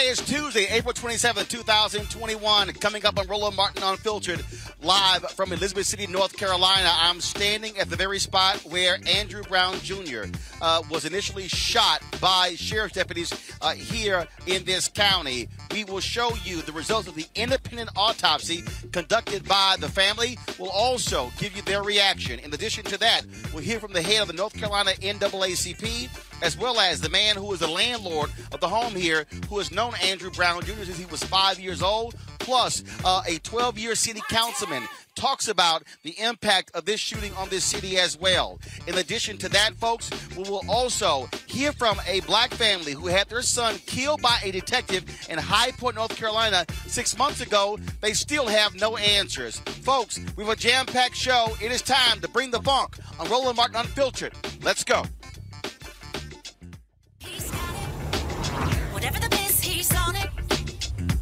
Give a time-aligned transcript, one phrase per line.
[0.00, 2.72] Today is Tuesday, April 27, 2021.
[2.72, 4.42] Coming up on Roland Martin Unfiltered,
[4.80, 6.90] live from Elizabeth City, North Carolina.
[6.90, 10.22] I'm standing at the very spot where Andrew Brown Jr.
[10.62, 13.30] Uh, was initially shot by sheriff's deputies
[13.60, 15.50] uh, here in this county.
[15.70, 20.38] We will show you the results of the independent autopsy conducted by the family.
[20.58, 22.38] We'll also give you their reaction.
[22.38, 26.08] In addition to that, we'll hear from the head of the North Carolina NAACP
[26.42, 29.70] as well as the man who is the landlord of the home here, who has
[29.70, 30.84] known Andrew Brown Jr.
[30.84, 34.82] since he was five years old, plus uh, a 12 year city councilman
[35.14, 38.58] talks about the impact of this shooting on this city as well.
[38.86, 43.28] In addition to that, folks, we will also hear from a black family who had
[43.28, 47.78] their son killed by a detective in High Point, North Carolina, six months ago.
[48.00, 49.58] They still have no answers.
[49.58, 51.48] Folks, we have a jam packed show.
[51.60, 54.32] It is time to bring the funk on Roland Martin Unfiltered.
[54.62, 55.04] Let's go.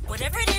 [0.08, 0.57] Whatever it is,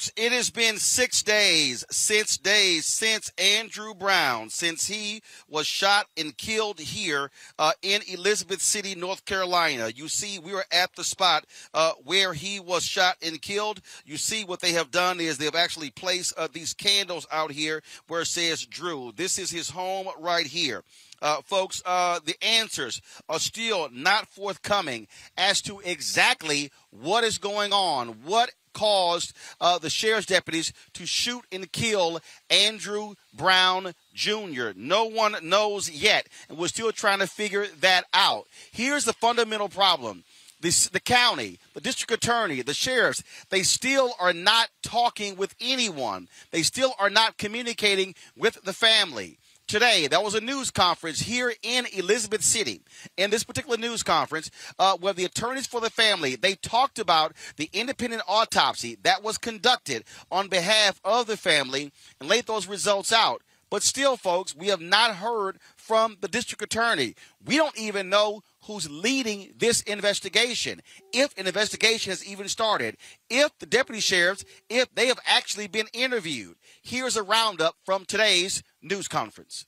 [0.00, 6.06] Folks, it has been six days, six days since Andrew Brown, since he was shot
[6.16, 9.90] and killed here uh, in Elizabeth City, North Carolina.
[9.94, 13.82] You see, we were at the spot uh, where he was shot and killed.
[14.06, 17.52] You see, what they have done is they have actually placed uh, these candles out
[17.52, 19.12] here where it says Drew.
[19.14, 20.82] This is his home right here.
[21.20, 27.74] Uh, folks, uh, the answers are still not forthcoming as to exactly what is going
[27.74, 28.08] on.
[28.24, 34.70] What caused uh, the sheriff's deputies to shoot and kill Andrew Brown Jr.
[34.76, 38.46] No one knows yet, and we're still trying to figure that out.
[38.72, 40.24] Here's the fundamental problem.
[40.60, 46.28] This, the county, the district attorney, the sheriffs, they still are not talking with anyone.
[46.50, 49.38] They still are not communicating with the family
[49.70, 52.82] today That was a news conference here in elizabeth city.
[53.16, 54.50] In this particular news conference
[54.80, 59.38] uh, where the attorneys for the family they talked about the independent autopsy that was
[59.38, 63.42] conducted on behalf of the family and laid those results out.
[63.70, 67.14] But still folks we have not heard from the district attorney.
[67.44, 70.82] We don't even know who's leading this investigation.
[71.12, 72.96] If an investigation has even started
[73.28, 78.62] if the deputy sheriffs if they have actually been interviewed here's a roundup from today's
[78.82, 79.66] news conference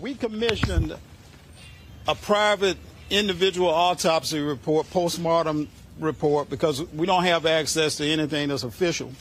[0.00, 0.96] We commissioned
[2.06, 2.76] a private
[3.10, 9.12] individual autopsy report, postmortem report, because we don't have access to anything that's official.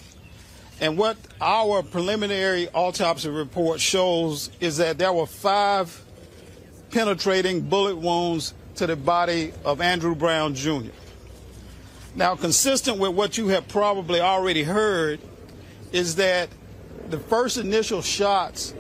[0.81, 6.03] And what our preliminary autopsy report shows is that there were five
[6.91, 10.89] penetrating bullet wounds to the body of Andrew Brown Jr.
[12.15, 15.19] Now, consistent with what you have probably already heard,
[15.94, 16.50] is that
[17.10, 18.74] the first initial shots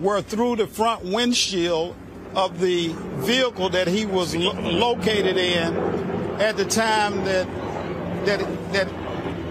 [0.00, 1.94] were through the front windshield
[2.34, 2.88] of the
[3.20, 5.74] vehicle that he was lo- located in
[6.40, 7.46] at the time that
[8.26, 8.40] that
[8.72, 8.88] that.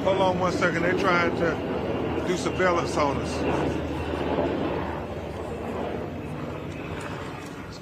[0.03, 0.81] Hold on one second.
[0.81, 3.31] They're trying to do surveillance on us.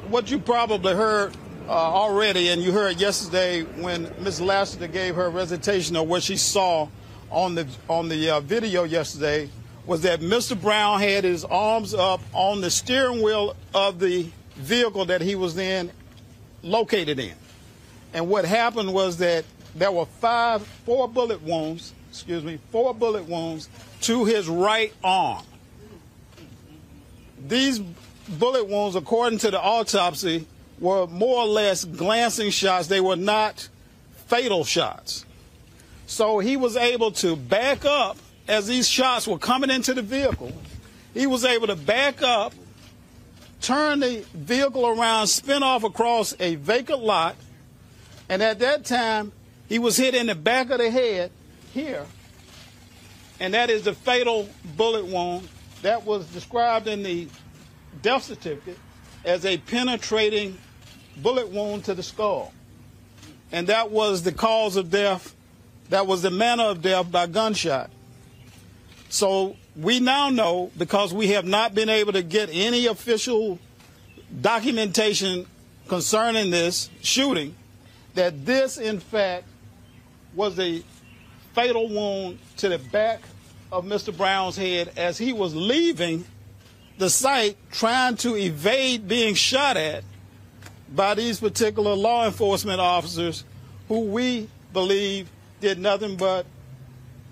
[0.10, 1.34] What you probably heard
[1.68, 4.42] uh, already, and you heard yesterday when Ms.
[4.42, 6.89] Lassiter gave her recitation of what she saw
[7.31, 9.50] on the on the uh, video yesterday,
[9.86, 10.59] was that Mr.
[10.59, 15.55] Brown had his arms up on the steering wheel of the vehicle that he was
[15.55, 15.91] then
[16.62, 17.33] located in.
[18.13, 19.45] And what happened was that
[19.75, 23.69] there were five, four bullet wounds, excuse me, four bullet wounds
[24.01, 25.45] to his right arm.
[27.48, 27.79] These
[28.27, 30.45] bullet wounds, according to the autopsy,
[30.79, 32.88] were more or less glancing shots.
[32.88, 33.69] They were not
[34.27, 35.25] fatal shots.
[36.10, 40.51] So he was able to back up as these shots were coming into the vehicle.
[41.13, 42.51] He was able to back up,
[43.62, 47.36] turn the vehicle around, spin off across a vacant lot,
[48.28, 49.32] and at that time,
[49.68, 51.30] he was hit in the back of the head
[51.75, 52.08] here,
[53.39, 55.48] and that is the fatal bullet wound
[55.84, 57.28] that was described in the
[58.01, 58.80] death certificate
[59.24, 60.58] as a penetrating
[61.18, 62.51] bullet wound to the skull.
[63.51, 65.36] And that was the cause of death,
[65.89, 67.89] that was the manner of death by gunshot.
[69.10, 73.60] So we now know, because we have not been able to get any official
[74.41, 75.46] documentation
[75.88, 77.55] concerning this shooting,
[78.13, 79.46] that this, in fact,
[80.36, 80.84] was a
[81.53, 83.22] fatal wound to the back
[83.72, 84.15] of Mr.
[84.15, 86.25] Brown's head as he was leaving
[86.98, 90.03] the site trying to evade being shot at
[90.93, 93.43] by these particular law enforcement officers
[93.88, 95.29] who we believe
[95.60, 96.46] did nothing but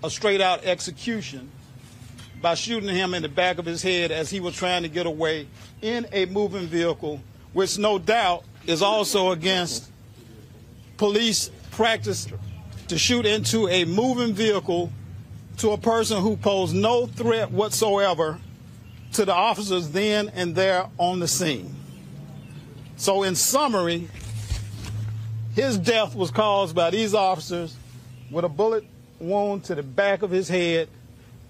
[0.02, 1.50] a straight out execution
[2.40, 5.06] by shooting him in the back of his head as he was trying to get
[5.06, 5.48] away
[5.82, 7.20] in a moving vehicle,
[7.52, 9.90] which no doubt is also against
[10.96, 12.28] police practice
[12.88, 14.92] to shoot into a moving vehicle
[15.58, 18.38] to a person who posed no threat whatsoever
[19.12, 21.74] to the officers then and there on the scene.
[22.96, 24.08] So, in summary,
[25.54, 27.74] his death was caused by these officers
[28.30, 28.84] with a bullet
[29.20, 30.88] wound to the back of his head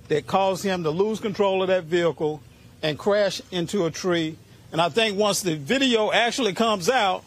[0.09, 2.41] that caused him to lose control of that vehicle
[2.83, 4.37] and crash into a tree.
[4.73, 7.25] And I think once the video actually comes out,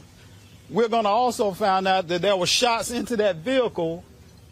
[0.70, 4.03] we're going to also find out that there were shots into that vehicle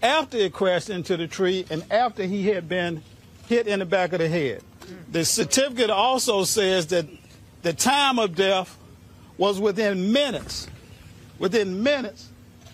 [0.02, 3.02] after it crashed into the tree and after he had been
[3.48, 4.62] hit in the back of the head.
[4.82, 5.12] Mm.
[5.12, 7.06] The certificate also says that
[7.62, 8.78] the time of death
[9.38, 10.68] was within minutes,
[11.38, 12.30] within minutes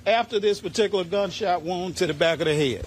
[0.05, 2.85] after this particular gunshot wound to the back of the head.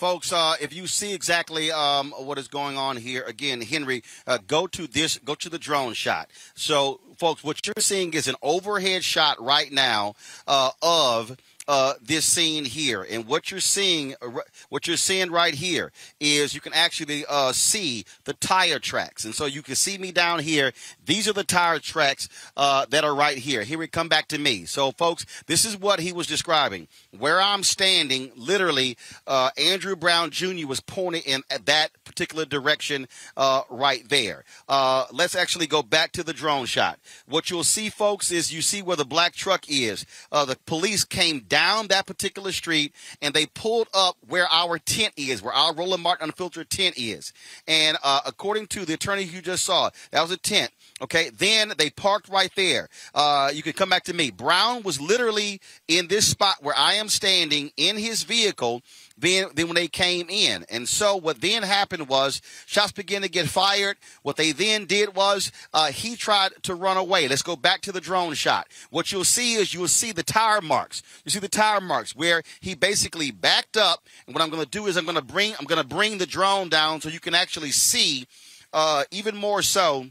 [0.00, 4.38] folks uh, if you see exactly um, what is going on here again henry uh,
[4.46, 8.34] go to this go to the drone shot so folks what you're seeing is an
[8.40, 10.14] overhead shot right now
[10.46, 11.36] uh, of
[11.70, 13.06] uh, this scene here.
[13.08, 17.52] And what you're seeing, uh, what you're seeing right here is you can actually uh,
[17.52, 19.24] see the tire tracks.
[19.24, 20.72] And so you can see me down here.
[21.06, 23.62] These are the tire tracks uh, that are right here.
[23.62, 24.64] Here we come back to me.
[24.64, 26.88] So, folks, this is what he was describing.
[27.18, 30.66] Where I'm standing, literally, uh, Andrew Brown Jr.
[30.66, 34.44] was pointing in that particular direction uh, right there.
[34.68, 36.98] Uh, let's actually go back to the drone shot.
[37.26, 40.04] What you'll see, folks, is you see where the black truck is.
[40.30, 45.12] the police came down down that particular street and they pulled up where our tent
[45.16, 47.32] is, where our Roland Martin Unfiltered tent is.
[47.68, 50.70] And uh, according to the attorney you just saw, that was a tent.
[51.02, 52.88] Okay, then they parked right there.
[53.14, 54.30] Uh, you can come back to me.
[54.30, 58.82] Brown was literally in this spot where I am standing in his vehicle
[59.16, 60.64] then, then when they came in.
[60.68, 63.96] And so what then happened was shots began to get fired.
[64.22, 67.28] What they then did was uh, he tried to run away.
[67.28, 68.68] Let's go back to the drone shot.
[68.90, 71.02] What you'll see is you'll see the tire marks.
[71.24, 74.06] You see the tire marks where he basically backed up.
[74.26, 76.18] And what I'm going to do is I'm going to bring I'm going to bring
[76.18, 78.26] the drone down so you can actually see
[78.72, 80.06] uh, even more so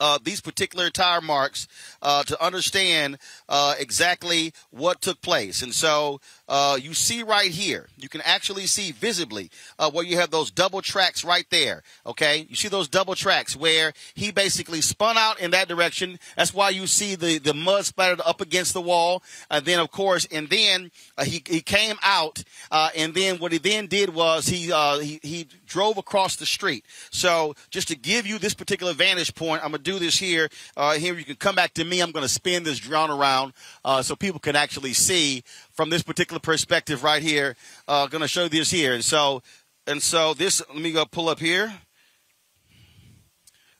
[0.00, 1.66] uh, these particular tire marks
[2.02, 5.62] uh, to understand uh, exactly what took place.
[5.62, 10.16] And so uh, you see right here, you can actually see visibly uh, where you
[10.16, 11.82] have those double tracks right there.
[12.04, 16.18] Okay, you see those double tracks where he basically spun out in that direction.
[16.36, 19.22] That's why you see the the mud splattered up against the wall.
[19.50, 23.58] And then of course, and then uh, he he came out, and then what he
[23.58, 26.84] then did was he he he drove across the street.
[27.10, 30.48] So just to give you this particular vantage point, I'm gonna do this here.
[30.76, 32.00] Uh, here you can come back to me.
[32.00, 33.52] I'm to spin this drone around
[33.84, 35.42] uh, so people can actually see
[35.76, 37.54] from this particular perspective right here.
[37.86, 39.42] Uh, going to show this here, and so
[39.86, 40.62] and so this.
[40.68, 41.72] Let me go pull up here.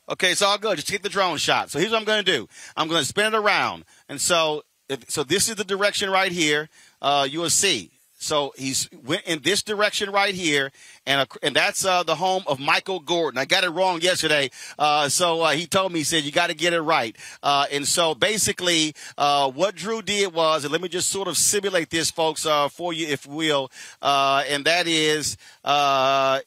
[0.09, 0.77] Okay, it's all good.
[0.77, 1.71] Just take the drone shot.
[1.71, 2.49] So here's what I'm going to do.
[2.77, 6.31] I'm going to spin it around, and so if, so this is the direction right
[6.31, 6.69] here.
[7.03, 7.91] Uh, you will see.
[8.27, 10.73] So he's went in this direction right here,
[11.07, 13.39] and uh, and that's uh, the home of Michael Gordon.
[13.39, 16.49] I got it wrong yesterday, uh, so uh, he told me he said you got
[16.49, 17.17] to get it right.
[17.41, 21.37] Uh, and so basically, uh, what Drew did was, and let me just sort of
[21.37, 23.71] simulate this, folks, for you, if will,
[24.03, 25.37] and that is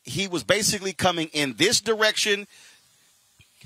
[0.04, 2.46] he was basically coming in this direction.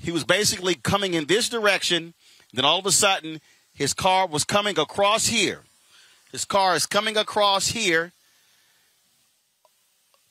[0.00, 2.14] He was basically coming in this direction.
[2.52, 3.40] Then all of a sudden,
[3.74, 5.62] his car was coming across here
[6.34, 8.10] his car is coming across here.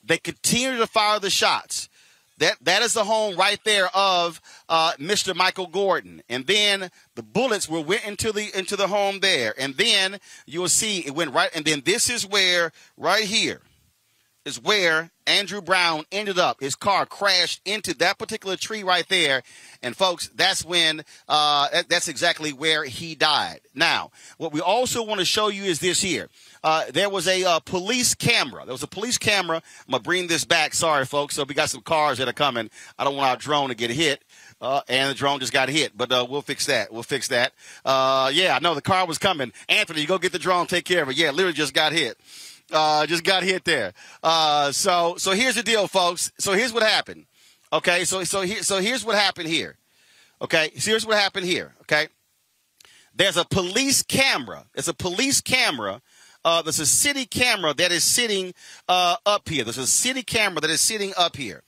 [0.03, 1.87] They continue to fire the shots.
[2.39, 5.33] That that is the home right there of uh, Mr.
[5.33, 9.75] Michael Gordon, and then the bullets were went into the into the home there, and
[9.75, 13.61] then you will see it went right, and then this is where right here
[14.45, 16.59] is where Andrew Brown ended up.
[16.59, 19.41] His car crashed into that particular tree right there.
[19.81, 23.61] And folks, that's when, uh, that's exactly where he died.
[23.73, 26.29] Now, what we also want to show you is this here.
[26.63, 28.65] Uh, there was a uh, police camera.
[28.65, 29.57] There was a police camera.
[29.57, 30.73] I'm going to bring this back.
[30.73, 31.35] Sorry, folks.
[31.35, 32.69] So we got some cars that are coming.
[32.99, 34.23] I don't want our drone to get hit.
[34.61, 36.91] Uh, and the drone just got hit, but uh, we'll fix that.
[36.91, 37.51] We'll fix that.
[37.83, 39.51] Uh, yeah, I know the car was coming.
[39.67, 41.17] Anthony, you go get the drone, take care of it.
[41.17, 42.17] Yeah, literally just got hit.
[42.73, 43.93] Uh, just got hit there.
[44.23, 46.31] Uh, so, so here's the deal, folks.
[46.39, 47.25] So here's what happened.
[47.71, 49.77] Okay, so so here, so here's what happened here.
[50.41, 51.73] Okay, so here's what happened here.
[51.81, 52.07] Okay,
[53.15, 54.65] there's a police camera.
[54.75, 56.01] It's a police camera.
[56.45, 58.53] Uh, there's a city camera that is sitting
[58.89, 59.63] uh, up here.
[59.63, 61.63] There's a city camera that is sitting up here.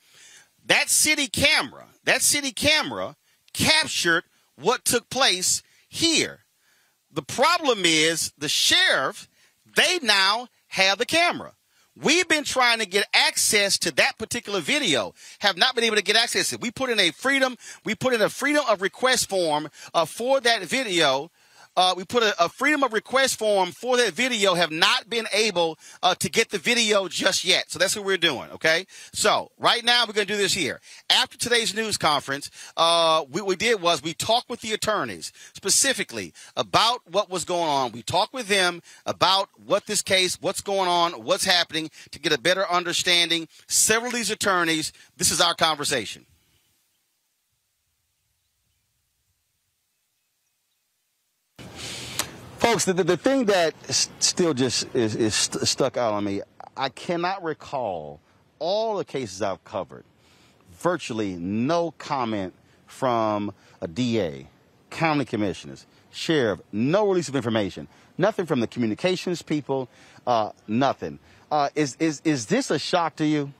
[0.65, 3.15] That city camera, that city camera
[3.53, 4.23] captured
[4.57, 6.39] what took place here.
[7.11, 9.29] The problem is the sheriff,
[9.75, 11.53] they now have the camera.
[11.97, 16.03] We've been trying to get access to that particular video, have not been able to
[16.03, 16.61] get access to it.
[16.61, 20.41] We put in a freedom, we put in a freedom of request form uh, for
[20.41, 21.31] that video.
[21.77, 25.27] Uh, we put a, a, freedom of request form for that video, have not been
[25.33, 27.69] able uh, to get the video just yet.
[27.69, 28.85] So that's what we're doing, okay?
[29.13, 30.79] So right now we're going to do this here.
[31.09, 36.33] After today's news conference, uh, what we did was we talked with the attorneys specifically
[36.55, 37.91] about what was going on.
[37.91, 42.31] We talked with them about what this case, what's going on, what's happening to get
[42.31, 43.47] a better understanding.
[43.67, 46.25] Several of these attorneys, this is our conversation.
[52.65, 56.41] Folks, the, the, the thing that still just is, is st- stuck out on me,
[56.75, 58.19] I cannot recall
[58.58, 60.04] all the cases I've covered,
[60.71, 62.56] virtually no comment
[62.88, 64.47] from a DA,
[64.89, 69.88] county commissioners, sheriff, no release of information, nothing from the communications people,
[70.25, 71.19] uh, nothing.
[71.51, 73.54] Uh, is, is, is this a shock to you?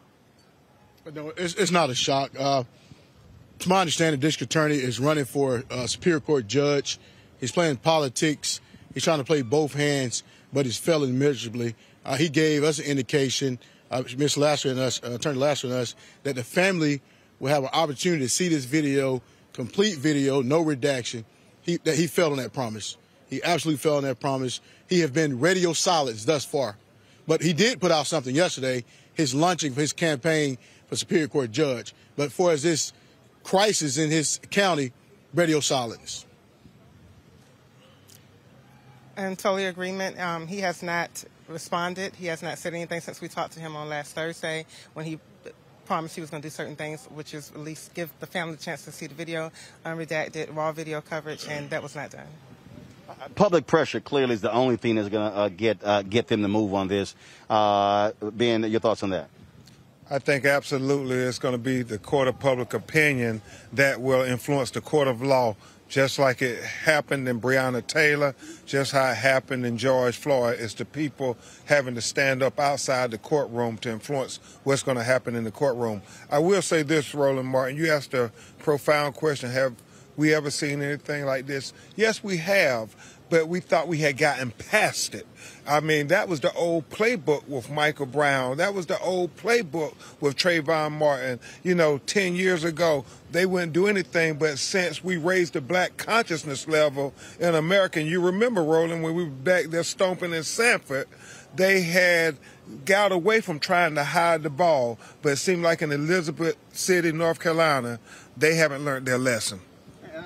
[1.14, 2.32] No, it's, it's not a shock.
[2.36, 2.64] Uh,
[3.60, 6.98] to my understanding, the district attorney is running for a Superior Court judge.
[7.40, 8.62] He's playing politics
[8.96, 11.76] He's trying to play both hands, but he's failing miserably.
[12.06, 13.60] Uh, he gave us an indication,
[13.92, 14.38] uh, Ms.
[14.38, 17.02] Lasser and us, uh, Attorney Lasser and us, that the family
[17.40, 21.26] will have an opportunity to see this video, complete video, no redaction.
[21.62, 22.96] He, that he failed on that promise.
[23.30, 24.62] He absolutely failed on that promise.
[24.88, 26.78] He have been radio silence thus far.
[27.28, 31.52] But he did put out something yesterday, his launching of his campaign for Superior Court
[31.52, 31.94] judge.
[32.16, 32.94] But for as this
[33.44, 34.94] crisis in his county,
[35.34, 36.26] radio silence
[39.18, 40.20] in totally agreement.
[40.20, 42.16] Um, he has not responded.
[42.16, 45.20] He has not said anything since we talked to him on last Thursday when he
[45.86, 48.56] promised he was going to do certain things, which is at least give the family
[48.56, 49.52] a chance to see the video,
[49.86, 52.28] unredacted, raw video coverage, and that was not done.
[53.36, 56.42] Public pressure clearly is the only thing that's going to uh, get uh, get them
[56.42, 57.16] to move on this.
[57.50, 59.30] Uh, ben, your thoughts on that?
[60.10, 63.42] I think absolutely it's going to be the court of public opinion
[63.74, 65.56] that will influence the court of law
[65.88, 70.74] just like it happened in Breonna Taylor, just how it happened in George Floyd, is
[70.74, 75.36] the people having to stand up outside the courtroom to influence what's going to happen
[75.36, 76.02] in the courtroom.
[76.32, 79.50] I will say this, Roland Martin, you asked a profound question.
[79.52, 79.76] Have
[80.18, 81.74] we ever seen anything like this?
[81.96, 82.96] Yes, we have
[83.30, 85.26] but we thought we had gotten past it.
[85.68, 88.58] I mean, that was the old playbook with Michael Brown.
[88.58, 91.40] That was the old playbook with Trayvon Martin.
[91.64, 95.98] You know, 10 years ago, they wouldn't do anything, but since we raised the black
[95.98, 100.44] consciousness level in America, and you remember, Roland, when we were back there stomping in
[100.44, 101.08] Sanford,
[101.56, 102.38] they had
[102.86, 107.12] got away from trying to hide the ball, but it seemed like in Elizabeth City,
[107.12, 108.00] North Carolina,
[108.38, 109.60] they haven't learned their lesson.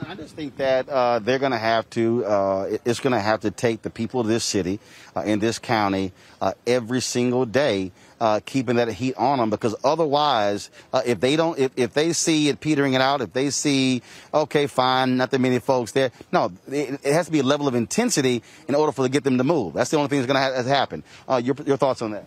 [0.08, 2.24] I just think that uh, they're going to have to.
[2.26, 4.80] Uh, it's going to have to take the people of this city,
[5.16, 9.50] uh, in this county, uh, every single day, uh, keeping that heat on them.
[9.50, 13.34] Because otherwise, uh, if they don't, if, if they see it petering it out, if
[13.34, 16.12] they see, okay, fine, not that many folks there.
[16.32, 19.24] No, it, it has to be a level of intensity in order for to get
[19.24, 19.74] them to move.
[19.74, 21.04] That's the only thing that's going to ha- happen.
[21.44, 22.26] your your thoughts on that?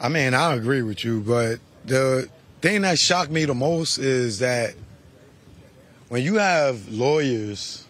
[0.00, 2.28] I mean, I agree with you, but the
[2.60, 4.74] thing that shocked me the most is that
[6.10, 7.86] when you have lawyers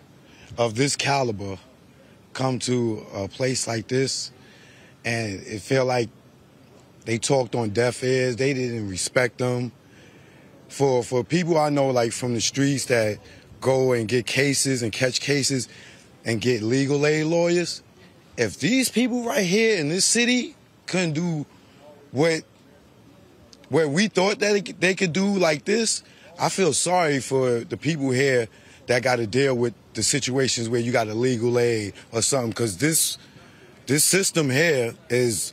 [0.59, 1.56] of this caliber
[2.35, 4.30] come to a place like this
[5.06, 6.11] and it felt like
[7.06, 9.72] they talked on deaf ears, they didn't respect them.
[10.68, 13.18] For for people I know like from the streets that
[13.62, 15.66] go and get cases and catch cases
[16.22, 17.83] and get legal aid lawyers,
[18.37, 20.54] if these people right here in this city
[20.87, 21.46] couldn't do
[22.11, 22.42] what
[23.70, 26.02] what we thought that they could do like this,
[26.40, 28.48] I feel sorry for the people here
[28.87, 32.50] that got to deal with the situations where you got a legal aid or something,
[32.50, 33.18] because this
[33.87, 35.53] this system here is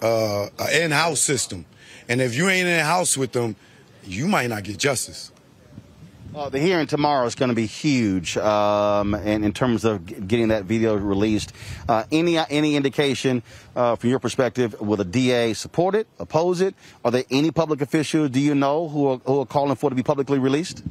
[0.00, 1.66] uh, an in-house system,
[2.08, 3.56] and if you ain't in the house with them,
[4.04, 5.32] you might not get justice.
[6.34, 10.48] Uh, the hearing tomorrow is going to be huge, um, and in terms of getting
[10.48, 11.54] that video released,
[11.88, 13.42] uh, any any indication
[13.74, 16.74] uh, from your perspective, will the DA support it, oppose it?
[17.02, 19.90] Are there any public officials do you know who are, who are calling for it
[19.90, 20.82] to be publicly released?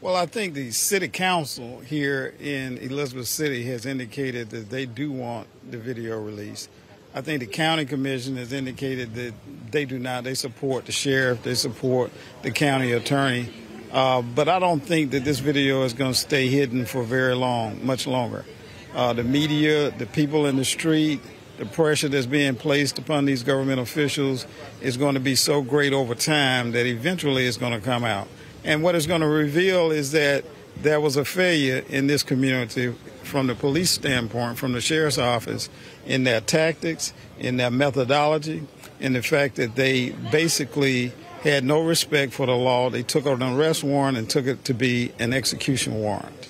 [0.00, 5.10] Well, I think the city council here in Elizabeth City has indicated that they do
[5.10, 6.70] want the video released.
[7.12, 9.34] I think the county commission has indicated that
[9.72, 10.24] they do not.
[10.24, 12.12] They support the sheriff, they support
[12.42, 13.48] the county attorney.
[13.94, 17.36] Uh, but I don't think that this video is going to stay hidden for very
[17.36, 18.44] long, much longer.
[18.92, 21.20] Uh, the media, the people in the street,
[21.58, 24.48] the pressure that's being placed upon these government officials
[24.80, 28.26] is going to be so great over time that eventually it's going to come out.
[28.64, 30.44] And what it's going to reveal is that
[30.76, 35.68] there was a failure in this community from the police standpoint, from the sheriff's office,
[36.04, 38.66] in their tactics, in their methodology,
[38.98, 41.12] in the fact that they basically
[41.50, 42.90] had no respect for the law.
[42.90, 46.48] They took an arrest warrant and took it to be an execution warrant.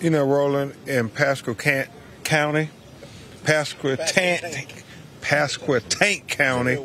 [0.00, 1.88] You know, Roland, in Pasquotank
[2.24, 2.68] County,
[3.44, 4.82] Pasquotank,
[5.20, 6.78] Pasquotank County,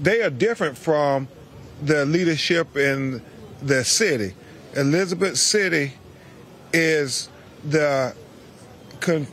[0.00, 1.28] they are different from
[1.82, 3.22] the leadership in
[3.60, 4.34] the city.
[4.74, 5.92] Elizabeth City
[6.72, 7.28] is
[7.64, 8.14] the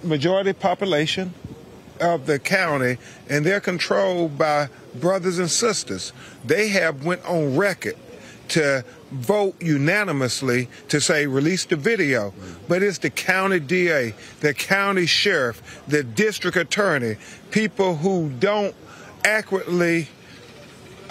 [0.03, 1.33] majority population
[2.01, 2.97] of the county,
[3.29, 6.13] and they're controlled by brothers and sisters.
[6.45, 7.95] They have went on record
[8.49, 12.33] to vote unanimously to say release the video,
[12.67, 17.17] but it's the county DA, the county sheriff, the district attorney,
[17.51, 18.75] people who don't
[19.23, 20.07] accurately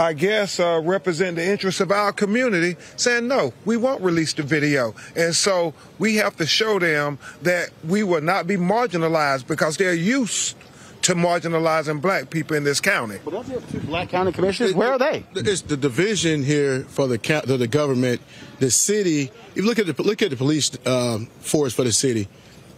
[0.00, 4.44] I guess, uh, represent the interests of our community, saying, no, we won't release the
[4.44, 4.94] video.
[5.16, 9.92] And so we have to show them that we will not be marginalized because they're
[9.92, 10.54] used
[11.02, 13.18] to marginalizing black people in this county.
[13.24, 14.74] Well, don't you have two black county commissioners?
[14.74, 15.24] Where are they?
[15.34, 18.20] It's the division here for the ca- the government.
[18.58, 19.30] The city.
[19.50, 22.28] If you look at the look at the police um, force for the city,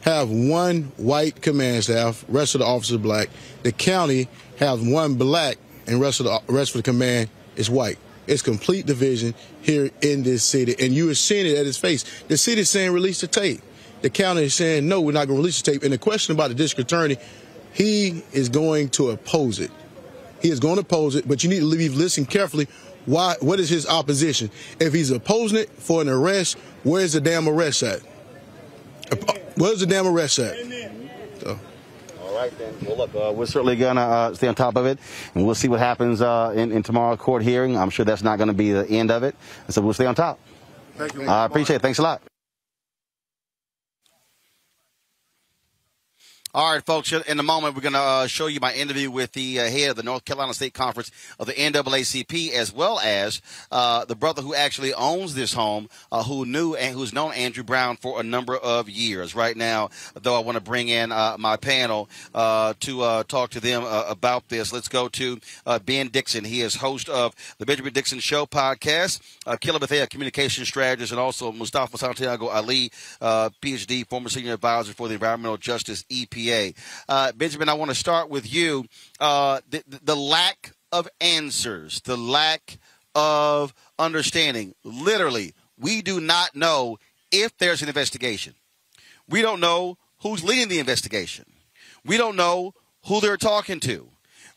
[0.03, 3.29] have one white command staff, rest of the officers black.
[3.63, 4.29] The county
[4.59, 7.99] have one black and rest of the rest of the command is white.
[8.27, 12.05] It's complete division here in this city, and you are seeing it at its face.
[12.29, 13.61] The city is saying release the tape.
[14.03, 15.83] The county is saying no, we're not going to release the tape.
[15.83, 17.17] And the question about the district attorney,
[17.73, 19.71] he is going to oppose it.
[20.41, 22.67] He is going to oppose it, but you need to leave, listen carefully.
[23.07, 23.35] Why?
[23.41, 24.51] What is his opposition?
[24.79, 28.01] If he's opposing it for an arrest, where's the damn arrest at?
[29.57, 30.57] Where's the damn arrest at?
[31.41, 31.59] So.
[32.23, 32.75] All right, then.
[32.83, 34.99] Well, look, uh, we're certainly going to uh, stay on top of it,
[35.35, 37.77] and we'll see what happens uh, in, in tomorrow's court hearing.
[37.77, 39.35] I'm sure that's not going to be the end of it,
[39.69, 40.39] so we'll stay on top.
[40.97, 41.27] Thank you.
[41.27, 41.83] I appreciate it.
[41.83, 42.23] Thanks a lot.
[46.53, 47.13] All right, folks.
[47.13, 49.91] In a moment, we're going to uh, show you my interview with the uh, head
[49.91, 54.43] of the North Carolina State Conference of the NAACP, as well as uh, the brother
[54.43, 58.25] who actually owns this home, uh, who knew and who's known Andrew Brown for a
[58.25, 59.33] number of years.
[59.33, 63.61] Right now, though, I want to bring in uh, my panel uh, to talk to
[63.61, 64.73] them about this.
[64.73, 65.39] Let's go to
[65.85, 66.43] Ben Dixon.
[66.43, 71.21] He is host of the Benjamin Dixon Show podcast, uh, Killa Bethea, communication strategist, and
[71.21, 76.40] also Mustafa Santiago Ali, PhD, former senior advisor for the Environmental Justice EP.
[77.09, 78.87] Uh, Benjamin, I want to start with you.
[79.19, 82.79] Uh, the, the lack of answers, the lack
[83.15, 84.75] of understanding.
[84.85, 86.99] Literally, we do not know
[87.31, 88.55] if there's an investigation.
[89.29, 91.47] We don't know who's leading the investigation.
[92.05, 92.75] We don't know
[93.07, 94.09] who they're talking to.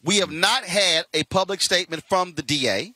[0.03, 2.93] We have not had a public statement from the DA.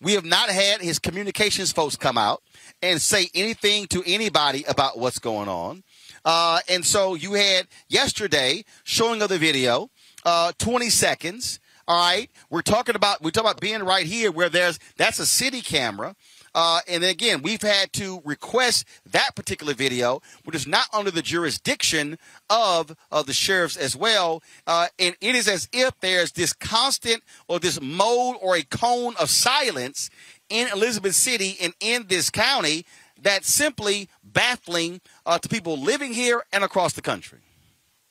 [0.00, 2.42] We have not had his communications folks come out
[2.82, 5.84] and say anything to anybody about what's going on.
[6.24, 9.90] Uh, and so you had yesterday showing of the video,
[10.24, 11.58] uh, 20 seconds.
[11.88, 15.26] All right, we're talking about we're talking about being right here where there's that's a
[15.26, 16.14] city camera.
[16.54, 21.22] Uh, and again, we've had to request that particular video, which is not under the
[21.22, 22.18] jurisdiction
[22.50, 24.42] of, of the sheriffs as well.
[24.66, 29.14] Uh, and it is as if there's this constant or this mode or a cone
[29.18, 30.10] of silence
[30.50, 32.84] in Elizabeth City and in this county
[33.22, 37.40] that simply baffling uh, to people living here and across the country.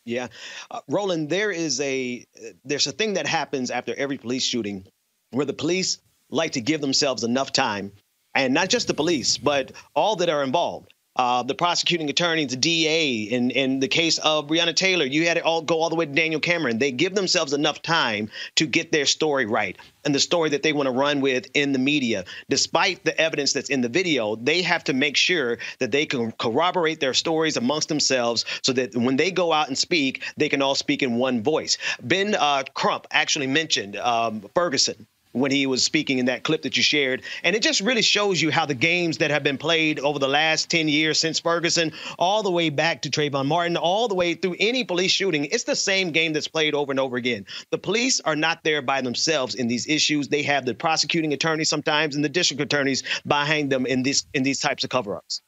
[0.04, 0.28] Yeah,
[0.72, 2.26] uh, Roland, there is a
[2.66, 4.88] there's a thing that happens after every police shooting
[5.30, 7.92] where the police like to give themselves enough time,
[8.34, 12.56] and not just the police, but all that are involved uh, the prosecuting attorney, the
[12.56, 15.96] DA, in, in the case of Breonna Taylor, you had it all go all the
[15.96, 16.78] way to Daniel Cameron.
[16.78, 20.74] They give themselves enough time to get their story right and the story that they
[20.74, 22.24] want to run with in the media.
[22.50, 26.32] Despite the evidence that's in the video, they have to make sure that they can
[26.34, 30.62] corroborate their stories amongst themselves so that when they go out and speak, they can
[30.62, 31.78] all speak in one voice.
[32.02, 36.78] Ben uh, Crump actually mentioned um, Ferguson when he was speaking in that clip that
[36.78, 37.22] you shared.
[37.44, 40.28] And it just really shows you how the games that have been played over the
[40.28, 44.34] last 10 years since Ferguson, all the way back to Trayvon Martin, all the way
[44.34, 47.46] through any police shooting, it's the same game that's played over and over again.
[47.70, 50.28] The police are not there by themselves in these issues.
[50.28, 54.44] They have the prosecuting attorneys sometimes and the district attorneys behind them in these in
[54.44, 55.42] these types of cover-ups.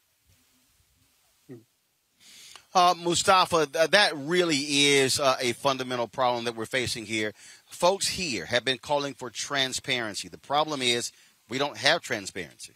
[2.76, 7.34] Uh, Mustafa, th- that really is uh, a fundamental problem that we're facing here.
[7.68, 10.28] Folks here have been calling for transparency.
[10.28, 11.12] The problem is
[11.50, 12.74] we don't have transparency.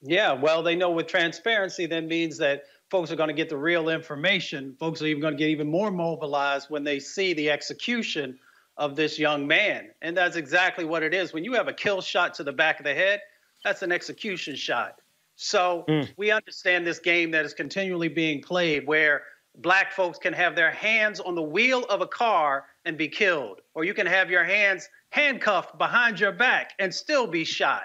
[0.00, 3.56] Yeah, well, they know with transparency, that means that folks are going to get the
[3.56, 4.74] real information.
[4.80, 8.38] Folks are even going to get even more mobilized when they see the execution
[8.78, 9.90] of this young man.
[10.00, 11.34] And that's exactly what it is.
[11.34, 13.20] When you have a kill shot to the back of the head,
[13.62, 15.01] that's an execution shot.
[15.42, 16.08] So Mm.
[16.16, 19.24] we understand this game that is continually being played where
[19.56, 23.60] black folks can have their hands on the wheel of a car and be killed,
[23.74, 27.84] or you can have your hands handcuffed behind your back and still be shot.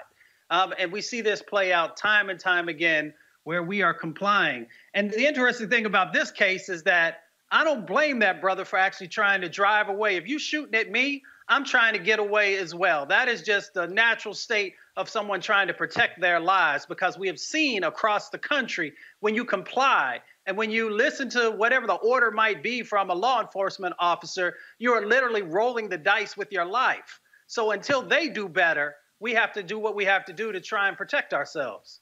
[0.50, 3.12] Um, and we see this play out time and time again
[3.44, 4.66] where we are complying.
[4.94, 8.78] And the interesting thing about this case is that I don't blame that brother for
[8.78, 10.16] actually trying to drive away.
[10.16, 13.06] If you're shooting at me, I'm trying to get away as well.
[13.06, 17.28] That is just the natural state of someone trying to protect their lives because we
[17.28, 21.94] have seen across the country when you comply and when you listen to whatever the
[21.94, 26.50] order might be from a law enforcement officer, you are literally rolling the dice with
[26.50, 27.20] your life.
[27.46, 30.60] So until they do better, we have to do what we have to do to
[30.60, 32.00] try and protect ourselves.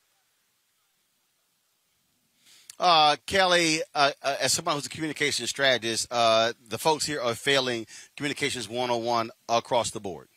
[2.79, 7.35] Uh, Kelly, uh, uh, as someone who's a communication strategist, uh, the folks here are
[7.35, 10.29] failing communications 101 across the board.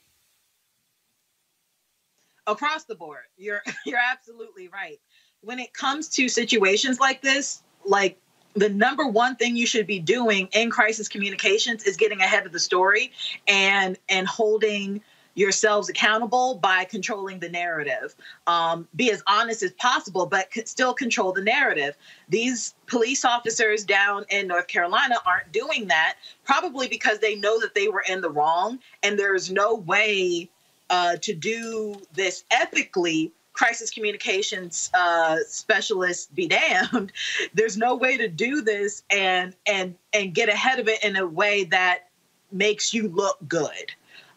[2.51, 3.23] Across the board.
[3.37, 4.99] You're you're absolutely right.
[5.41, 8.17] When it comes to situations like this, like
[8.55, 12.51] the number one thing you should be doing in crisis communications is getting ahead of
[12.51, 13.11] the story
[13.47, 15.01] and and holding
[15.35, 18.13] yourselves accountable by controlling the narrative.
[18.45, 21.95] Um, be as honest as possible, but still control the narrative.
[22.27, 27.73] These police officers down in North Carolina aren't doing that, probably because they know that
[27.73, 30.49] they were in the wrong, and there's no way
[30.89, 37.11] uh, to do this ethically crisis communications uh, specialist be damned.
[37.53, 41.27] There's no way to do this and and and get ahead of it in a
[41.27, 42.09] way that
[42.51, 43.91] makes you look good.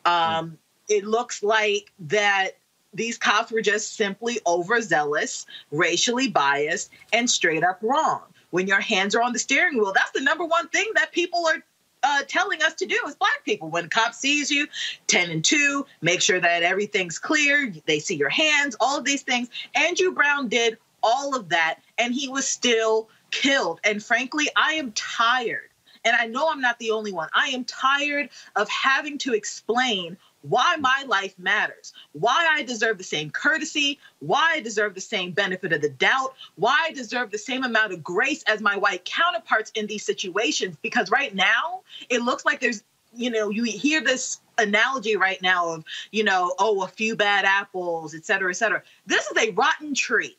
[0.04, 2.56] Um, it looks like that
[2.92, 8.22] these cops were just simply overzealous racially biased and straight up wrong.
[8.50, 11.46] When your hands are on the steering wheel that's the number one thing that people
[11.46, 11.62] are
[12.02, 13.68] uh, telling us to do as black people.
[13.68, 14.66] When a cop sees you,
[15.06, 17.72] 10 and 2, make sure that everything's clear.
[17.86, 19.48] They see your hands, all of these things.
[19.74, 23.80] Andrew Brown did all of that, and he was still killed.
[23.84, 25.68] And frankly, I am tired.
[26.04, 27.28] And I know I'm not the only one.
[27.32, 33.04] I am tired of having to explain why my life matters, why I deserve the
[33.04, 37.38] same courtesy, why I deserve the same benefit of the doubt, why I deserve the
[37.38, 40.76] same amount of grace as my white counterparts in these situations.
[40.82, 45.68] Because right now, it looks like there's, you know, you hear this analogy right now
[45.68, 48.82] of, you know, oh, a few bad apples, et cetera, et cetera.
[49.06, 50.36] This is a rotten tree.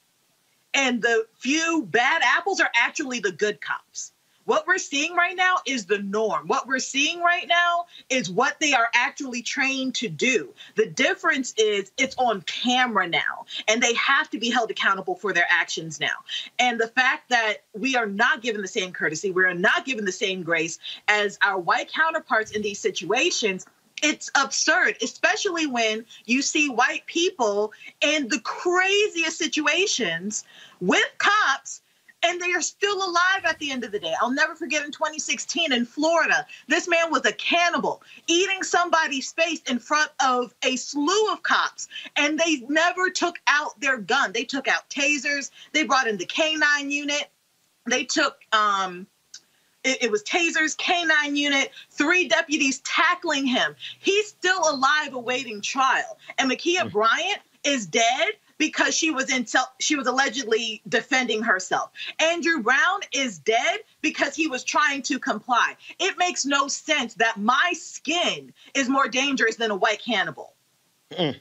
[0.74, 4.13] And the few bad apples are actually the good cops.
[4.46, 6.48] What we're seeing right now is the norm.
[6.48, 10.54] What we're seeing right now is what they are actually trained to do.
[10.76, 15.34] The difference is it's on camera now, and they have to be held accountable for
[15.34, 16.16] their actions now.
[16.60, 20.04] And the fact that we are not given the same courtesy, we are not given
[20.06, 20.78] the same grace
[21.08, 23.66] as our white counterparts in these situations
[24.02, 30.44] it's absurd, especially when you see white people in the craziest situations
[30.82, 31.82] with cops
[32.24, 34.14] and they are still alive at the end of the day.
[34.22, 39.62] I'll never forget in 2016 in Florida, this man was a cannibal eating somebody's face
[39.70, 44.32] in front of a slew of cops, and they never took out their gun.
[44.32, 47.30] They took out tasers, they brought in the K9 unit,
[47.86, 49.08] they took um
[49.84, 53.76] it, it was tasers, K9 unit, three deputies tackling him.
[54.00, 56.18] He's still alive awaiting trial.
[56.38, 61.92] And Ma'Khia Bryant is dead because she was in self, she was allegedly defending herself.
[62.20, 65.76] Andrew Brown is dead because he was trying to comply.
[66.00, 70.54] It makes no sense that my skin is more dangerous than a white cannibal.
[71.12, 71.40] Mm.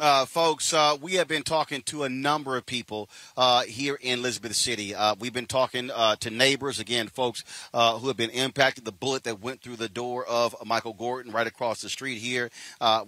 [0.00, 4.20] Uh, folks, uh, we have been talking to a number of people uh, here in
[4.20, 4.94] Elizabeth City.
[4.94, 8.86] Uh, we've been talking uh, to neighbors, again, folks uh, who have been impacted.
[8.86, 12.50] The bullet that went through the door of Michael Gordon right across the street here.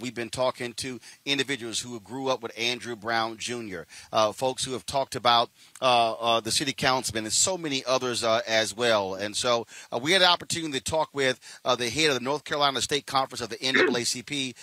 [0.00, 3.84] we've been talking to individuals who grew up with Andrew Brown Jr.,
[4.34, 5.48] folks who have talked about
[5.82, 9.14] Uh, uh, the city councilman, and so many others uh, as well.
[9.14, 9.66] And so
[10.00, 13.40] we had an opportunity to talk with the head of the North Carolina State Conference
[13.40, 14.54] of the NAACP,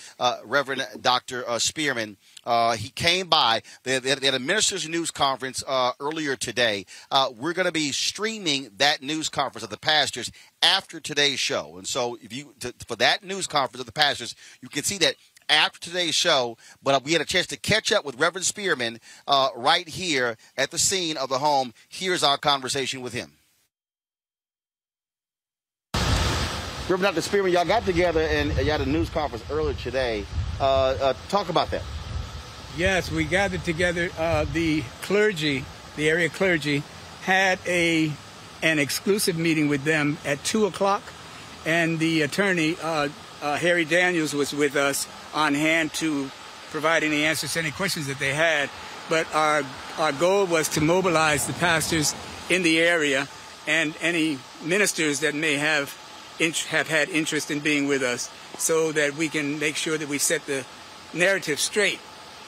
[0.46, 1.44] Reverend Dr.
[1.60, 2.16] Spearman.
[2.50, 3.62] Uh, he came by.
[3.84, 6.86] They, they, had a ministers' news conference uh, earlier today.
[7.12, 11.78] Uh, we're going to be streaming that news conference of the pastors after today's show,
[11.78, 14.98] and so if you to, for that news conference of the pastors, you can see
[14.98, 15.16] that
[15.50, 19.50] after today's show, but we had a chance to catch up with Reverend Spearman uh,
[19.56, 21.74] right here at the scene of the home.
[21.90, 23.34] Here's our conversation with him.
[26.90, 27.21] Reverend Dr.
[27.21, 30.26] Spearman, y'all got together and you had a news conference earlier today.
[30.60, 31.84] Uh, uh, talk about that.
[32.76, 34.10] Yes, we gathered together.
[34.17, 35.65] Uh, the clergy,
[35.96, 36.84] the area clergy,
[37.21, 38.12] had a
[38.62, 41.02] an exclusive meeting with them at two o'clock,
[41.65, 42.76] and the attorney
[43.42, 46.29] uh, Harry Daniels was with us on hand to
[46.71, 48.69] provide any answers to any questions that they had.
[49.10, 49.63] But our
[49.98, 52.13] our goal was to mobilize the pastors
[52.50, 53.27] in the area
[53.67, 55.96] and any ministers that may have
[56.69, 60.17] have had interest in being with us, so that we can make sure that we
[60.17, 60.65] set the
[61.13, 62.00] narrative straight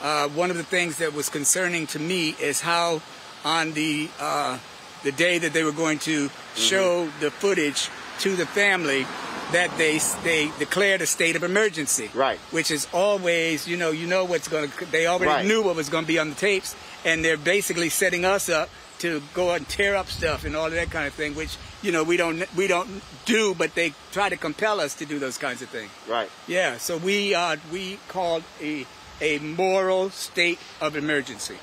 [0.01, 3.01] uh, one of the things that was concerning to me is how
[3.45, 4.57] on the uh,
[5.03, 6.59] the day that they were going to mm-hmm.
[6.59, 7.89] show the footage
[8.19, 9.05] to the family
[9.51, 12.09] that they they declared a state of emergency.
[12.13, 12.39] Right.
[12.51, 14.85] Which is always, you know, you know what's going to.
[14.85, 15.45] They already right.
[15.45, 16.75] knew what was going to be on the tapes,
[17.05, 20.73] and they're basically setting us up to go and tear up stuff and all of
[20.73, 24.29] that kind of thing, which you know we don't we don't do, but they try
[24.29, 25.91] to compel us to do those kinds of things.
[26.07, 26.29] Right.
[26.47, 26.77] Yeah.
[26.77, 28.85] So we uh, we called a
[29.19, 31.57] a moral state of emergency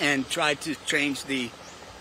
[0.00, 1.50] and tried to change the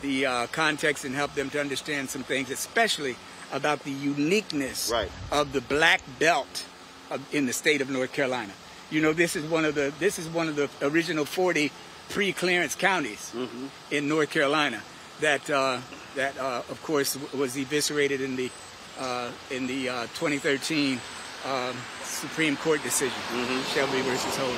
[0.02, 3.16] the uh, context and help them to understand some things, especially
[3.52, 5.10] about the uniqueness right.
[5.32, 6.66] of the black belt
[7.10, 8.54] of, in the state of North Carolina.
[8.90, 11.72] You know, this is one of the this is one of the original 40
[12.10, 13.68] pre-clearance counties mm-hmm.
[13.90, 14.82] in North Carolina
[15.22, 15.80] that uh,
[16.16, 18.50] that uh, of course was eviscerated in the
[19.00, 21.00] uh, in the uh, 2013
[21.46, 23.62] um, Supreme Court decision, mm-hmm.
[23.74, 24.58] Shelby versus Holder.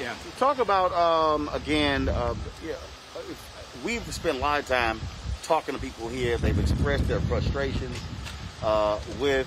[0.00, 0.14] Yeah.
[0.38, 2.08] Talk about um, again.
[2.08, 2.34] Uh,
[2.66, 2.74] yeah,
[3.84, 5.00] we've spent a lot of time
[5.42, 6.38] talking to people here.
[6.38, 7.98] They've expressed their frustrations
[9.20, 9.46] with,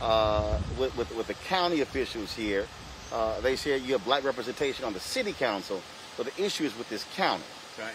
[0.00, 2.66] uh, with, with with the county officials here.
[3.12, 5.82] Uh, they say you have black representation on the city council,
[6.16, 7.42] but the issue is with this county.
[7.78, 7.94] Right.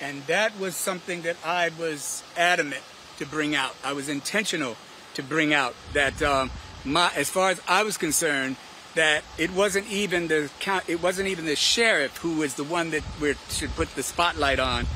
[0.00, 2.82] And that was something that I was adamant
[3.18, 3.74] to bring out.
[3.84, 4.76] I was intentional
[5.14, 6.50] to bring out that um,
[6.84, 8.56] my, as far as I was concerned,
[8.94, 10.50] that it wasn't even the
[10.86, 14.60] it wasn't even the sheriff who was the one that we should put the spotlight
[14.60, 14.86] on,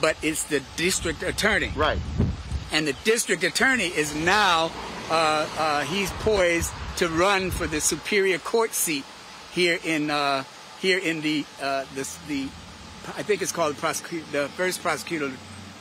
[0.00, 1.72] but it's the district attorney.
[1.74, 1.98] Right.
[2.72, 4.70] And the district attorney is now
[5.10, 9.04] uh, uh, he's poised to run for the superior court seat
[9.52, 10.44] here in uh,
[10.80, 12.48] here in the uh, the, the
[13.16, 15.30] I think it's called the, the first prosecutor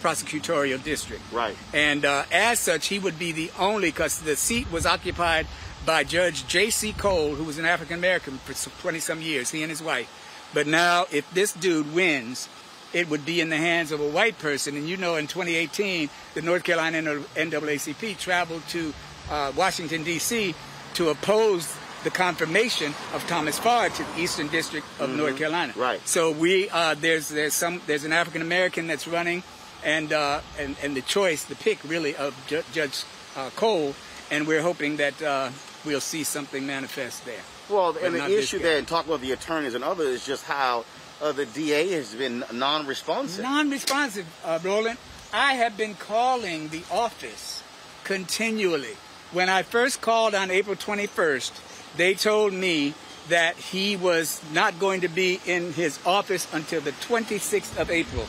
[0.06, 1.24] prosecutorial district.
[1.32, 1.58] Right.
[1.74, 5.48] And uh, as such, he would be the only, because the seat was occupied
[5.84, 6.94] by Judge J.C.
[6.94, 10.08] Cole, who was an African American for 20 some years, he and his wife.
[10.54, 12.48] But now, if this dude wins,
[12.96, 14.78] it would be in the hands of a white person.
[14.78, 17.02] And you know, in 2018, the North Carolina
[17.36, 18.94] NAACP traveled to
[19.30, 20.56] uh, Washington, D.C.
[20.94, 21.76] to oppose
[22.06, 25.18] the confirmation of Thomas Farr to the Eastern District of mm-hmm.
[25.18, 25.74] North Carolina.
[25.76, 26.08] Right.
[26.08, 29.44] So we uh, there's there's some there's an African American that's running
[29.84, 33.04] and uh, and and the choice, the pick really of Ju- Judge
[33.36, 33.94] uh, Cole,
[34.32, 35.50] and we're hoping that uh,
[35.84, 37.42] we'll see something manifest there.
[37.70, 40.86] Well, and the issue there, and talk about the attorneys and others, is just how
[41.22, 43.44] uh, the DA has been non-responsive.
[43.44, 44.98] Non-responsive, uh, Roland.
[45.34, 47.64] I have been calling the office
[48.04, 48.96] continually.
[49.32, 52.94] When I first called on April 21st, they told me
[53.30, 58.26] that he was not going to be in his office until the 26th of April.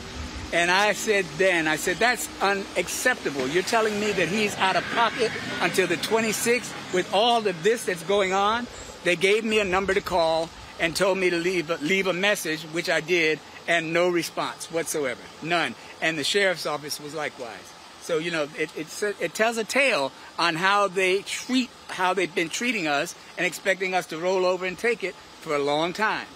[0.53, 3.47] And I said then, I said, that's unacceptable.
[3.47, 5.31] You're telling me that he's out of pocket
[5.61, 8.65] until the 26th with all of this that's going on?
[9.03, 12.63] They gave me a number to call and told me to leave, leave a message,
[12.63, 15.21] which I did, and no response whatsoever.
[15.41, 15.75] None.
[16.01, 17.73] And the sheriff's office was likewise.
[18.01, 22.33] So, you know, it, it, it tells a tale on how they treat, how they've
[22.33, 25.93] been treating us and expecting us to roll over and take it for a long
[25.93, 26.27] time.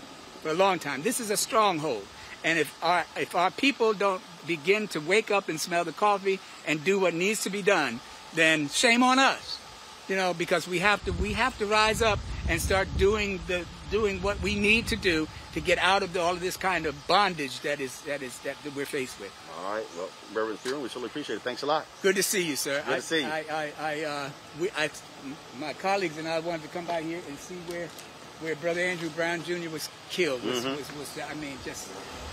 [0.41, 1.01] For a long time.
[1.01, 2.05] This is a stronghold.
[2.43, 6.39] And if our, if our people don't begin to wake up and smell the coffee
[6.67, 7.99] and do what needs to be done,
[8.33, 9.59] then shame on us.
[10.11, 12.19] you know, because we have to we have to rise up
[12.49, 16.21] and start doing the doing what we need to do to get out of the,
[16.21, 19.31] all of this kind of bondage that is that is that we're faced with.
[19.59, 19.85] All right.
[19.95, 21.41] Well, Reverend Thurin, we certainly appreciate it.
[21.43, 21.85] Thanks a lot.
[22.01, 22.81] Good to see you, sir.
[22.85, 23.27] Good I, to see you.
[23.27, 24.29] I, I, I, uh,
[24.59, 24.89] we, I,
[25.59, 27.87] my colleagues and I wanted to come by here and see where,
[28.39, 29.69] where Brother Andrew Brown Jr.
[29.69, 30.43] was killed.
[30.43, 30.77] Was, Mhm.
[30.77, 31.87] was, was, I mean, just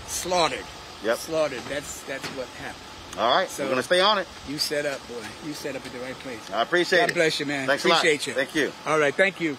[0.07, 0.65] slaughtered.
[1.03, 1.17] Yep.
[1.17, 1.61] Slaughtered.
[1.69, 2.83] That's that's what happened.
[3.17, 3.49] All right.
[3.49, 4.27] So- We're going to stay on it.
[4.47, 5.15] You set up, boy.
[5.45, 6.51] You set up at the right place.
[6.51, 7.13] I appreciate God it.
[7.15, 7.67] bless you, man.
[7.67, 7.97] Thanks a lot.
[7.99, 8.33] Appreciate you.
[8.33, 8.71] Thank you.
[8.85, 9.13] All right.
[9.13, 9.57] Thank you.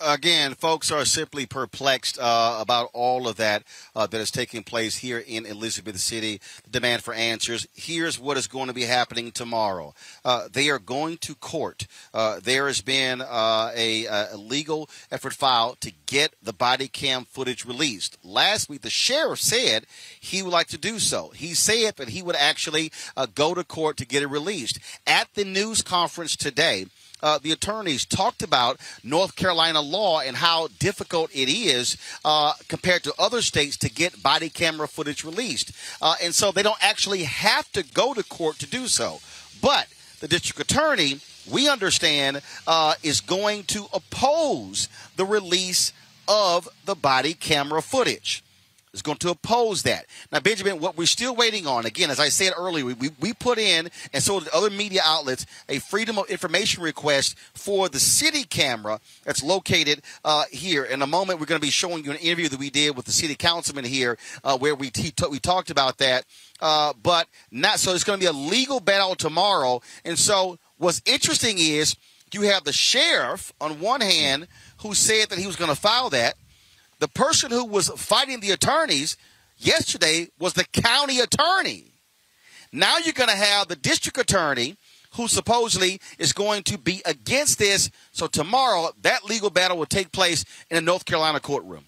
[0.00, 3.62] Again, folks are simply perplexed uh, about all of that
[3.94, 6.40] uh, that is taking place here in Elizabeth City.
[6.64, 7.66] The demand for answers.
[7.74, 9.94] Here's what is going to be happening tomorrow.
[10.24, 11.86] Uh, they are going to court.
[12.12, 17.24] Uh, there has been uh, a, a legal effort filed to get the body cam
[17.24, 18.18] footage released.
[18.24, 19.86] Last week, the sheriff said
[20.20, 21.30] he would like to do so.
[21.30, 24.78] He said that he would actually uh, go to court to get it released.
[25.06, 26.86] At the news conference today,
[27.26, 33.02] uh, the attorneys talked about North Carolina law and how difficult it is uh, compared
[33.02, 35.72] to other states to get body camera footage released.
[36.00, 39.18] Uh, and so they don't actually have to go to court to do so.
[39.60, 39.88] But
[40.20, 41.18] the district attorney,
[41.50, 45.92] we understand, uh, is going to oppose the release
[46.28, 48.44] of the body camera footage
[48.96, 50.06] is going to oppose that.
[50.32, 53.58] Now, Benjamin, what we're still waiting on, again, as I said earlier, we, we put
[53.58, 58.44] in, and so did other media outlets, a Freedom of Information request for the city
[58.44, 60.84] camera that's located uh, here.
[60.84, 63.04] In a moment, we're going to be showing you an interview that we did with
[63.04, 66.24] the city councilman here uh, where we, t- we talked about that.
[66.60, 69.82] Uh, but not so it's going to be a legal battle tomorrow.
[70.04, 71.96] And so what's interesting is
[72.32, 76.10] you have the sheriff on one hand who said that he was going to file
[76.10, 76.34] that
[76.98, 79.16] the person who was fighting the attorneys
[79.56, 81.92] yesterday was the county attorney.
[82.72, 84.76] Now you're going to have the district attorney
[85.12, 87.90] who supposedly is going to be against this.
[88.12, 91.84] So tomorrow, that legal battle will take place in a North Carolina courtroom.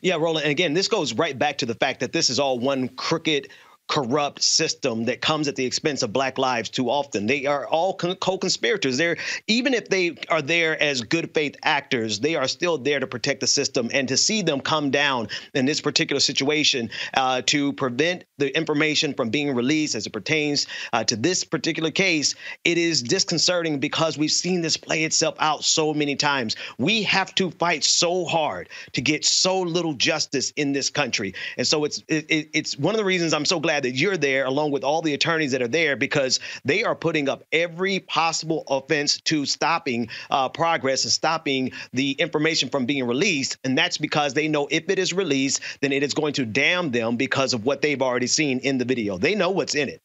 [0.00, 0.44] Yeah, Roland.
[0.44, 3.48] And again, this goes right back to the fact that this is all one crooked
[3.90, 7.26] corrupt system that comes at the expense of black lives too often.
[7.26, 8.96] They are all co- co-conspirators.
[8.96, 9.16] They're
[9.48, 13.40] even if they are there as good faith actors, they are still there to protect
[13.40, 13.90] the system.
[13.92, 19.12] And to see them come down in this particular situation uh, to prevent the information
[19.12, 24.16] from being released as it pertains uh, to this particular case, it is disconcerting because
[24.16, 26.54] we've seen this play itself out so many times.
[26.78, 31.66] We have to fight so hard to get so little justice in this country, and
[31.66, 34.44] so it's it, it- it's one of the reasons I'm so glad that you're there,
[34.44, 38.64] along with all the attorneys that are there, because they are putting up every possible
[38.68, 43.58] offense to stopping uh, progress and stopping the information from being released.
[43.64, 46.90] And that's because they know if it is released, then it is going to damn
[46.90, 49.18] them because of what they've already seen in the video.
[49.18, 50.02] They know what's in it.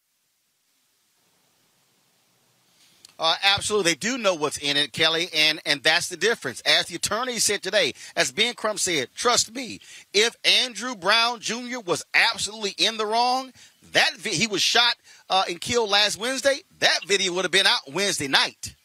[3.17, 6.59] Uh, absolutely, they do know what's in it, Kelly, and and that's the difference.
[6.61, 9.79] As the attorney said today, as Ben Crump said, trust me,
[10.13, 11.79] if Andrew Brown Jr.
[11.85, 13.53] was absolutely in the wrong,
[13.93, 14.95] that vi- he was shot
[15.29, 16.59] uh, and killed last Wednesday.
[16.79, 18.75] That video would have been out Wednesday night.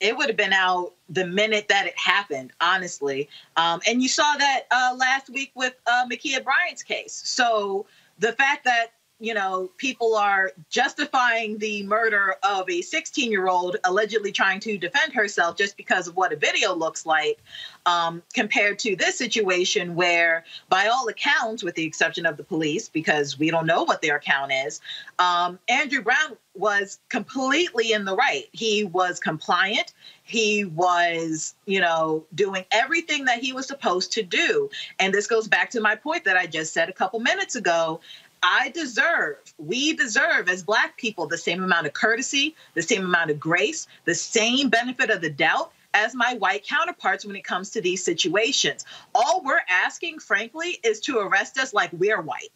[0.00, 3.28] it would have been out the minute that it happened, honestly.
[3.56, 7.20] Um, and you saw that uh, last week with uh, Ma'Khia Bryant's case.
[7.24, 7.86] So
[8.18, 8.88] the fact that
[9.20, 14.78] you know people are justifying the murder of a 16 year old allegedly trying to
[14.78, 17.38] defend herself just because of what a video looks like
[17.86, 22.88] um, compared to this situation where by all accounts with the exception of the police
[22.88, 24.80] because we don't know what their account is
[25.18, 28.44] um, andrew brown was completely in the right.
[28.52, 29.92] He was compliant.
[30.22, 34.70] He was you know doing everything that he was supposed to do.
[34.98, 38.00] And this goes back to my point that i just said a couple minutes ago
[38.42, 43.30] I deserve, we deserve as Black people the same amount of courtesy, the same amount
[43.30, 47.70] of grace, the same benefit of the doubt as my white counterparts when it comes
[47.70, 48.84] to these situations.
[49.14, 52.52] All we're asking, frankly, is to arrest us like we're white.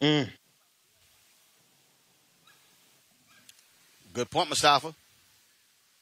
[0.00, 0.28] Mm.
[4.12, 4.94] Good point, Mustafa.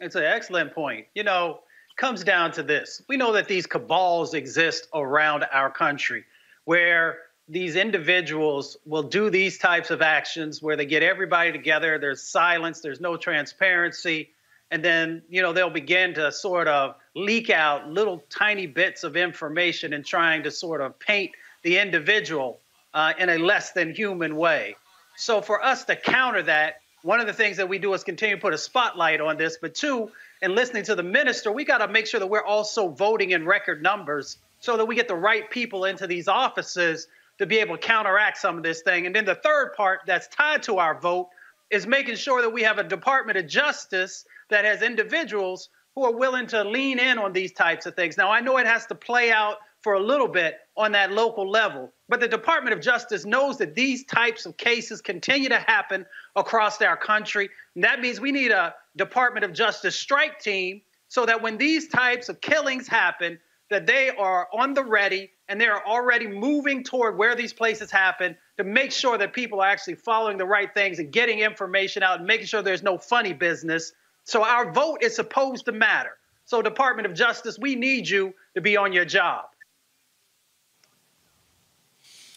[0.00, 1.06] It's an excellent point.
[1.14, 1.60] You know,
[1.96, 3.02] comes down to this.
[3.08, 6.24] We know that these cabals exist around our country
[6.64, 7.18] where
[7.48, 12.80] these individuals will do these types of actions where they get everybody together, there's silence,
[12.80, 14.30] there's no transparency,
[14.70, 19.16] and then, you know, they'll begin to sort of leak out little tiny bits of
[19.16, 21.32] information and trying to sort of paint
[21.62, 22.60] the individual
[22.94, 24.74] uh, in a less than human way.
[25.16, 28.36] So for us to counter that, one of the things that we do is continue
[28.36, 31.78] to put a spotlight on this, but two, in listening to the minister, we got
[31.78, 35.14] to make sure that we're also voting in record numbers so that we get the
[35.14, 37.06] right people into these offices
[37.38, 39.06] to be able to counteract some of this thing.
[39.06, 41.28] And then the third part that's tied to our vote,
[41.70, 46.12] is making sure that we have a Department of Justice that has individuals who are
[46.12, 48.16] willing to lean in on these types of things.
[48.16, 51.48] Now, I know it has to play out for a little bit on that local
[51.48, 56.06] level, but the Department of Justice knows that these types of cases continue to happen
[56.36, 57.50] across our country.
[57.74, 61.88] And that means we need a Department of Justice strike team so that when these
[61.88, 63.38] types of killings happen,
[63.74, 67.90] that they are on the ready and they are already moving toward where these places
[67.90, 72.04] happen to make sure that people are actually following the right things and getting information
[72.04, 73.92] out and making sure there's no funny business.
[74.22, 76.12] So our vote is supposed to matter.
[76.44, 79.46] So Department of Justice, we need you to be on your job.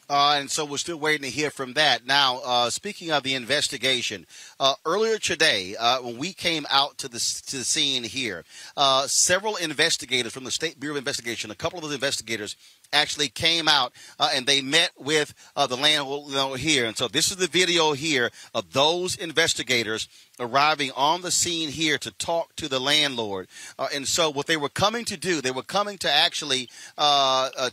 [0.10, 2.06] Uh, and so we're still waiting to hear from that.
[2.06, 4.26] Now, uh, speaking of the investigation,
[4.58, 8.46] uh, earlier today, uh, when we came out to the to the scene here,
[8.78, 12.56] uh, several investigators from the State Bureau of Investigation, a couple of those investigators,
[12.94, 16.86] actually came out uh, and they met with the landlord here.
[16.86, 20.08] And so this is the video here of those investigators
[20.40, 23.50] arriving on the scene here to talk to the landlord.
[23.94, 26.70] and so what they were coming to do, they were coming to actually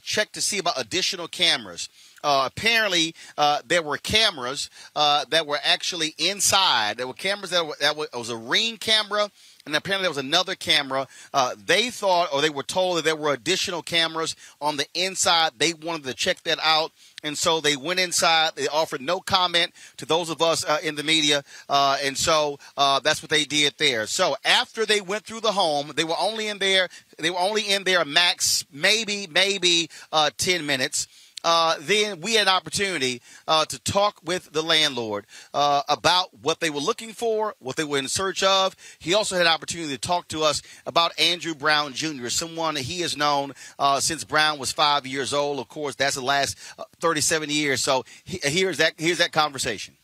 [0.03, 1.89] check to see about additional cameras.
[2.25, 6.97] Uh, apparently, uh, there were cameras uh, that were actually inside.
[6.97, 9.31] There were cameras that, were, that were, was a ring camera,
[9.67, 11.07] and apparently there was another camera.
[11.33, 15.53] Uh, they thought, or they were told, that there were additional cameras on the inside.
[15.59, 16.93] They wanted to check that out.
[17.23, 18.53] And so they went inside.
[18.57, 21.43] They offered no comment to those of us uh, in the media.
[21.69, 24.07] Uh, and so uh, that's what they did there.
[24.07, 26.89] So after they went through the home, they were only in there.
[27.19, 31.07] They were only in there max maybe maybe uh, ten minutes
[31.45, 36.61] uh, then we had an opportunity uh, to talk with the landlord uh, about what
[36.61, 38.75] they were looking for, what they were in search of.
[38.99, 42.83] He also had an opportunity to talk to us about Andrew Brown Jr., someone that
[42.83, 45.61] he has known uh, since Brown was five years old.
[45.61, 47.83] Of course, that's the last uh, 37 years.
[47.83, 49.95] So he, here's that here's that conversation.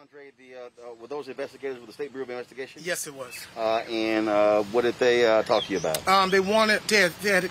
[0.00, 2.82] Andre, uh, were those investigators with the State Bureau of Investigation?
[2.84, 3.34] Yes, it was.
[3.56, 4.26] and
[4.72, 6.06] what did they talk to you about?
[6.06, 7.50] Um, they wanted they had, they had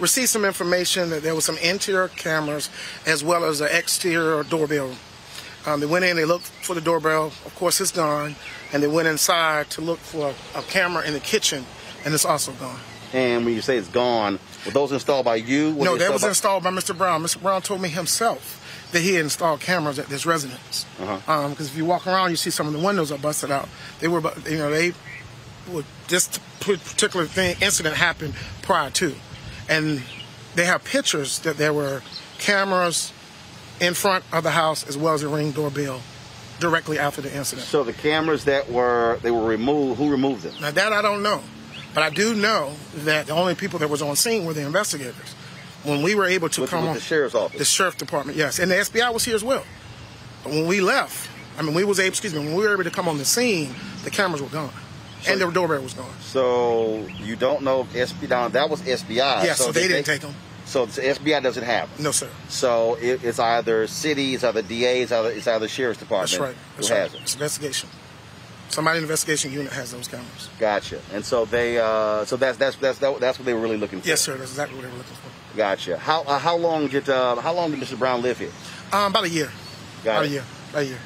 [0.00, 2.70] received some information that there was some interior cameras
[3.06, 4.94] as well as an exterior doorbell.
[5.66, 7.26] Um, they went in, they looked for the doorbell.
[7.26, 8.34] Of course, it's gone.
[8.72, 11.66] And they went inside to look for a, camera in the kitchen,
[12.04, 12.78] and it's also gone.
[13.12, 15.72] And when you say it's gone, were those installed by you?
[15.72, 16.96] no, that was by- installed by Mr.
[16.96, 17.22] Brown.
[17.22, 17.42] Mr.
[17.42, 18.56] Brown told me himself
[18.92, 20.86] that he had installed cameras at this residence.
[20.96, 21.44] Because uh-huh.
[21.46, 23.68] um, if you walk around, you see some of the windows are busted out.
[23.98, 24.92] They were, you know, they
[26.08, 26.28] this
[26.60, 29.14] particular thing incident happened prior to
[29.70, 30.02] and
[30.56, 32.02] they have pictures that there were
[32.38, 33.12] cameras
[33.80, 36.02] in front of the house as well as a ring doorbell
[36.58, 37.66] directly after the incident.
[37.66, 40.54] So the cameras that were they were removed, who removed them?
[40.60, 41.42] Now that I don't know,
[41.94, 45.34] but I do know that the only people that was on scene were the investigators.
[45.84, 48.36] When we were able to with, come with on the sheriff's office, the sheriff department,
[48.36, 49.64] yes, and the SBI was here as well.
[50.44, 52.84] But when we left, I mean, we was able, excuse me, when we were able
[52.84, 54.72] to come on the scene, the cameras were gone.
[55.22, 56.14] So, and the doorbell was gone.
[56.20, 59.16] So you don't know if SBI that was SBI.
[59.16, 60.34] Yeah, so, so they, they, didn't take them.
[60.64, 62.04] So the SBI doesn't have them.
[62.04, 62.30] No, sir.
[62.48, 66.30] So it, it's either city, it's either DA, it's either it's either sheriff's department.
[66.30, 66.56] That's right.
[66.76, 67.00] That's who right.
[67.02, 67.22] has them.
[67.22, 67.88] It's investigation.
[68.70, 70.48] Somebody in the investigation unit has those cameras.
[70.60, 71.00] Gotcha.
[71.12, 74.06] And so they, uh, so that's that's that's that's what they were really looking for.
[74.06, 74.36] Yes, sir.
[74.36, 75.56] That's exactly what they were looking for.
[75.56, 75.98] Gotcha.
[75.98, 77.98] How uh, how long did uh, how long did Mr.
[77.98, 78.52] Brown live here?
[78.92, 79.50] Um, about a year.
[80.04, 80.28] Got about it.
[80.28, 80.44] a year.
[80.70, 80.98] About a year.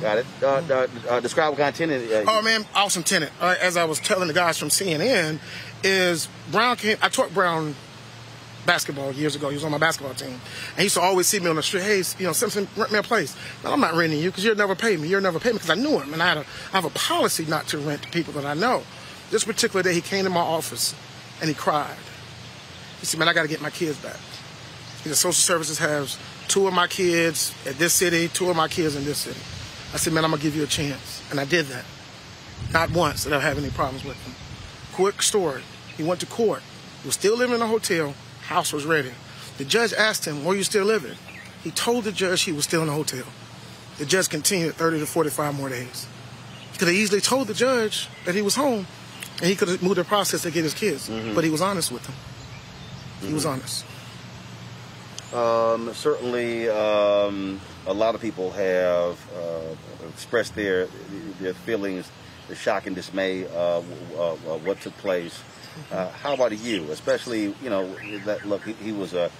[0.00, 0.26] Got it.
[0.42, 2.10] Uh, uh, uh, describe what kind of tenant.
[2.10, 3.32] Uh, oh man, awesome tenant.
[3.40, 5.38] Uh, as I was telling the guys from CNN,
[5.84, 6.96] is Brown came.
[7.02, 7.74] I taught Brown
[8.66, 9.48] basketball years ago.
[9.48, 11.62] He was on my basketball team, and he used to always see me on the
[11.62, 11.82] street.
[11.82, 13.36] Hey, you know, Simpson, rent me a place.
[13.62, 15.08] No, I'm not renting you because you'll never pay me.
[15.08, 16.40] You'll never pay me because I knew him, and I, had a,
[16.72, 18.82] I have a policy not to rent to people that I know.
[19.30, 20.94] This particular day, he came to my office,
[21.40, 21.96] and he cried.
[23.00, 24.16] He said, "Man, I got to get my kids back."
[25.02, 28.68] He said, "Social services has two of my kids at this city, two of my
[28.68, 29.40] kids in this city."
[29.92, 31.22] I said, man, I'm gonna give you a chance.
[31.30, 31.84] And I did that.
[32.72, 34.34] Not once did I have any problems with him.
[34.92, 35.62] Quick story.
[35.96, 36.62] He went to court.
[37.02, 38.14] He was still living in a hotel.
[38.42, 39.10] House was ready.
[39.58, 41.16] The judge asked him, where you still living?
[41.62, 43.24] He told the judge he was still in the hotel.
[43.98, 46.06] The judge continued 30 to 45 more days.
[46.72, 48.86] He could have easily told the judge that he was home
[49.40, 51.08] and he could have moved the process to get his kids.
[51.08, 51.34] Mm-hmm.
[51.34, 52.14] But he was honest with them.
[53.20, 53.34] He mm-hmm.
[53.34, 53.84] was honest.
[55.34, 60.86] Um, certainly, um, a lot of people have uh, expressed their
[61.40, 62.10] their feelings,
[62.48, 63.84] the shock and dismay of
[64.64, 65.40] what took place.
[65.90, 66.90] Uh, how about you?
[66.90, 69.30] Especially, you know, that look, he, he was a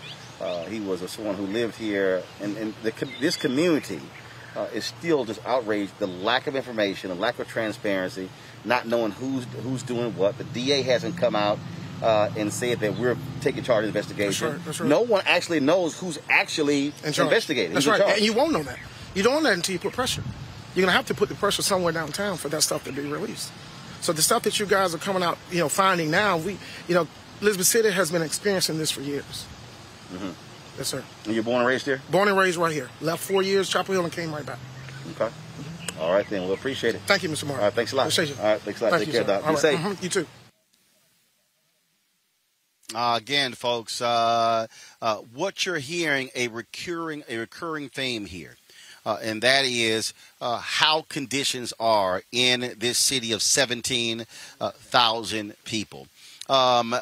[0.40, 4.00] uh, he was a, someone who lived here, and, and the, this community
[4.56, 5.98] uh, is still just outraged.
[5.98, 8.30] The lack of information, the lack of transparency,
[8.64, 10.38] not knowing who's who's doing what.
[10.38, 11.58] The DA hasn't come out
[12.02, 14.46] uh, and said that we're taking charge of the investigation.
[14.48, 14.88] That's right, that's right.
[14.88, 17.74] No one actually knows who's actually investigating.
[17.74, 18.78] That's right, and you won't know that.
[19.14, 20.22] You don't know that until you put pressure.
[20.74, 23.50] you're gonna have to put the pressure somewhere downtown for that stuff to be released.
[24.00, 26.56] So the stuff that you guys are coming out, you know, finding now, we,
[26.88, 27.06] you know,
[27.42, 29.44] Elizabeth City has been experiencing this for years.
[30.14, 30.32] Mhm.
[30.78, 31.02] Yes, sir.
[31.26, 32.00] And you're born and raised here?
[32.10, 32.88] Born and raised right here.
[33.00, 34.58] Left four years, Chapel Hill, and came right back.
[35.20, 35.28] Okay.
[36.00, 36.42] All right, then.
[36.44, 37.02] We'll appreciate it.
[37.06, 37.44] Thank you, Mr.
[37.44, 37.56] Martin.
[37.60, 38.02] All right, thanks a lot.
[38.04, 38.42] Appreciate you.
[38.42, 38.90] All right, thanks a lot.
[38.92, 39.34] Thank Take you, care, sir.
[39.34, 39.46] Doc.
[39.46, 39.58] All right.
[39.58, 39.78] safe.
[39.80, 40.02] Mhm.
[40.02, 40.26] You too.
[42.94, 44.66] Uh, again, folks, uh,
[45.00, 48.56] uh, what you're hearing a recurring a recurring theme here,
[49.06, 56.08] uh, and that is uh, how conditions are in this city of 17,000 people.
[56.48, 56.96] Um,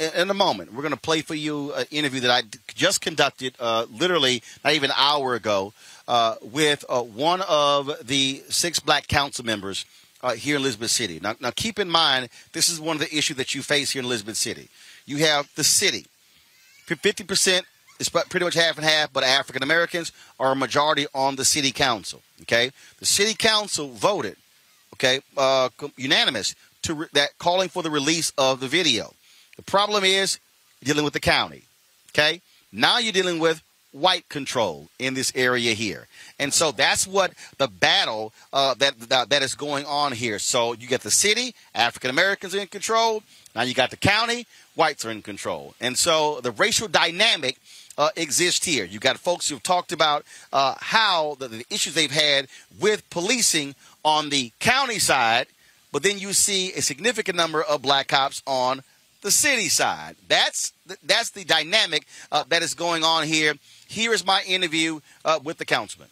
[0.00, 2.42] in a moment, we're going to play for you an interview that I
[2.74, 5.72] just conducted, uh, literally not even an hour ago,
[6.08, 9.84] uh, with uh, one of the six black council members
[10.22, 11.20] uh, here in Elizabeth City.
[11.22, 14.00] Now, now, keep in mind, this is one of the issues that you face here
[14.00, 14.68] in Elizabeth City.
[15.08, 16.06] You have the city.
[16.86, 17.62] 50%
[17.98, 21.72] is pretty much half and half, but African Americans are a majority on the city
[21.72, 22.22] council.
[22.42, 22.70] Okay?
[22.98, 24.36] The city council voted,
[24.94, 29.14] okay, uh, unanimous to re- that calling for the release of the video.
[29.56, 30.38] The problem is
[30.84, 31.62] dealing with the county.
[32.10, 32.42] Okay?
[32.70, 36.06] Now you're dealing with white control in this area here.
[36.38, 40.38] And so that's what the battle uh, that, that that is going on here.
[40.38, 43.22] So you get the city, African Americans in control.
[43.54, 44.46] Now you got the county,
[44.76, 45.74] whites are in control.
[45.80, 47.58] And so the racial dynamic
[47.96, 48.84] uh, exists here.
[48.84, 52.46] You got folks who've talked about uh, how the, the issues they've had
[52.80, 53.74] with policing
[54.04, 55.48] on the county side,
[55.92, 58.82] but then you see a significant number of black cops on
[59.22, 60.14] the city side.
[60.28, 60.72] That's
[61.04, 63.54] that's the dynamic uh, that is going on here.
[63.88, 66.08] Here is my interview uh, with the councilman.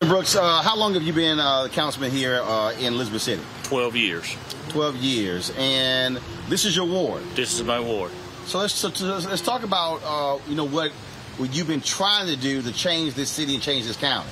[0.00, 3.42] Brooks, uh, how long have you been uh, the councilman here uh, in Elizabeth City?
[3.64, 4.36] 12 years.
[4.68, 5.52] 12 years.
[5.58, 7.22] And this is your ward?
[7.34, 8.12] This is my ward.
[8.46, 10.92] So let's, so, let's talk about, uh, you know, what,
[11.36, 14.30] what you've been trying to do to change this city and change this county.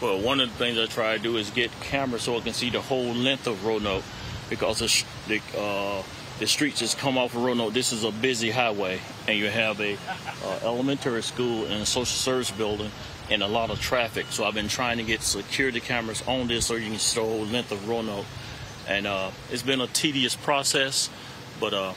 [0.00, 2.54] Well, one of the things I try to do is get cameras so I can
[2.54, 4.04] see the whole length of Roanoke
[4.48, 6.02] because the, the, uh,
[6.38, 7.74] the streets just come off of Roanoke.
[7.74, 9.96] This is a busy highway, and you have a
[10.44, 12.90] uh, elementary school and a social service building
[13.30, 14.26] and a lot of traffic.
[14.30, 17.26] So I've been trying to get security cameras on this so you can see the
[17.26, 18.26] whole length of Roanoke.
[18.88, 21.08] And uh, it's been a tedious process,
[21.58, 21.94] but uh,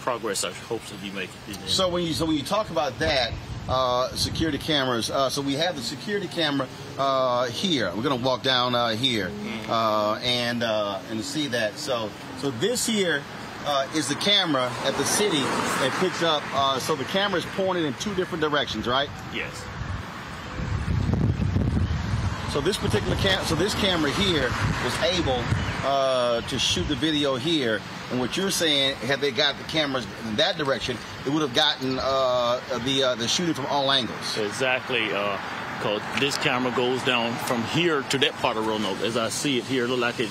[0.00, 1.34] progress I hope to be making.
[1.66, 3.32] So when you so when you talk about that,
[3.68, 5.10] uh, security cameras.
[5.10, 6.66] Uh, so we have the security camera
[6.98, 7.92] uh, here.
[7.94, 9.30] We're gonna walk down uh, here
[9.68, 11.78] uh, and uh, and see that.
[11.78, 13.22] So so this here
[13.66, 16.42] uh, is the camera at the city that picks up.
[16.52, 19.08] Uh, so the camera is pointed in two different directions, right?
[19.32, 19.64] Yes.
[22.50, 24.50] So this particular cam, so this camera here
[24.82, 25.40] was able
[25.84, 27.80] uh, to shoot the video here.
[28.10, 31.54] And what you're saying, had they got the cameras in that direction, it would have
[31.54, 34.36] gotten uh, the uh, the shooting from all angles.
[34.36, 39.00] Exactly, because this camera goes down from here to that part of Roanoke.
[39.02, 40.30] As I see it here, it look like it,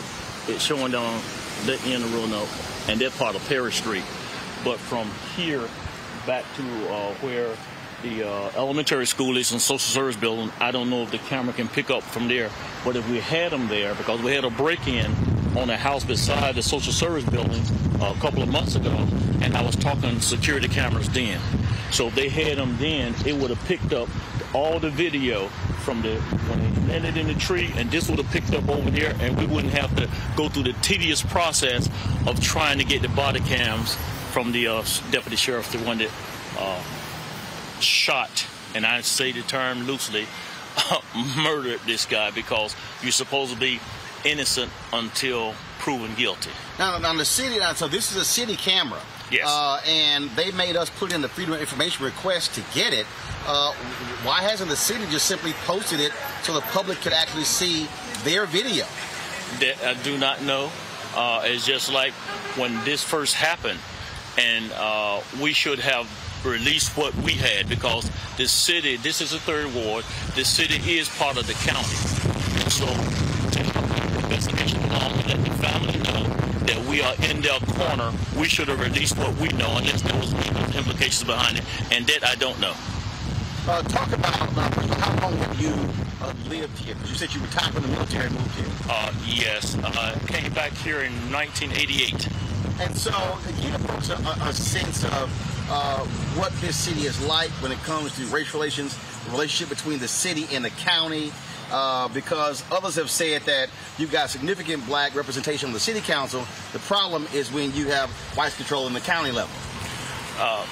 [0.49, 1.21] it's showing down
[1.65, 2.49] the end of Roanoke
[2.89, 4.03] and that part of Perry Street.
[4.65, 5.63] But from here
[6.27, 7.55] back to uh, where
[8.01, 11.53] the uh, elementary school is and social service building, I don't know if the camera
[11.53, 12.49] can pick up from there.
[12.85, 15.11] But if we had them there, because we had a break-in
[15.57, 17.61] on a house beside the social service building
[18.01, 19.07] uh, a couple of months ago,
[19.41, 21.39] and I was talking security cameras then.
[21.91, 24.07] So if they had them then, it would have picked up
[24.53, 25.47] all the video
[25.83, 28.89] from the when they landed in the tree, and this would have picked up over
[28.89, 31.89] there, and we wouldn't have to go through the tedious process
[32.27, 33.95] of trying to get the body cams
[34.31, 36.11] from the uh, deputy sheriff, the one that
[36.57, 36.81] uh,
[37.81, 40.25] shot, and I say the term loosely,
[41.37, 43.79] murdered this guy because you're supposed to be
[44.25, 46.51] innocent until proven guilty.
[46.77, 47.59] Now, on the city.
[47.75, 48.99] So this is a city camera.
[49.31, 49.47] Yes.
[49.47, 53.05] Uh, and they made us put in the Freedom of Information request to get it.
[53.47, 53.73] Uh,
[54.23, 56.11] why hasn't the city just simply posted it
[56.43, 57.87] so the public could actually see
[58.23, 58.85] their video?
[59.59, 60.71] That I do not know.
[61.15, 62.13] Uh, it's just like
[62.57, 63.79] when this first happened,
[64.37, 66.07] and uh, we should have
[66.45, 71.09] released what we had because this city, this is the third ward, this city is
[71.09, 71.95] part of the county.
[72.69, 76.23] So to help the investigation along and let the family know
[76.65, 80.17] that we are in their corner, we should have released what we know unless there
[80.17, 81.65] was legal implications behind it.
[81.91, 82.73] And that I don't know.
[83.67, 85.73] Uh, talk about uh, first of all, how long have you
[86.21, 86.95] uh, lived here?
[86.95, 88.65] Because you said you retired from the military and moved here.
[88.89, 92.29] Uh, yes, uh, came back here in 1988.
[92.79, 93.11] And so,
[93.61, 95.29] give folks a, a sense of
[95.69, 95.99] uh,
[96.35, 100.07] what this city is like when it comes to race relations, the relationship between the
[100.07, 101.31] city and the county,
[101.71, 106.43] uh, because others have said that you've got significant black representation on the city council.
[106.73, 109.53] The problem is when you have white control in the county level.
[110.39, 110.65] Uh,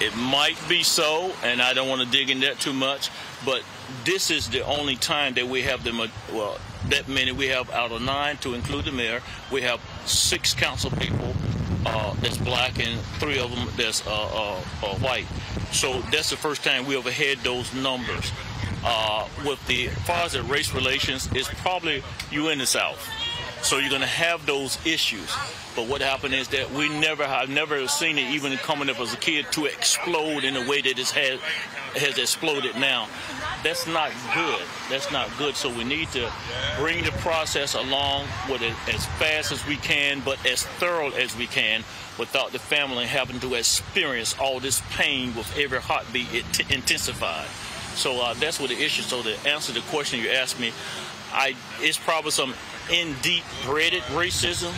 [0.00, 3.10] it might be so, and I don't want to dig in that too much,
[3.44, 3.62] but
[4.04, 7.90] this is the only time that we have the well that many we have out
[7.90, 9.20] of nine to include the mayor.
[9.50, 11.34] We have six council people
[11.86, 15.26] uh, that's black and three of them that's uh, uh, uh, white.
[15.72, 18.32] So that's the first time we ever had those numbers.
[18.84, 23.08] Uh, with the as far as the race relations, it's probably you in the South.
[23.62, 25.30] So you're going to have those issues.
[25.74, 29.12] But what happened is that we never have never seen it, even coming up as
[29.12, 31.40] a kid, to explode in the way that it has
[31.96, 33.08] has exploded now.
[33.62, 34.62] That's not good.
[34.88, 35.56] That's not good.
[35.56, 36.30] So we need to
[36.78, 41.36] bring the process along with it as fast as we can, but as thorough as
[41.36, 41.82] we can,
[42.18, 47.46] without the family having to experience all this pain with every heartbeat it t- intensified.
[47.94, 49.02] So uh, that's what the issue.
[49.02, 50.72] So to answer the question you asked me,
[51.32, 52.54] I it's probably some
[52.90, 54.72] in deep threaded racism,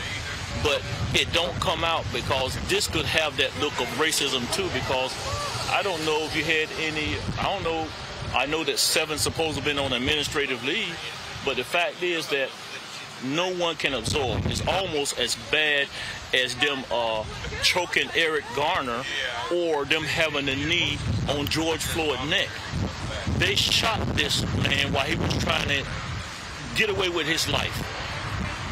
[0.62, 0.82] but
[1.14, 4.68] it don't come out because this could have that look of racism too.
[4.72, 5.12] Because
[5.70, 7.16] I don't know if you had any.
[7.38, 7.86] I don't know.
[8.34, 10.98] I know that seven supposed to have been on administrative leave,
[11.44, 12.48] but the fact is that
[13.24, 14.46] no one can absorb.
[14.46, 15.88] It's almost as bad
[16.34, 17.24] as them uh,
[17.62, 19.02] choking Eric Garner
[19.52, 20.98] or them having a knee
[21.28, 22.48] on George Floyd's neck.
[23.38, 25.84] They shot this man while he was trying to
[26.76, 27.86] get away with his life.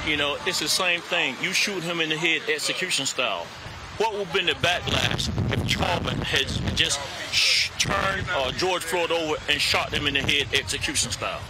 [0.07, 1.37] You know, it's the same thing.
[1.43, 3.47] You shoot him in the head execution style.
[3.99, 6.47] What would have been the backlash if Chauvin had
[6.77, 7.01] just
[7.81, 11.41] turned uh, George Floyd over and shot him in the head execution style?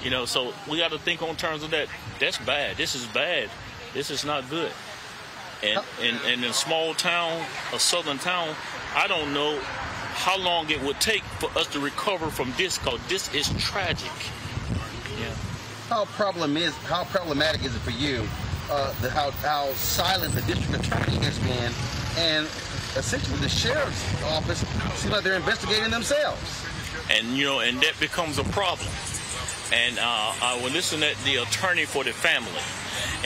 [0.00, 1.88] You know, so we got to think on terms of that.
[2.20, 2.76] That's bad.
[2.76, 3.50] This is bad.
[3.92, 4.70] This is not good.
[5.64, 8.54] And and, and in a small town, a southern town,
[8.94, 13.00] I don't know how long it would take for us to recover from this because
[13.08, 14.12] this is tragic.
[15.18, 15.34] Yeah.
[15.88, 18.28] How problem is how problematic is it for you?
[18.70, 21.70] Uh, the, how how silent the district attorney has been,
[22.16, 22.46] and
[22.96, 24.60] essentially the sheriff's office
[24.98, 26.64] seems like they're investigating themselves.
[27.10, 28.88] and you know, and that becomes a problem.
[29.72, 32.62] And uh, I will listen at the attorney for the family.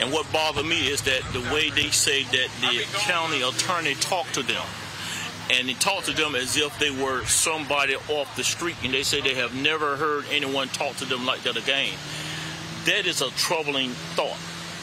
[0.01, 4.33] And what bothered me is that the way they say that the county attorney talked
[4.35, 4.65] to them,
[5.51, 9.03] and he talked to them as if they were somebody off the street, and they
[9.03, 11.93] say they have never heard anyone talk to them like that again.
[12.85, 14.37] That is a troubling thought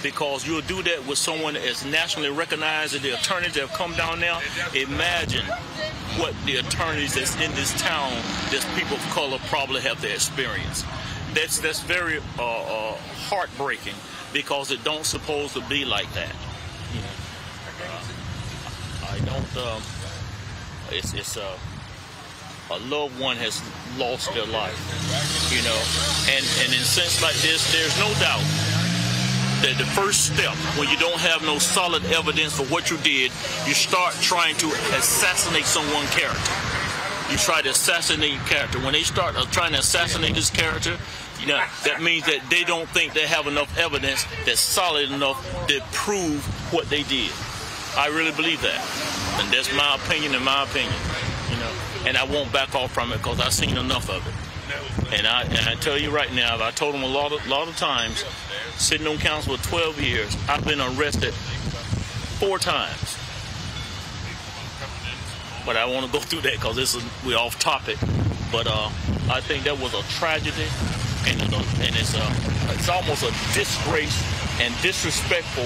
[0.06, 3.72] because you'll do that with someone that is nationally recognized and the attorneys that have
[3.72, 4.40] come down now.
[4.72, 5.44] Imagine
[6.16, 8.12] what the attorneys that's in this town,
[8.52, 10.84] that people of color probably have to experience.
[11.34, 12.96] That's that's very uh, uh,
[13.26, 13.96] heartbreaking
[14.32, 16.32] because it don't supposed to be like that.
[16.94, 17.16] You know,
[17.82, 19.56] uh, I don't.
[19.56, 19.82] Um,
[20.92, 21.58] it's it's uh,
[22.70, 23.60] a loved one has
[23.98, 24.78] lost their life.
[25.50, 25.80] You know,
[26.30, 28.95] and and in a sense like this, there's no doubt
[29.62, 33.32] that the first step when you don't have no solid evidence for what you did,
[33.66, 34.66] you start trying to
[34.98, 36.52] assassinate someone's character.
[37.30, 38.78] You try to assassinate your character.
[38.78, 40.96] When they start uh, trying to assassinate this character,
[41.40, 45.42] you know that means that they don't think they have enough evidence that's solid enough
[45.68, 47.30] to prove what they did.
[47.96, 48.80] I really believe that,
[49.40, 50.94] and that's my opinion and my opinion.
[51.50, 51.72] You know,
[52.06, 54.45] and I won't back off from it because I've seen enough of it.
[55.12, 57.68] And I and I tell you right now, I told them a lot of lot
[57.68, 58.24] of times,
[58.76, 61.34] sitting on council for 12 years, I've been arrested
[62.40, 63.16] four times.
[65.64, 67.98] But I want to go through that because this is we're off topic.
[68.52, 68.90] But uh,
[69.30, 70.66] I think that was a tragedy,
[71.26, 74.22] and it, and it's a it's almost a disgrace
[74.60, 75.64] and disrespectful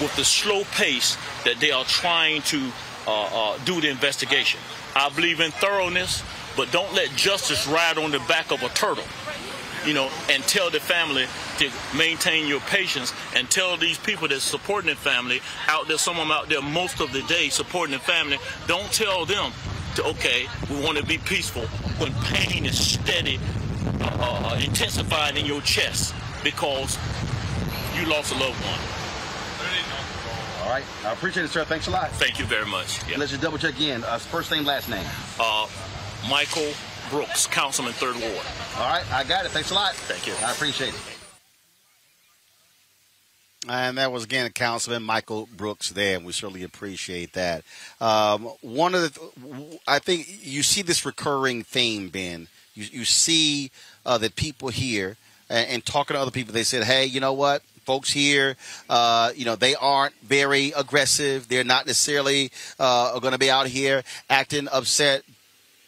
[0.00, 2.70] with the slow pace that they are trying to
[3.06, 4.60] uh, uh, do the investigation.
[4.94, 6.22] I believe in thoroughness,
[6.56, 9.04] but don't let justice ride on the back of a turtle.
[9.84, 11.26] You know, and tell the family
[11.58, 16.16] to maintain your patience and tell these people that's supporting the family out there, some
[16.16, 18.38] of them out there most of the day supporting the family,
[18.68, 19.50] don't tell them
[19.96, 21.62] to, okay, we want to be peaceful
[21.98, 23.40] when pain is steady,
[24.00, 26.96] uh, uh, intensifying in your chest because
[27.96, 28.78] you lost a loved one.
[30.62, 31.64] All right, I appreciate it, sir.
[31.64, 32.12] Thanks a lot.
[32.12, 33.00] Thank you very much.
[33.10, 33.18] Yeah.
[33.18, 34.04] Let's just double check again.
[34.04, 35.04] Uh, first name, last name.
[35.40, 35.66] Uh,
[36.28, 36.72] Michael
[37.10, 38.46] Brooks, Councilman, Third Ward.
[38.78, 39.50] All right, I got it.
[39.50, 39.94] Thanks a lot.
[39.94, 40.34] Thank you.
[40.44, 41.12] I appreciate it.
[43.68, 47.62] And that was again Councilman Michael Brooks there, and we certainly appreciate that.
[48.00, 52.48] Um, one of the, I think you see this recurring theme, Ben.
[52.74, 53.70] You, you see
[54.04, 55.16] uh, that people here
[55.48, 57.62] and, and talking to other people, they said, "Hey, you know what?
[57.84, 58.56] Folks here,
[58.88, 61.46] uh, you know, they aren't very aggressive.
[61.48, 62.50] They're not necessarily
[62.80, 65.22] uh, going to be out here acting upset.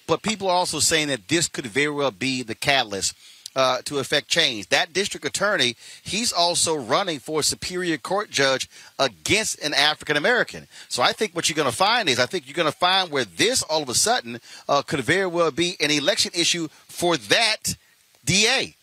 [0.07, 3.15] But people are also saying that this could very well be the catalyst
[3.57, 4.69] uh, to affect change.
[4.69, 10.67] That district attorney, he's also running for superior court judge against an African American.
[10.89, 13.11] So I think what you're going to find is, I think you're going to find
[13.11, 17.17] where this all of a sudden uh, could very well be an election issue for
[17.17, 17.77] that
[18.25, 18.75] DA.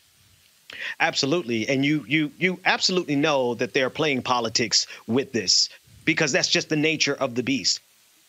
[1.02, 5.68] Absolutely, and you you you absolutely know that they're playing politics with this
[6.06, 7.82] because that's just the nature of the beast.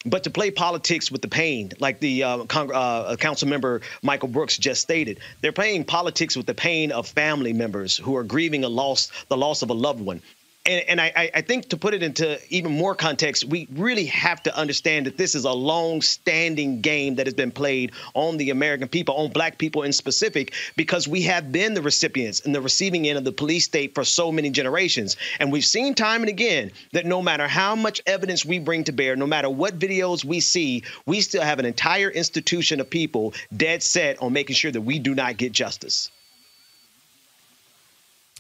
[0.05, 4.29] But to play politics with the pain, like the uh, Cong- uh, council member Michael
[4.29, 8.65] Brooks just stated, they're playing politics with the pain of family members who are grieving
[8.65, 10.21] a loss, the loss of a loved one.
[10.65, 14.41] And, and I, I think to put it into even more context, we really have
[14.45, 18.87] to understand that this is a long-standing game that has been played on the American
[18.87, 23.09] people, on Black people in specific, because we have been the recipients and the receiving
[23.09, 25.17] end of the police state for so many generations.
[25.41, 28.93] And we've seen time and again that no matter how much evidence we bring to
[28.93, 33.35] bear, no matter what videos we see, we still have an entire institution of people
[33.57, 36.13] dead set on making sure that we do not get justice.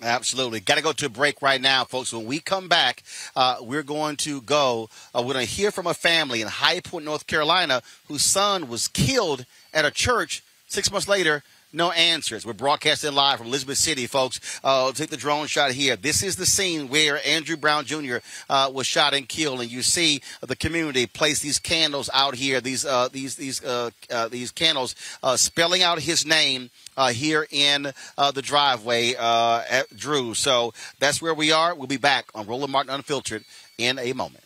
[0.02, 0.58] Absolutely.
[0.58, 2.12] Got to go to a break right now, folks.
[2.12, 3.04] When we come back,
[3.36, 6.80] uh, we're going to go, uh, we're going to hear from a family in High
[6.80, 11.44] Point, North Carolina, whose son was killed at a church six months later.
[11.74, 12.44] No answers.
[12.44, 14.60] We're broadcasting live from Elizabeth City, folks.
[14.62, 15.96] Uh, take the drone shot here.
[15.96, 18.16] This is the scene where Andrew Brown Jr.
[18.50, 22.60] Uh, was shot and killed, and you see the community place these candles out here.
[22.60, 26.68] These uh, these these uh, uh, these candles uh, spelling out his name
[27.10, 30.34] here in the driveway at Drew.
[30.34, 31.74] So that's where we are.
[31.74, 33.44] We'll be back on Roland Martin Unfiltered
[33.78, 34.44] in a moment.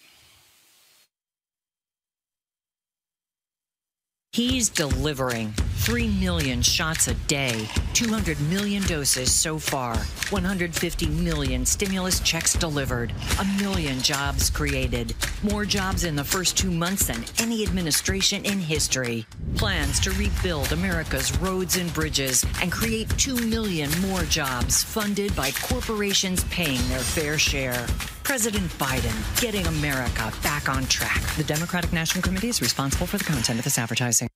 [4.33, 5.55] He's delivering
[5.87, 9.95] 3 million shots a day, 200 million doses so far,
[10.31, 15.15] 150 million stimulus checks delivered, a million jobs created,
[15.45, 19.25] more jobs in the first two months than any administration in history.
[19.55, 25.53] Plans to rebuild America's roads and bridges and create 2 million more jobs funded by
[25.53, 27.87] corporations paying their fair share.
[28.25, 31.23] President Biden getting America back on track.
[31.37, 34.29] The Democratic National Committee is responsible for the content of this advertising.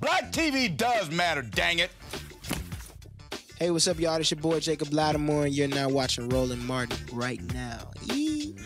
[0.00, 1.90] Black TV does matter, dang it.
[3.58, 4.16] Hey, what's up, y'all?
[4.16, 7.90] It's your boy Jacob Latimore, and you're now watching Roland Martin right now.
[8.02, 8.56] Yee.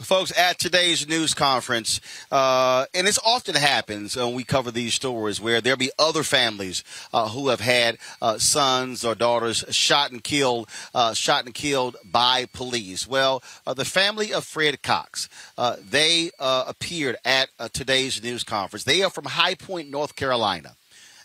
[0.00, 5.40] Folks, at today's news conference, uh, and this often happens when we cover these stories
[5.40, 10.22] where there'll be other families uh, who have had uh, sons or daughters shot and
[10.22, 13.08] killed, uh, shot and killed by police.
[13.08, 18.84] Well, uh, the family of Fred Cox, uh, they appeared at today's news conference.
[18.84, 20.76] They are from High Point, North Carolina,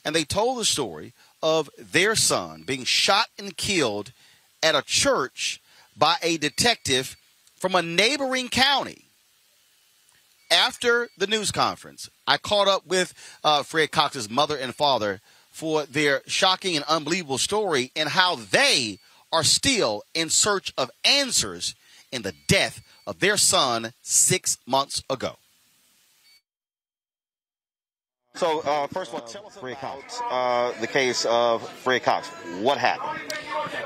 [0.04, 4.12] and they told the story of their son being shot and killed
[4.64, 5.62] at a church
[5.96, 7.16] by a detective
[7.64, 9.06] from a neighboring county.
[10.52, 15.86] After the news conference, I caught up with uh, Fred Cox's mother and father for
[15.86, 19.00] their shocking and unbelievable story and how they
[19.32, 21.74] are still in search of answers
[22.12, 25.38] in the death of their son six months ago.
[28.36, 32.28] So, uh, first of all, tell us Fred Cox, uh, the case of Fred Cox.
[32.62, 33.22] What happened?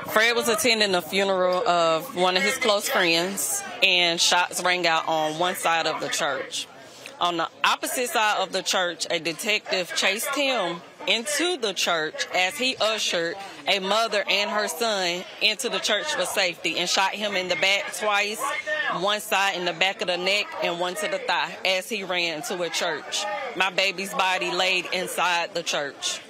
[0.06, 5.06] Fred was attending the funeral of one of his close friends, and shots rang out
[5.06, 6.66] on one side of the church.
[7.20, 12.56] On the opposite side of the church, a detective chased him into the church as
[12.56, 13.34] he ushered
[13.66, 17.56] a mother and her son into the church for safety and shot him in the
[17.56, 18.40] back twice,
[19.00, 22.04] one side in the back of the neck and one to the thigh as he
[22.04, 23.24] ran to a church.
[23.56, 26.20] My baby's body laid inside the church.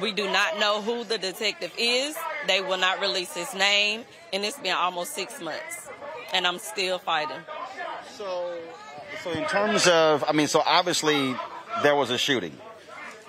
[0.00, 2.14] We do not know who the detective is.
[2.46, 5.88] They will not release his name, and it's been almost six months,
[6.34, 7.38] and I'm still fighting.
[8.14, 8.52] So,
[9.24, 11.34] so in terms of, I mean, so obviously
[11.82, 12.56] there was a shooting.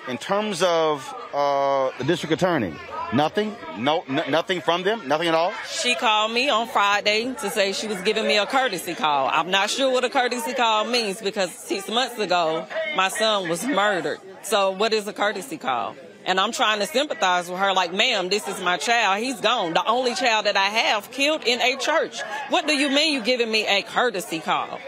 [0.07, 2.73] In terms of uh, the district attorney,
[3.13, 5.51] nothing, no, nothing from them, nothing at all.
[5.69, 9.27] She called me on Friday to say she was giving me a courtesy call.
[9.27, 13.65] I'm not sure what a courtesy call means because six months ago my son was
[13.65, 14.19] murdered.
[14.43, 15.95] So what is a courtesy call?
[16.25, 19.23] And I'm trying to sympathize with her, like, ma'am, this is my child.
[19.23, 19.73] He's gone.
[19.73, 22.21] The only child that I have killed in a church.
[22.49, 24.79] What do you mean you giving me a courtesy call?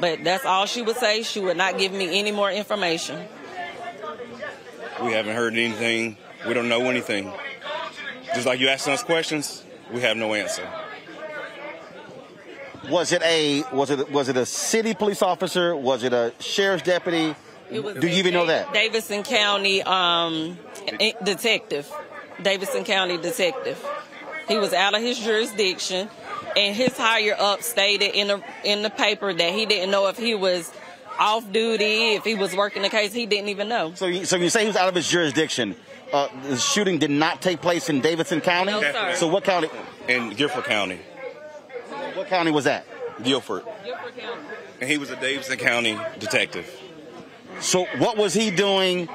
[0.00, 1.22] But that's all she would say.
[1.22, 3.26] She would not give me any more information.
[5.02, 6.16] We haven't heard anything.
[6.46, 7.32] We don't know anything.
[8.34, 10.66] Just like you asking us questions, we have no answer.
[12.90, 15.76] Was it a was it was it a city police officer?
[15.76, 17.34] Was it a sheriff's deputy?
[17.70, 18.72] It was Do you even know that?
[18.72, 20.58] Davidson County um,
[21.22, 21.90] detective.
[22.42, 23.84] Davidson County detective.
[24.46, 26.08] He was out of his jurisdiction,
[26.56, 30.16] and his higher up stated in the in the paper that he didn't know if
[30.16, 30.72] he was
[31.18, 33.12] off duty, if he was working the case.
[33.12, 33.92] He didn't even know.
[33.94, 35.76] So, you, so you say he was out of his jurisdiction.
[36.12, 38.72] Uh, the shooting did not take place in Davidson County.
[38.72, 39.14] No, sir.
[39.16, 39.68] So what county?
[40.08, 41.00] In Guilford County.
[42.14, 42.86] What county was that?
[43.22, 43.64] Guilford.
[43.84, 44.42] Guilford County.
[44.80, 46.66] And he was a Davidson County detective.
[47.60, 49.08] So what was he doing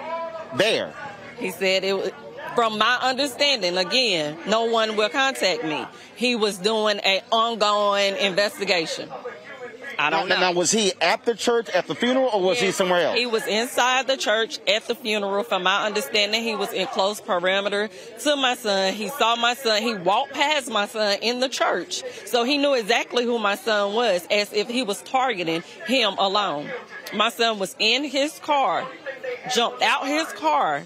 [0.55, 0.93] there?
[1.37, 2.11] He said it was,
[2.55, 5.85] from my understanding, again, no one will contact me.
[6.15, 9.09] He was doing an ongoing investigation.
[9.99, 10.41] I don't now, know.
[10.41, 13.17] Now, was he at the church at the funeral, or was he somewhere else?
[13.17, 15.43] He was inside the church at the funeral.
[15.43, 17.89] From my understanding, he was in close perimeter
[18.19, 18.93] to my son.
[18.93, 19.81] He saw my son.
[19.81, 22.03] He walked past my son in the church.
[22.25, 26.69] So he knew exactly who my son was as if he was targeting him alone.
[27.13, 28.87] My son was in his car,
[29.53, 30.83] jumped out his car,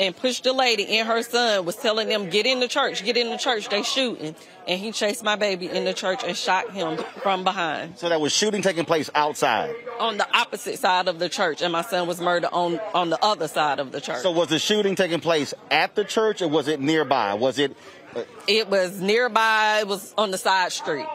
[0.00, 3.16] and pushed the lady and her son was telling them, get in the church, get
[3.16, 4.34] in the church, they shooting.
[4.66, 8.20] And he chased my baby in the church and shot him from behind So that
[8.20, 9.74] was shooting taking place outside.
[10.00, 13.18] on the opposite side of the church, and my son was murdered on on the
[13.24, 14.22] other side of the church.
[14.22, 17.34] So was the shooting taking place at the church, or was it nearby?
[17.34, 17.76] Was it?
[18.14, 19.78] uh, it was nearby.
[19.80, 21.06] It was on the side street.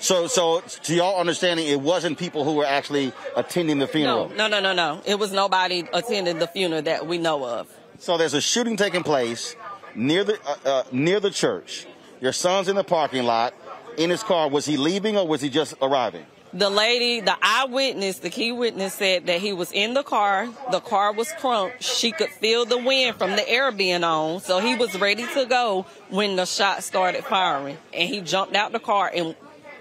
[0.00, 4.30] So, so to y'all understanding, it wasn't people who were actually attending the funeral.
[4.30, 5.02] No, no, no, no, no.
[5.04, 7.68] It was nobody attending the funeral that we know of.
[7.98, 9.54] So there's a shooting taking place
[9.94, 11.86] near the uh, uh, near the church.
[12.20, 13.54] Your son's in the parking lot
[13.98, 14.48] in his car.
[14.48, 16.24] Was he leaving or was he just arriving?
[16.52, 20.48] The lady, the eyewitness, the key witness said that he was in the car.
[20.72, 21.82] The car was crunked.
[21.84, 24.40] She could feel the wind from the air being on.
[24.40, 27.78] So he was ready to go when the shot started firing.
[27.94, 29.36] And he jumped out the car and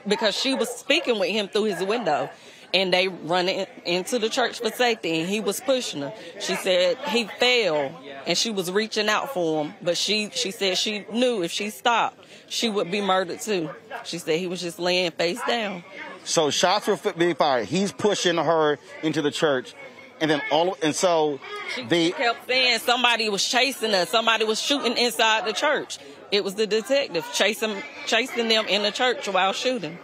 [0.07, 2.29] because she was speaking with him through his window.
[2.71, 6.13] And they run in, into the church for safety and he was pushing her.
[6.39, 9.73] She said he fell and she was reaching out for him.
[9.81, 13.71] But she, she said she knew if she stopped, she would be murdered too.
[14.03, 15.83] She said he was just laying face down.
[16.23, 17.65] So shots were being fired.
[17.67, 19.73] He's pushing her into the church,
[20.21, 21.39] and then all and so
[21.87, 24.09] the She kept saying somebody was chasing us.
[24.09, 25.97] Somebody was shooting inside the church.
[26.31, 29.97] It was the detective chasing chasing them in the church while shooting.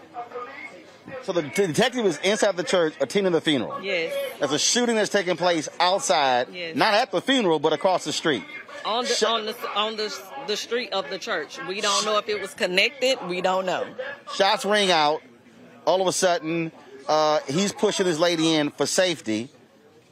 [1.24, 3.82] so the detective was inside the church attending the funeral.
[3.82, 4.14] Yes.
[4.40, 6.76] There's a shooting that's taking place outside, Yes.
[6.76, 8.44] not at the funeral, but across the street.
[8.86, 10.16] On the on the on the
[10.48, 11.58] the street of the church.
[11.68, 13.18] We don't know if it was connected.
[13.28, 13.86] We don't know.
[14.36, 15.22] Shots ring out.
[15.86, 16.72] All of a sudden,
[17.08, 19.50] uh, he's pushing his lady in for safety.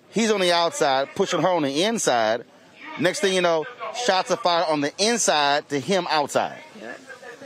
[0.10, 2.46] He's on the outside, pushing her on the inside.
[3.00, 3.66] Next thing you know,
[3.96, 6.60] shots are fired on the inside to him outside.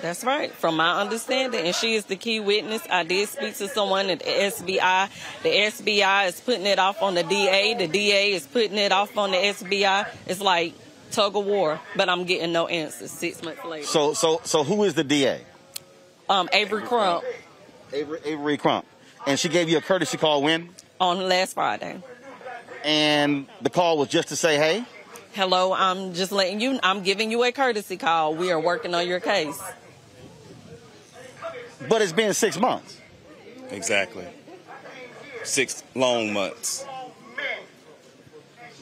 [0.02, 1.66] That's right, from my understanding.
[1.66, 2.84] And she is the key witness.
[2.89, 5.10] I did speak to someone at the SBI.
[5.41, 7.74] The SBI is putting it off on the DA.
[7.74, 10.08] The DA is putting it off on the SBI.
[10.28, 10.76] It's like
[11.12, 13.88] tug of war, but I'm getting no answers six months later.
[13.88, 15.41] So, so, so who is the DA?
[16.30, 17.24] Um, Avery Crump
[17.93, 18.86] Avery, Avery Crump.
[19.26, 20.70] And she gave you a courtesy call when?
[21.00, 22.02] on last Friday.
[22.84, 24.86] And the call was just to say, hey?
[25.38, 28.33] Hello, I'm just letting you, I'm giving you a courtesy call.
[28.33, 29.61] We are working on your case.
[31.88, 32.99] But it's been six months.
[33.69, 34.25] Exactly.
[35.43, 36.88] Six long months.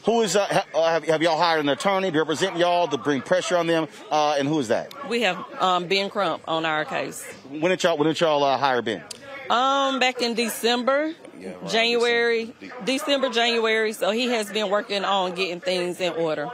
[0.05, 3.21] Who is, uh, uh, have, have y'all hired an attorney to represent y'all to bring
[3.21, 3.89] pressure on them?
[4.09, 5.09] Uh, and who is that?
[5.09, 7.21] We have um, Ben Crump on our case.
[7.49, 9.03] When did y'all, when did y'all uh, hire Ben?
[9.49, 11.15] Um, back in December,
[11.67, 13.93] January, December, January.
[13.93, 16.49] So he has been working on getting things in order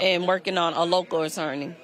[0.00, 1.74] and working on a local attorney.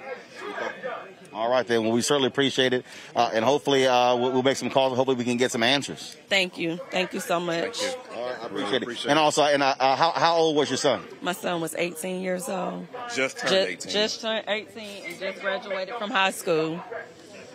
[1.32, 1.84] All right, then.
[1.84, 2.84] Well, we certainly appreciate it.
[3.14, 4.92] Uh, and hopefully uh, we'll, we'll make some calls.
[4.92, 6.16] And hopefully we can get some answers.
[6.28, 6.78] Thank you.
[6.90, 7.78] Thank you so much.
[8.14, 9.07] I appreciate it.
[9.07, 11.03] And also, and uh, uh, how, how old was your son?
[11.22, 12.86] My son was 18 years old.
[13.14, 13.92] Just turned Ju- 18.
[13.92, 16.82] Just turned 18 and just graduated from high school.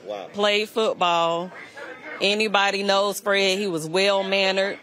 [0.05, 0.29] Wow.
[0.33, 1.51] Played football.
[2.21, 3.57] Anybody knows Fred?
[3.59, 4.79] He was well mannered.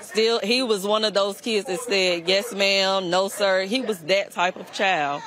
[0.00, 3.62] Still, he was one of those kids that said yes, ma'am, no, sir.
[3.62, 5.22] He was that type of child,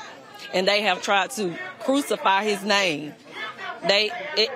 [0.53, 3.13] and they have tried to crucify his name.
[3.87, 4.49] They, it,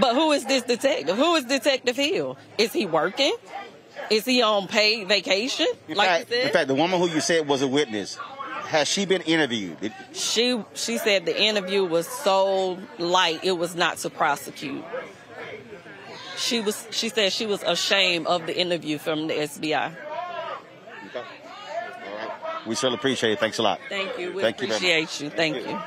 [0.00, 1.16] but who is this detective?
[1.16, 2.36] Who is Detective Hill?
[2.58, 3.34] Is he working?
[4.10, 5.66] Is he on paid vacation?
[5.88, 6.46] In, like fact, you said?
[6.46, 8.16] in fact, the woman who you said was a witness,
[8.66, 9.80] has she been interviewed?
[9.80, 14.84] Did- She she said the interview was so light it was not to prosecute.
[16.36, 19.94] She was she said she was ashamed of the interview from the SBI.
[22.66, 23.40] we certainly appreciate it.
[23.40, 23.80] Thanks a lot.
[23.88, 24.32] Thank you.
[24.32, 25.06] We Thank you very much.
[25.06, 25.30] appreciate you.
[25.30, 25.78] Thank you.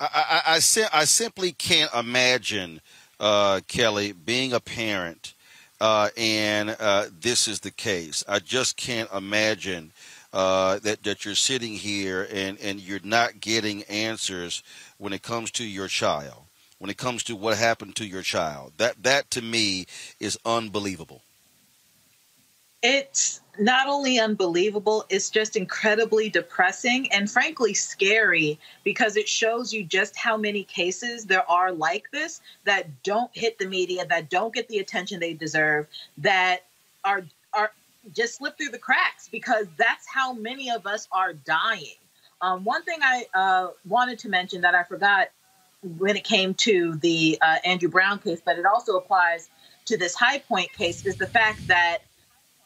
[0.00, 2.80] I, I, I, sim- I simply can't imagine,
[3.20, 5.34] uh, Kelly, being a parent
[5.82, 8.22] uh, and uh, this is the case.
[8.28, 9.92] I just can't imagine
[10.32, 14.62] uh, that, that you're sitting here and, and you're not getting answers
[14.98, 16.41] when it comes to your child,
[16.82, 18.72] when it comes to what happened to your child.
[18.78, 19.86] That, that to me
[20.18, 21.22] is unbelievable.
[22.82, 29.84] It's not only unbelievable, it's just incredibly depressing and frankly scary because it shows you
[29.84, 34.52] just how many cases there are like this that don't hit the media, that don't
[34.52, 35.86] get the attention they deserve,
[36.18, 36.64] that
[37.04, 37.22] are
[37.52, 37.70] are
[38.12, 41.94] just slip through the cracks because that's how many of us are dying.
[42.40, 45.28] Um, one thing I uh, wanted to mention that I forgot
[45.82, 49.50] when it came to the uh, Andrew Brown case, but it also applies
[49.86, 51.98] to this High Point case, is the fact that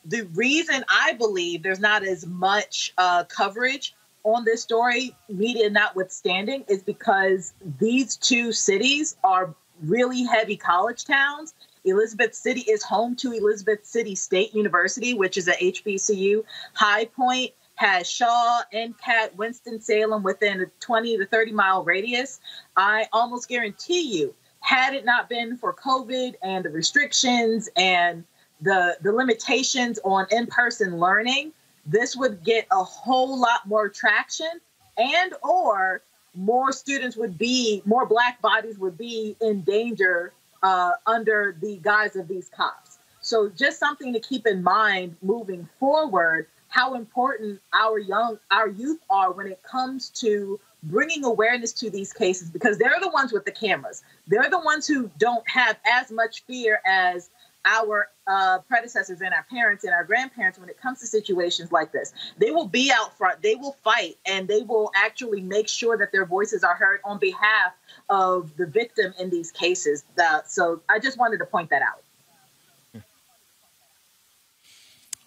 [0.04, 6.64] the reason I believe there's not as much uh, coverage on this story, media notwithstanding,
[6.68, 11.54] is because these two cities are really heavy college towns.
[11.84, 16.42] Elizabeth City is home to Elizabeth City State University, which is a HBCU.
[16.74, 22.40] High Point has Shaw, NCAT, Winston-Salem within a 20 to 30 mile radius.
[22.76, 28.24] I almost guarantee you, had it not been for COVID and the restrictions and
[28.60, 31.52] the the limitations on in-person learning,
[31.84, 34.60] this would get a whole lot more traction
[34.96, 36.02] and or
[36.34, 40.32] more students would be more black bodies would be in danger
[40.62, 42.98] uh, under the guise of these cops.
[43.20, 46.46] So just something to keep in mind moving forward
[46.76, 52.12] how important our young our youth are when it comes to bringing awareness to these
[52.12, 54.04] cases because they're the ones with the cameras.
[54.26, 57.30] They're the ones who don't have as much fear as
[57.64, 61.92] our uh, predecessors and our parents and our grandparents when it comes to situations like
[61.92, 62.12] this.
[62.36, 66.12] They will be out front, they will fight, and they will actually make sure that
[66.12, 67.72] their voices are heard on behalf
[68.10, 70.04] of the victim in these cases.
[70.22, 72.02] Uh, so I just wanted to point that out.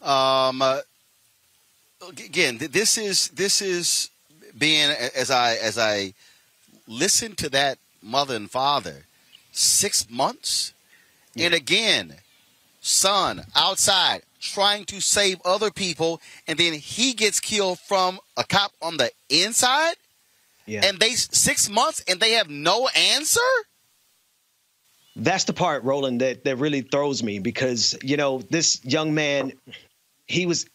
[0.01, 0.79] Um, uh,
[2.07, 4.09] again, this is this is
[4.57, 6.13] being as I as I
[6.87, 9.05] listen to that mother and father,
[9.51, 10.73] six months,
[11.35, 11.47] yeah.
[11.47, 12.15] and again,
[12.81, 18.71] son outside trying to save other people, and then he gets killed from a cop
[18.81, 19.95] on the inside.
[20.65, 20.81] Yeah.
[20.85, 23.39] And they six months and they have no answer.
[25.15, 29.53] That's the part, Roland, that that really throws me because you know this young man,
[30.27, 30.67] he was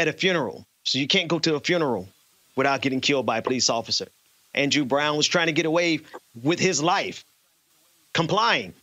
[0.00, 2.08] at a funeral, so you can't go to a funeral
[2.56, 4.08] without getting killed by a police officer.
[4.54, 6.00] Andrew Brown was trying to get away
[6.42, 7.24] with his life,
[8.12, 8.74] complying,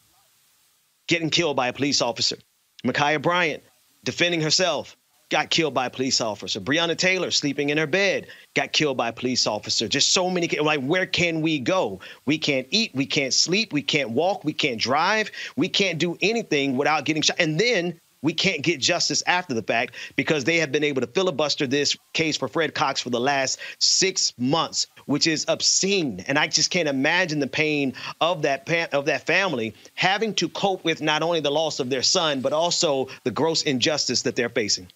[1.07, 2.37] getting killed by a police officer.
[2.85, 3.63] Ma'Khia Bryant
[4.03, 4.95] defending herself,
[5.29, 6.59] got killed by a police officer.
[6.61, 9.87] Breonna Taylor sleeping in her bed, got killed by a police officer.
[9.87, 10.47] Just so many.
[10.47, 11.99] Like, where can we go?
[12.25, 16.17] We can't eat, we can't sleep, we can't walk, we can't drive, we can't do
[16.21, 17.35] anything without getting shot.
[17.39, 21.07] And then we can't get justice after the fact because they have been able to
[21.07, 26.23] filibuster this case for Fred Cox for the last six months, which is obscene.
[26.27, 30.83] And I just can't imagine the pain of that of that family having to cope
[30.83, 34.49] with not only the loss of their son but also the gross injustice that they're
[34.49, 34.87] facing.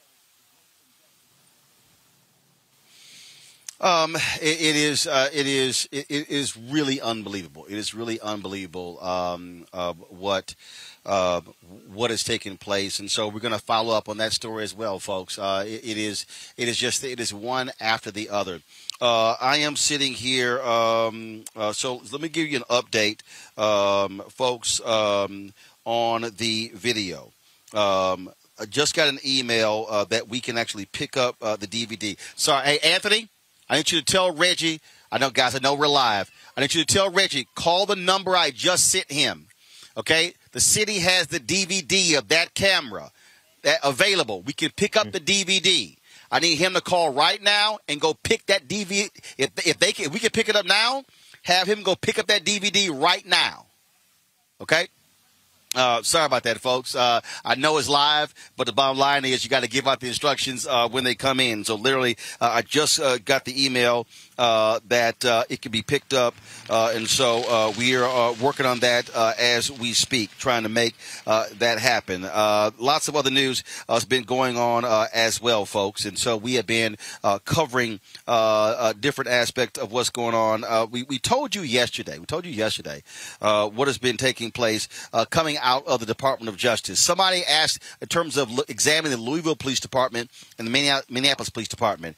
[3.82, 5.08] Um, it, it is.
[5.08, 5.90] Uh, it is.
[5.92, 7.66] It, it is really unbelievable.
[7.68, 9.04] It is really unbelievable.
[9.04, 10.54] Um, uh, what
[11.04, 11.42] uh,
[11.92, 14.76] what is taking place, and so we're going to follow up on that story as
[14.76, 15.40] well, folks.
[15.40, 16.28] Uh, it, it is
[16.58, 18.62] it is just it is one after the other.
[19.02, 23.22] Uh, I am sitting here, um, uh, so let me give you an update,
[23.58, 25.54] um, folks, um,
[25.86, 27.32] on the video.
[27.74, 31.66] Um, I just got an email uh, that we can actually pick up uh, the
[31.66, 32.16] DVD.
[32.36, 33.28] Sorry, hey Anthony,
[33.72, 34.82] I need you to tell Reggie.
[35.14, 35.56] I know, guys.
[35.56, 36.30] I know we're live.
[36.58, 39.48] I need you to tell Reggie call the number I just sent him.
[39.96, 43.12] Okay, the city has the DVD of that camera
[43.64, 44.42] that available.
[44.42, 45.14] We can pick up mm.
[45.14, 45.96] the DVD.
[46.30, 49.10] I need him to call right now and go pick that DVD.
[49.38, 51.04] If, if they can, if we can pick it up now.
[51.44, 53.66] Have him go pick up that DVD right now.
[54.60, 54.90] Okay.
[55.74, 56.96] Uh, sorry about that, folks.
[56.96, 60.02] Uh, I know it's live, but the bottom line is you got to give out
[60.02, 61.64] the instructions uh, when they come in.
[61.64, 64.06] So literally, uh, I just uh, got the email
[64.42, 66.34] Uh, that uh, it can be picked up.
[66.68, 70.64] Uh, and so uh, we are uh, working on that uh, as we speak, trying
[70.64, 70.96] to make
[71.28, 72.24] uh, that happen.
[72.80, 76.06] lots of other news has been going on as well, folks.
[76.06, 76.98] And so we have been
[77.46, 80.90] covering a different aspect of what's going on.
[80.90, 83.04] we, we told you yesterday, we told you yesterday
[83.40, 84.88] what has been taking place
[85.30, 87.00] coming out of the Department of Justice.
[87.00, 92.18] Somebody asked in terms of examining the Louisville Police Department and the Minneapolis Police Department.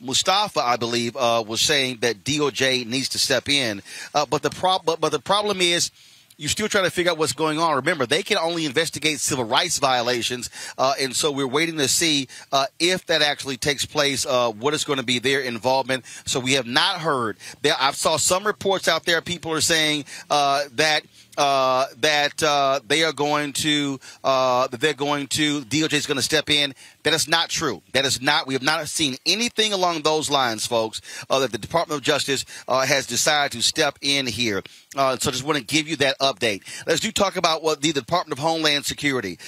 [0.00, 3.82] Mustafa, I believe, was saying that DOJ needs to step in.
[4.14, 5.90] Uh, but the prob- but, but the problem is
[6.36, 7.76] you're still trying to figure out what's going on.
[7.76, 12.28] Remember, they can only investigate civil rights violations, uh, and so we're waiting to see
[12.52, 14.26] uh, if that actually takes place.
[14.26, 16.04] Uh, what is going to be their involvement?
[16.26, 17.36] So we have not heard.
[17.62, 19.20] There, I saw some reports out there.
[19.20, 21.04] People are saying uh, that
[21.36, 26.22] uh, that uh, they are going to that they're going to DOJ is going to
[26.22, 26.74] step in.
[27.04, 27.82] That is not true.
[27.92, 28.46] That is not.
[28.46, 31.02] We have not seen anything along those lines, folks.
[31.28, 34.62] Uh, that the Department of Justice uh, has decided to step in here.
[34.96, 36.62] Uh, so, just want to give you that update.
[36.86, 39.38] Let's do talk about what the Department of Homeland Security.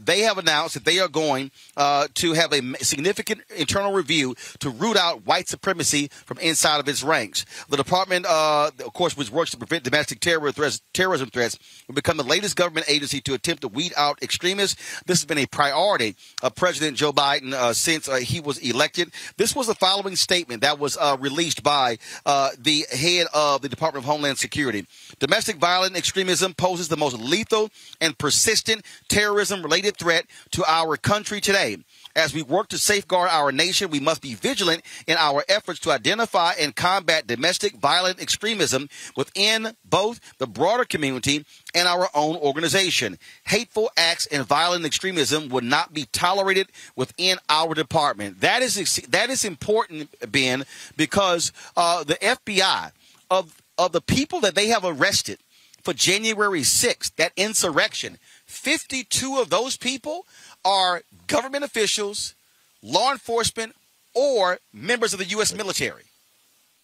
[0.00, 4.96] they have announced that they are going to have a significant internal review to root
[4.96, 7.44] out white supremacy from inside of its ranks.
[7.68, 12.16] The department, of course, which works to prevent domestic terror threats, terrorism threats will become
[12.16, 15.02] the latest government agency to attempt to weed out extremists.
[15.06, 19.12] This has been a priority of President Joe Biden uh, since uh, he was elected.
[19.36, 23.68] This was the following statement that was uh, released by uh, the head of the
[23.68, 24.86] Department of Homeland Security.
[25.18, 27.70] Domestic violent extremism poses the most lethal
[28.00, 31.78] and persistent terrorism related threat to our country today.
[32.16, 35.90] As we work to safeguard our nation, we must be vigilant in our efforts to
[35.90, 43.18] identify and combat domestic violent extremism within both the broader community and our own organization.
[43.46, 48.40] Hateful acts and violent extremism would not be tolerated within our department.
[48.40, 48.74] That is
[49.08, 50.64] that is important, Ben,
[50.96, 52.92] because uh, the FBI
[53.30, 55.38] of of the people that they have arrested
[55.82, 60.26] for January 6th, that insurrection, 52 of those people
[60.64, 62.34] are government officials,
[62.82, 63.74] law enforcement,
[64.14, 65.54] or members of the U.S.
[65.54, 66.04] military.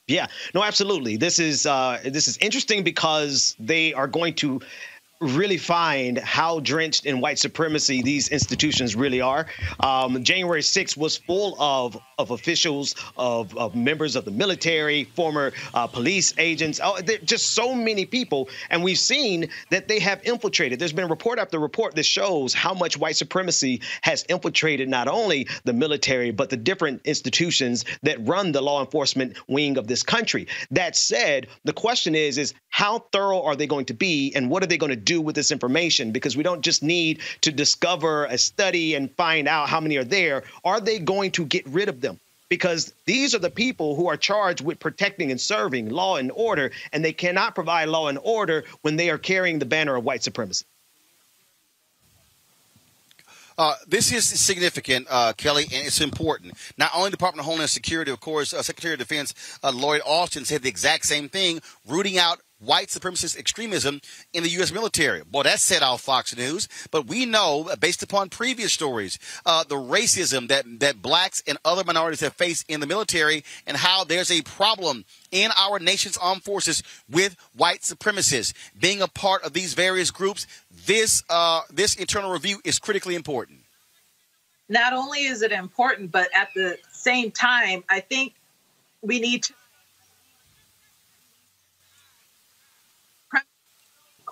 [0.06, 1.16] Yeah, no, absolutely.
[1.16, 4.60] This is uh, this is interesting because they are going to
[5.20, 9.46] really find how drenched in white supremacy these institutions really are.
[9.80, 15.52] Um, January 6th was full of of officials, of, of members of the military, former
[15.72, 18.48] uh, police agents, oh, just so many people.
[18.68, 20.78] And we've seen that they have infiltrated.
[20.78, 25.48] There's been report after report that shows how much white supremacy has infiltrated not only
[25.64, 30.46] the military, but the different institutions that run the law enforcement wing of this country.
[30.70, 34.62] That said, the question is, is how thorough are they going to be and what
[34.62, 36.12] are they going to do with this information?
[36.12, 40.04] Because we don't just need to discover a study and find out how many are
[40.04, 40.42] there.
[40.62, 42.20] Are they going to get rid of them?
[42.50, 46.72] because these are the people who are charged with protecting and serving law and order,
[46.92, 50.22] and they cannot provide law and order when they are carrying the banner of white
[50.22, 50.66] supremacy.
[53.56, 56.54] Uh, this is significant, uh, Kelly, and it's important.
[56.78, 60.44] Not only Department of Homeland Security, of course, uh, Secretary of Defense uh, Lloyd Austin
[60.44, 64.00] said the exact same thing, rooting out white supremacist extremism
[64.32, 64.72] in the U.S.
[64.72, 65.22] military.
[65.32, 69.64] Well, that set off Fox News, but we know, uh, based upon previous stories, uh,
[69.64, 74.04] the racism that, that blacks and other minorities have faced in the military and how
[74.04, 78.52] there's a problem in our nation's armed forces with white supremacists.
[78.78, 80.46] Being a part of these various groups,
[80.86, 83.60] this, uh, this internal review is critically important.
[84.68, 88.34] Not only is it important, but at the same time, I think
[89.02, 89.54] we need to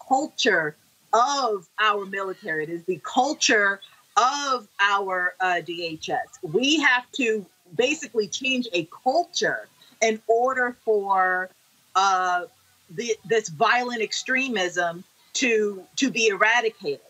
[0.08, 0.76] culture
[1.12, 2.64] of our military.
[2.64, 3.80] It is the culture
[4.16, 6.42] of our uh, DHS.
[6.42, 9.68] We have to basically change a culture
[10.02, 11.50] in order for
[11.94, 12.44] uh,
[12.90, 15.04] the, this violent extremism
[15.34, 17.00] to to be eradicated.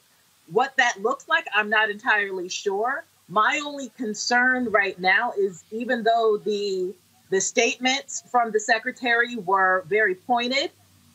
[0.50, 3.04] What that looks like, I'm not entirely sure.
[3.28, 6.94] My only concern right now is even though the
[7.30, 10.70] the statements from the secretary were very pointed,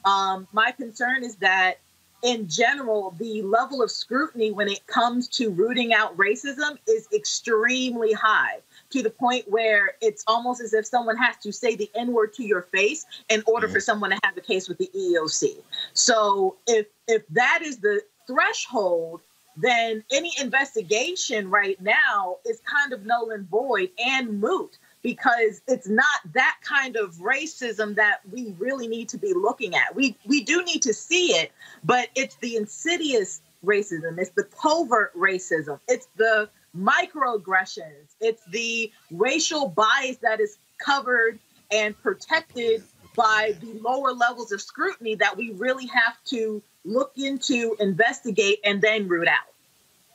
[0.05, 1.75] um, my concern is that,
[2.21, 8.13] in general, the level of scrutiny when it comes to rooting out racism is extremely
[8.13, 8.59] high
[8.91, 12.33] to the point where it's almost as if someone has to say the N word
[12.35, 15.57] to your face in order for someone to have a case with the EEOC.
[15.93, 19.21] So if if that is the threshold,
[19.57, 25.87] then any investigation right now is kind of null and void and moot because it's
[25.87, 29.95] not that kind of racism that we really need to be looking at.
[29.95, 31.51] We we do need to see it,
[31.83, 39.67] but it's the insidious racism, it's the covert racism, it's the microaggressions, it's the racial
[39.67, 41.39] bias that is covered
[41.71, 42.83] and protected
[43.15, 48.81] by the lower levels of scrutiny that we really have to look into, investigate, and
[48.81, 49.53] then root out.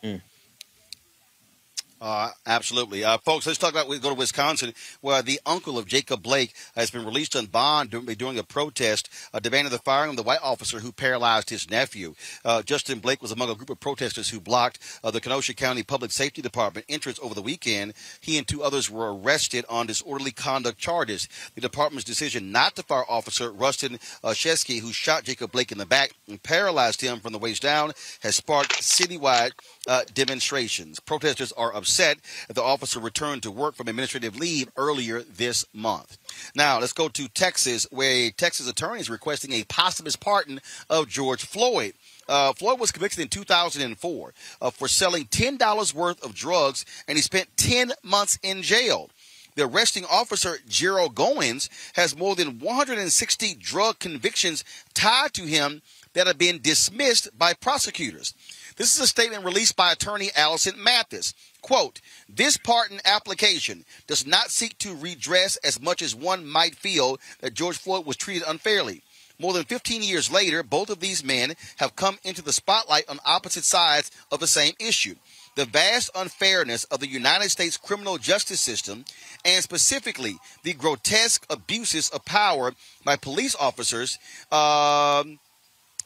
[0.05, 0.21] Mm.
[2.01, 3.03] Uh, absolutely.
[3.03, 6.55] Uh, folks, let's talk about, we go to Wisconsin, where the uncle of Jacob Blake
[6.77, 10.39] has been released on bond during a protest uh, demanding the firing of the white
[10.41, 12.15] officer who paralyzed his nephew.
[12.45, 15.83] Uh, Justin Blake was among a group of protesters who blocked uh, the Kenosha County
[15.83, 17.95] Public Safety Department entrance over the weekend.
[18.21, 21.29] He and two others were arrested on disorderly conduct charges.
[21.57, 25.79] The department's decision not to fire Officer Rusten uh, Sheskey, who shot Jacob Blake in
[25.79, 29.51] the back and paralyzed him from the waist down, has sparked citywide
[29.89, 31.01] uh, demonstrations.
[31.01, 36.19] Protesters are upset that the officer returned to work from administrative leave earlier this month.
[36.55, 40.61] Now, let's go to Texas, where a Texas attorney is requesting a posthumous pardon
[40.91, 41.95] of George Floyd.
[42.29, 47.23] Uh, Floyd was convicted in 2004 uh, for selling $10 worth of drugs, and he
[47.23, 49.09] spent 10 months in jail.
[49.55, 54.63] The arresting officer, Gerald Goines, has more than 160 drug convictions
[54.95, 55.83] tied to him
[56.19, 58.35] that have been dismissed by prosecutors.
[58.77, 61.33] This is a statement released by attorney Allison Mathis.
[61.63, 67.19] Quote, this pardon application does not seek to redress as much as one might feel
[67.39, 69.03] that George Floyd was treated unfairly.
[69.39, 73.21] More than 15 years later, both of these men have come into the spotlight on
[73.25, 75.15] opposite sides of the same issue.
[75.55, 79.05] The vast unfairness of the United States criminal justice system,
[79.45, 82.73] and specifically the grotesque abuses of power
[83.05, 84.19] by police officers,
[84.51, 85.39] um,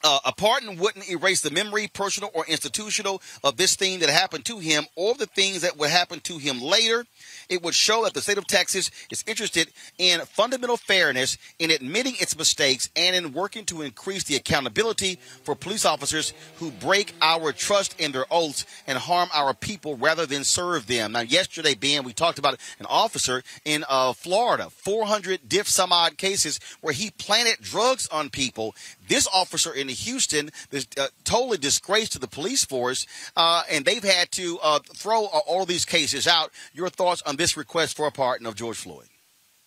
[0.04, 4.44] uh, a pardon wouldn't erase the memory, personal or institutional, of this thing that happened
[4.46, 7.04] to him or the things that would happen to him later.
[7.48, 9.68] It would show that the state of Texas is interested
[9.98, 15.54] in fundamental fairness, in admitting its mistakes, and in working to increase the accountability for
[15.54, 20.44] police officers who break our trust in their oaths and harm our people rather than
[20.44, 21.12] serve them.
[21.12, 26.16] Now, yesterday, Ben, we talked about an officer in uh, Florida, 400 diff some odd
[26.18, 28.74] cases where he planted drugs on people.
[29.08, 33.06] This officer in Houston is uh, totally disgrace to the police force,
[33.36, 36.50] uh, and they've had to uh, throw all these cases out.
[36.72, 39.06] Your thoughts on this request for a pardon of George Floyd?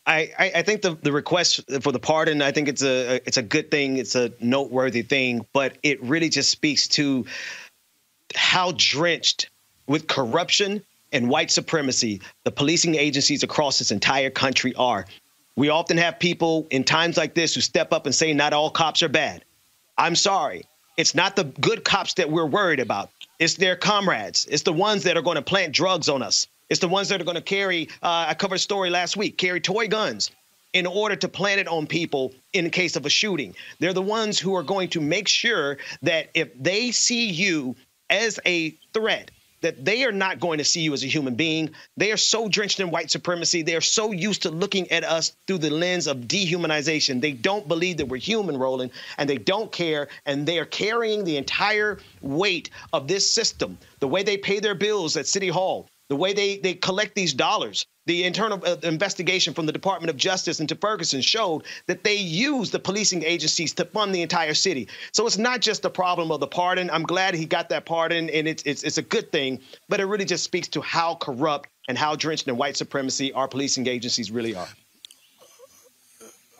[0.07, 3.41] I, I, think the, the request for the pardon, I think it's a it's a
[3.41, 7.25] good thing, it's a noteworthy thing, but it really just speaks to
[8.35, 9.49] how drenched
[9.87, 15.05] with corruption and white supremacy the policing agencies across this entire country are.
[15.55, 18.69] We often have people in times like this who step up and say not all
[18.69, 19.43] cops are bad.
[19.97, 20.65] I'm sorry.
[20.97, 23.09] It's not the good cops that we're worried about.
[23.39, 24.45] It's their comrades.
[24.49, 26.47] It's the ones that are going to plant drugs on us.
[26.69, 29.37] It's the ones that are going to carry, uh, I covered a story last week,
[29.37, 30.31] carry toy guns
[30.73, 33.55] in order to plant it on people in case of a shooting.
[33.79, 37.75] They're the ones who are going to make sure that if they see you
[38.09, 39.31] as a threat,
[39.61, 41.71] that they are not going to see you as a human being.
[41.97, 43.61] They are so drenched in white supremacy.
[43.61, 47.21] They are so used to looking at us through the lens of dehumanization.
[47.21, 50.07] They don't believe that we're human, Roland, and they don't care.
[50.25, 54.75] And they are carrying the entire weight of this system, the way they pay their
[54.75, 57.85] bills at City Hall, the way they, they collect these dollars.
[58.05, 62.69] The internal uh, investigation from the Department of Justice into Ferguson showed that they use
[62.69, 64.87] the policing agencies to fund the entire city.
[65.11, 66.89] So it's not just a problem of the pardon.
[66.91, 69.59] I'm glad he got that pardon, and it's, it's, it's a good thing,
[69.89, 73.47] but it really just speaks to how corrupt and how drenched in white supremacy our
[73.47, 74.67] policing agencies really are.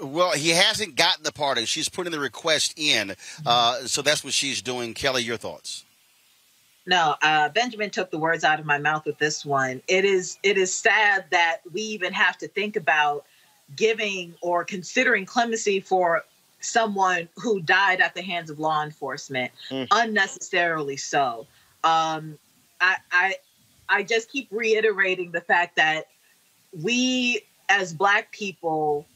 [0.01, 1.65] Well, he hasn't gotten the pardon.
[1.65, 3.15] She's putting the request in,
[3.45, 4.93] uh, so that's what she's doing.
[4.93, 5.85] Kelly, your thoughts?
[6.85, 9.81] No, uh, Benjamin took the words out of my mouth with this one.
[9.87, 13.25] It is it is sad that we even have to think about
[13.75, 16.23] giving or considering clemency for
[16.59, 19.87] someone who died at the hands of law enforcement mm.
[19.91, 21.47] unnecessarily so.
[21.83, 22.37] Um,
[22.79, 23.35] I, I
[23.89, 26.07] I just keep reiterating the fact that
[26.83, 29.07] we as Black people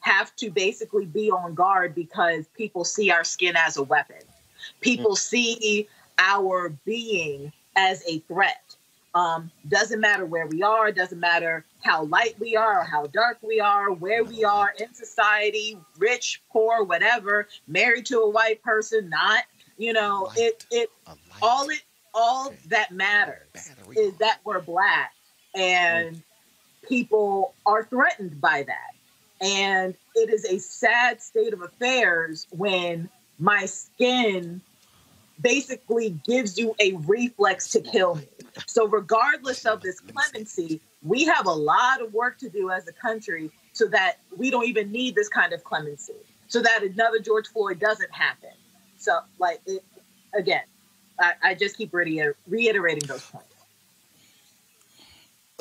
[0.00, 4.16] have to basically be on guard because people see our skin as a weapon.
[4.80, 5.18] People mm.
[5.18, 8.76] see our being as a threat.
[9.14, 13.38] Um, doesn't matter where we are, doesn't matter how light we are or how dark
[13.42, 19.10] we are, where we are in society, rich, poor, whatever, married to a white person,
[19.10, 19.44] not,
[19.76, 20.38] you know, light.
[20.38, 20.90] it it
[21.42, 21.82] all it
[22.14, 22.56] all okay.
[22.68, 23.96] that matters Battery.
[23.96, 25.12] is that we're black
[25.54, 26.22] and mm.
[26.88, 29.44] people are threatened by that.
[29.44, 34.62] And it is a sad state of affairs when my skin
[35.42, 38.28] basically gives you a reflex to kill me.
[38.66, 42.92] So, regardless of this clemency, we have a lot of work to do as a
[42.92, 46.14] country so that we don't even need this kind of clemency,
[46.48, 48.50] so that another George Floyd doesn't happen.
[48.98, 49.82] So, like, it,
[50.34, 50.62] again,
[51.18, 53.51] I, I just keep reiterating those points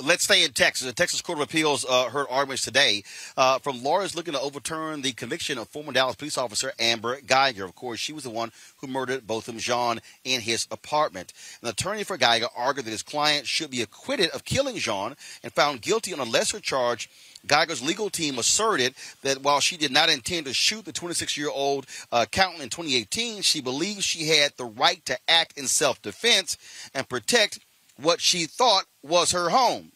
[0.03, 0.87] let's stay in Texas.
[0.87, 3.03] The Texas Court of Appeals uh, heard arguments today
[3.37, 7.63] uh, from lawyers looking to overturn the conviction of former Dallas police officer Amber Guyger.
[7.63, 11.33] Of course, she was the one who murdered Botham Jean in his apartment.
[11.61, 15.53] An attorney for Guyger argued that his client should be acquitted of killing Jean and
[15.53, 17.09] found guilty on a lesser charge.
[17.45, 21.49] Guyger's legal team asserted that while she did not intend to shoot the 26 year
[21.49, 26.01] old uh, accountant in 2018, she believes she had the right to act in self
[26.01, 26.57] defense
[26.93, 27.59] and protect
[28.01, 29.91] what she thought was her home,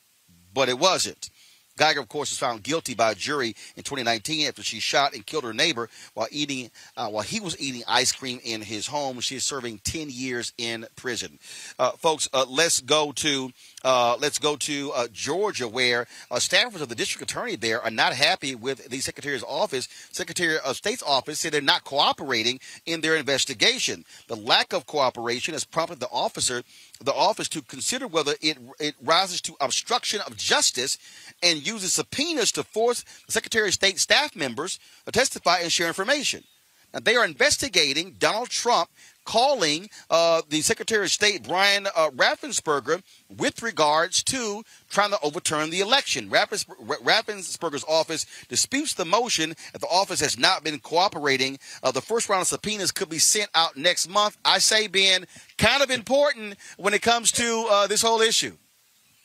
[0.53, 1.29] but it wasn't.
[1.77, 5.25] Guyger, of course, was found guilty by a jury in 2019 after she shot and
[5.25, 9.19] killed her neighbor while eating uh, while he was eating ice cream in his home.
[9.19, 11.37] She is serving 10 years in prison.
[11.77, 13.51] Uh, folks, uh, let's go to
[13.85, 17.91] Uh, let's go to uh, Georgia, where uh, staffers of the district attorney there are
[17.91, 19.87] not happy with the Secretary's office.
[20.11, 24.03] Secretary of State's office said they're not cooperating in their investigation.
[24.27, 26.63] The lack of cooperation has prompted the officer,
[26.99, 30.97] the office, to consider whether it it rises to obstruction of justice
[31.43, 35.89] and uses subpoenas to force the Secretary of State staff members to testify and share
[35.89, 36.43] information.
[36.91, 38.89] Now, they are investigating Donald Trump
[39.25, 45.69] calling uh, the Secretary of State, Brian uh, Raffensperger, with regards to trying to overturn
[45.69, 46.29] the election.
[46.29, 46.65] Raffens-
[47.03, 51.57] Raffensperger's office disputes the motion that the office has not been cooperating.
[51.83, 54.37] Uh, the first round of subpoenas could be sent out next month.
[54.45, 55.25] I say, Ben,
[55.57, 58.53] kind of important when it comes to uh, this whole issue.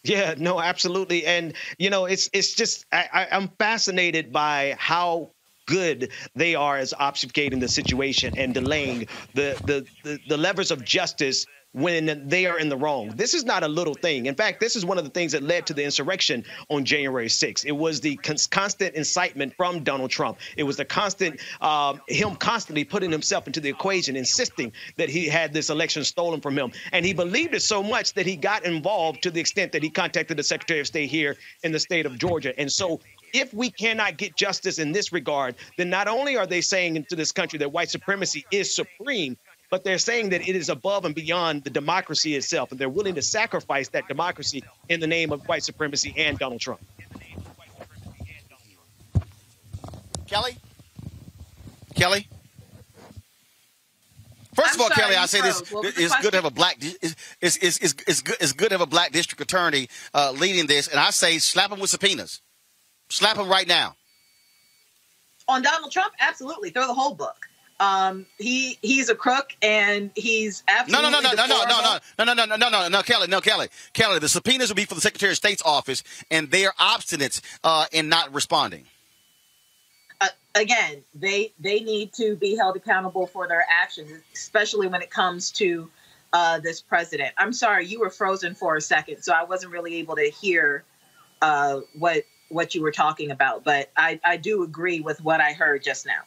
[0.02, 5.32] Yeah, no, absolutely, and you know, it's it's just I, I, I'm fascinated by how
[5.70, 10.84] good they are as obfuscating the situation and delaying the, the, the, the levers of
[10.84, 13.12] justice when they are in the wrong.
[13.14, 14.26] This is not a little thing.
[14.26, 17.28] In fact, this is one of the things that led to the insurrection on January
[17.28, 17.64] 6th.
[17.64, 20.38] It was the cons- constant incitement from Donald Trump.
[20.56, 25.28] It was the constant, um, him constantly putting himself into the equation, insisting that he
[25.28, 26.72] had this election stolen from him.
[26.92, 29.90] And he believed it so much that he got involved to the extent that he
[29.90, 32.58] contacted the Secretary of State here in the state of Georgia.
[32.58, 33.00] And so
[33.32, 37.16] if we cannot get justice in this regard, then not only are they saying into
[37.16, 39.36] this country that white supremacy is supreme,
[39.70, 43.14] but they're saying that it is above and beyond the democracy itself, and they're willing
[43.14, 46.80] to sacrifice that democracy in the name of white supremacy and Donald Trump.
[50.26, 50.56] Kelly?
[51.94, 52.28] Kelly?
[54.54, 55.72] First of all, sorry, Kelly, I say this: froze.
[55.72, 56.76] What was the it's good to have a black.
[56.80, 58.36] It's, it's, it's, it's, it's good.
[58.40, 61.70] It's good to have a black district attorney uh, leading this, and I say slap
[61.70, 62.40] him with subpoenas.
[63.10, 63.96] Slap him right now.
[65.48, 67.46] on Donald Trump, absolutely throw the whole book.
[67.80, 72.24] Um, he he's a crook and he's absolutely no, no, no, no, no, no, no,
[72.24, 74.18] no, no, no, no, no, no, Kelly, no, Kelly, Kelly.
[74.18, 77.86] The subpoenas will be for the Secretary of State's office, and they are obstinate uh,
[77.90, 78.84] in not responding.
[80.20, 85.10] Uh, again, they they need to be held accountable for their actions, especially when it
[85.10, 85.90] comes to
[86.34, 87.32] uh, this president.
[87.38, 90.84] I'm sorry, you were frozen for a second, so I wasn't really able to hear
[91.40, 93.64] uh, what what you were talking about.
[93.64, 96.20] But I, I do agree with what I heard just now.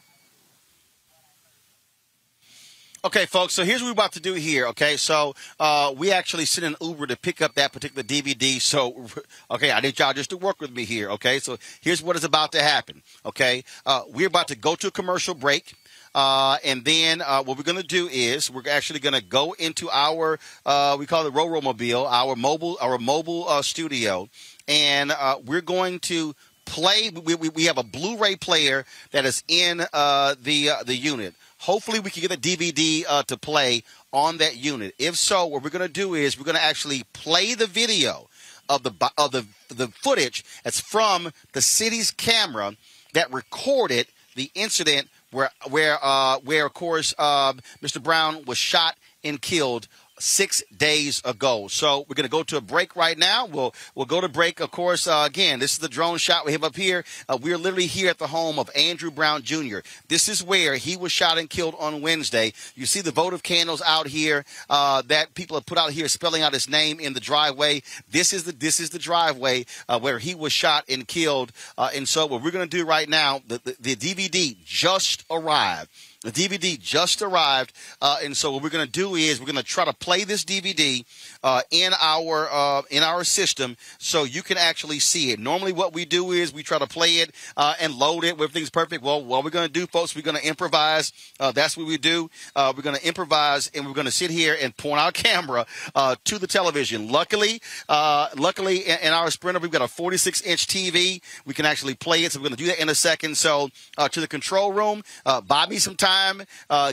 [3.04, 3.52] Okay, folks.
[3.52, 4.66] So here's what we're about to do here.
[4.68, 8.58] Okay, so uh, we actually sent an Uber to pick up that particular DVD.
[8.58, 9.06] So,
[9.50, 11.10] okay, I need y'all just to work with me here.
[11.10, 13.02] Okay, so here's what is about to happen.
[13.26, 15.74] Okay, uh, we're about to go to a commercial break.
[16.14, 19.52] Uh, and then uh, what we're going to do is we're actually going to go
[19.58, 24.28] into our uh, we call it Roro Mobile, our mobile our mobile uh, studio,
[24.68, 26.34] and uh, we're going to
[26.64, 27.10] play.
[27.10, 31.34] We, we, we have a Blu-ray player that is in uh, the uh, the unit.
[31.58, 33.82] Hopefully, we can get a DVD uh, to play
[34.12, 34.94] on that unit.
[34.98, 38.28] If so, what we're going to do is we're going to actually play the video
[38.68, 42.76] of the of the the footage that's from the city's camera
[43.12, 48.02] that recorded the incident where where uh, where of course uh, Mr.
[48.02, 49.88] Brown was shot and killed
[50.24, 51.68] six days ago.
[51.68, 53.46] So we're going to go to a break right now.
[53.46, 54.60] We'll we'll go to break.
[54.60, 57.04] Of course, uh, again, this is the drone shot we have up here.
[57.28, 59.78] Uh, we're literally here at the home of Andrew Brown Jr.
[60.08, 62.52] This is where he was shot and killed on Wednesday.
[62.74, 66.42] You see the votive candles out here uh, that people have put out here, spelling
[66.42, 67.82] out his name in the driveway.
[68.10, 71.52] This is the this is the driveway uh, where he was shot and killed.
[71.76, 75.24] Uh, and so what we're going to do right now, the, the, the DVD just
[75.30, 75.90] arrived.
[76.24, 79.56] The DVD just arrived, uh, and so what we're going to do is we're going
[79.56, 81.04] to try to play this DVD
[81.44, 85.38] uh, in our uh, in our system so you can actually see it.
[85.38, 88.32] Normally, what we do is we try to play it uh, and load it.
[88.32, 89.02] Everything's perfect.
[89.02, 91.12] Well, what we're going to do, folks, we're going to improvise.
[91.38, 92.30] Uh, that's what we do.
[92.56, 95.66] Uh, we're going to improvise, and we're going to sit here and point our camera
[95.94, 97.12] uh, to the television.
[97.12, 101.20] Luckily, luckily in, in our Sprinter, we've got a 46 inch TV.
[101.44, 102.32] We can actually play it.
[102.32, 103.36] So we're going to do that in a second.
[103.36, 103.68] So
[103.98, 105.02] to the control room,
[105.46, 106.42] buy me some time.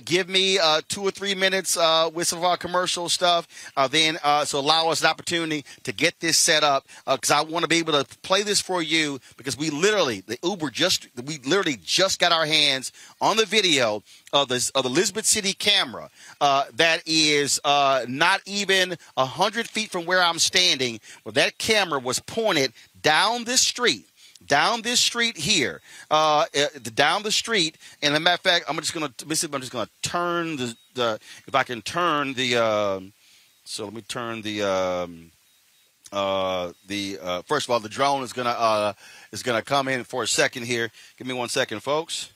[0.03, 0.59] Give me
[0.89, 1.77] two or three minutes
[2.13, 3.47] with some of our commercial stuff.
[3.89, 7.63] Then uh, so allow us an opportunity to get this set up because I want
[7.63, 11.39] to be able to play this for you because we literally the Uber just we
[11.39, 14.03] literally just got our hands on the video
[14.33, 16.09] of the of the Elizabeth City camera
[16.39, 20.99] uh, that is uh, not even hundred feet from where I'm standing.
[21.23, 24.07] Well, that camera was pointed down this street
[24.47, 26.65] down this street here, uh, uh,
[26.95, 27.77] down the street.
[28.01, 29.29] And a matter of fact, I'm just gonna I'm
[29.61, 32.57] just gonna turn the, the if I can turn the.
[32.57, 33.13] um
[33.71, 34.63] so let me turn the.
[34.63, 35.31] Um,
[36.11, 38.93] uh, the uh, first of all, the drone is gonna uh,
[39.31, 40.91] is gonna come in for a second here.
[41.17, 42.33] Give me one second, folks.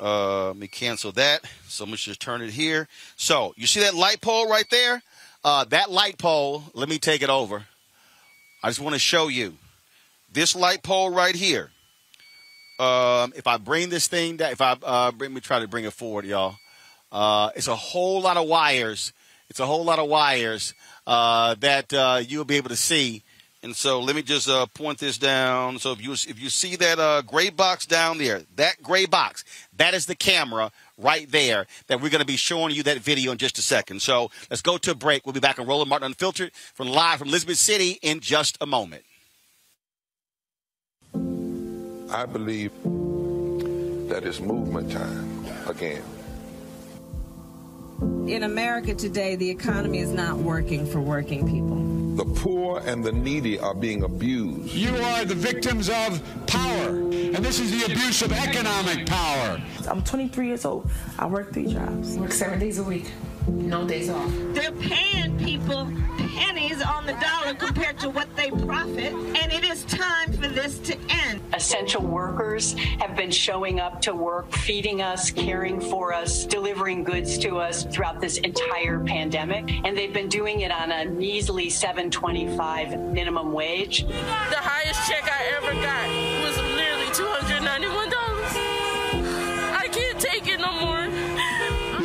[0.00, 1.44] Uh, let me cancel that.
[1.68, 2.88] So let me just turn it here.
[3.16, 5.02] So you see that light pole right there?
[5.44, 6.62] Uh, that light pole.
[6.72, 7.66] Let me take it over.
[8.62, 9.52] I just want to show you
[10.32, 11.70] this light pole right here.
[12.78, 15.84] Um, if I bring this thing down, if I uh, bring me try to bring
[15.84, 16.56] it forward, y'all.
[17.12, 19.12] Uh, it's a whole lot of wires.
[19.50, 20.74] It's a whole lot of wires
[21.08, 23.24] uh, that uh, you'll be able to see.
[23.62, 25.78] And so let me just uh, point this down.
[25.80, 29.44] So if you if you see that uh, gray box down there, that gray box,
[29.76, 33.32] that is the camera right there that we're going to be showing you that video
[33.32, 34.00] in just a second.
[34.00, 35.26] So let's go to a break.
[35.26, 38.66] We'll be back on Roland Martin Unfiltered from live from Elizabeth City in just a
[38.66, 39.04] moment.
[41.12, 42.72] I believe
[44.08, 46.02] that it's movement time again.
[48.00, 51.76] In America today, the economy is not working for working people.
[52.16, 54.72] The poor and the needy are being abused.
[54.72, 59.60] You are the victims of power, and this is the abuse of economic power.
[59.86, 60.90] I'm 23 years old.
[61.18, 62.16] I work three jobs.
[62.16, 63.10] Work seven days a week.
[63.46, 64.32] No days off.
[64.52, 65.86] They're paying people
[66.34, 70.78] pennies on the dollar compared to what they profit, and it is time for this
[70.78, 71.40] to end.
[71.52, 77.38] Essential workers have been showing up to work, feeding us, caring for us, delivering goods
[77.38, 83.12] to us throughout this entire pandemic, and they've been doing it on a measly 7.25
[83.12, 84.06] minimum wage.
[84.06, 86.08] The highest check I ever got
[86.44, 88.29] was literally $291.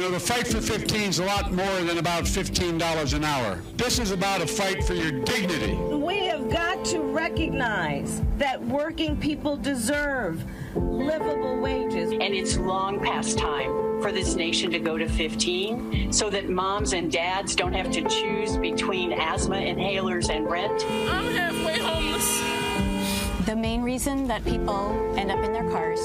[0.05, 3.59] Know, the fight for 15 is a lot more than about $15 an hour.
[3.75, 5.73] This is about a fight for your dignity.
[5.75, 10.43] We have got to recognize that working people deserve
[10.75, 12.11] livable wages.
[12.11, 16.93] And it's long past time for this nation to go to 15 so that moms
[16.93, 20.85] and dads don't have to choose between asthma inhalers and rent.
[21.09, 23.45] I'm halfway homeless.
[23.45, 25.99] The main reason that people end up in their cars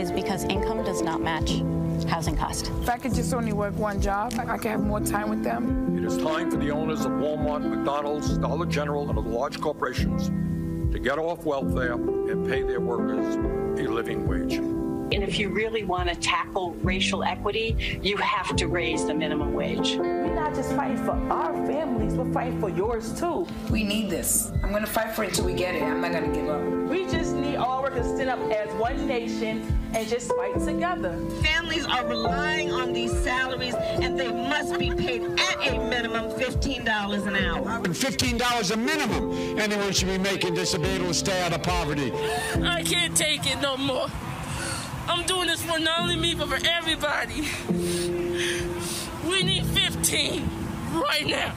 [0.00, 1.62] is because income does not match
[2.12, 2.70] housing cost.
[2.82, 5.96] If I could just only work one job, I could have more time with them.
[5.96, 10.28] It is time for the owners of Walmart, McDonald's, Dollar General, and other large corporations
[10.92, 13.36] to get off welfare and pay their workers
[13.80, 14.60] a living wage.
[15.12, 19.52] And if you really want to tackle racial equity, you have to raise the minimum
[19.52, 19.96] wage.
[19.96, 23.46] We're not just fighting for our families, we're fighting for yours too.
[23.70, 24.50] We need this.
[24.62, 25.82] I'm going to fight for it until we get it.
[25.82, 26.62] I'm not going to give up.
[26.88, 31.18] We just need all workers to stand up as one nation and just fight together.
[31.42, 37.26] Families are relying on these salaries, and they must be paid at a minimum $15
[37.26, 37.80] an hour.
[37.82, 39.58] $15 a minimum.
[39.58, 42.12] Anyone should be making this to be able to stay out of poverty.
[42.62, 44.08] I can't take it no more.
[45.08, 47.48] I'm doing this for not only me, but for everybody.
[49.28, 50.48] We need 15
[50.92, 51.54] right now.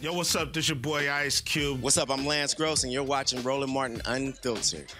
[0.00, 0.52] Yo, what's up?
[0.52, 1.80] This your boy Ice Cube.
[1.80, 2.10] What's up?
[2.10, 4.92] I'm Lance Gross, and you're watching Roland Martin Unfiltered.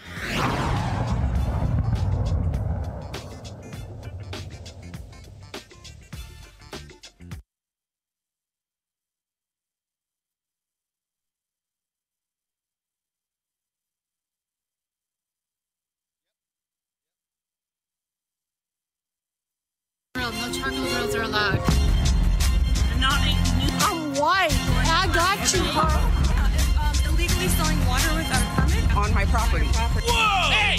[29.84, 30.06] Property.
[30.08, 30.50] Whoa!
[30.50, 30.76] Hey!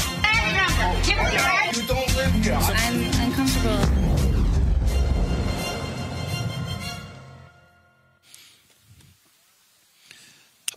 [1.80, 2.58] You don't live here.
[2.58, 4.02] I'm uncomfortable.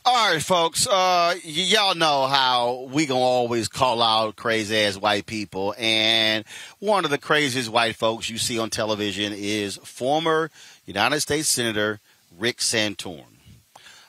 [0.04, 0.86] All right, folks.
[0.86, 6.44] Uh, y- y'all know how we gonna always call out crazy ass white people, and
[6.78, 10.50] one of the craziest white folks you see on television is former
[10.86, 12.00] United States Senator
[12.38, 13.24] Rick Santorum.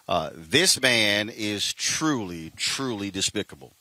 [0.08, 3.74] Uh, this man is truly, truly despicable.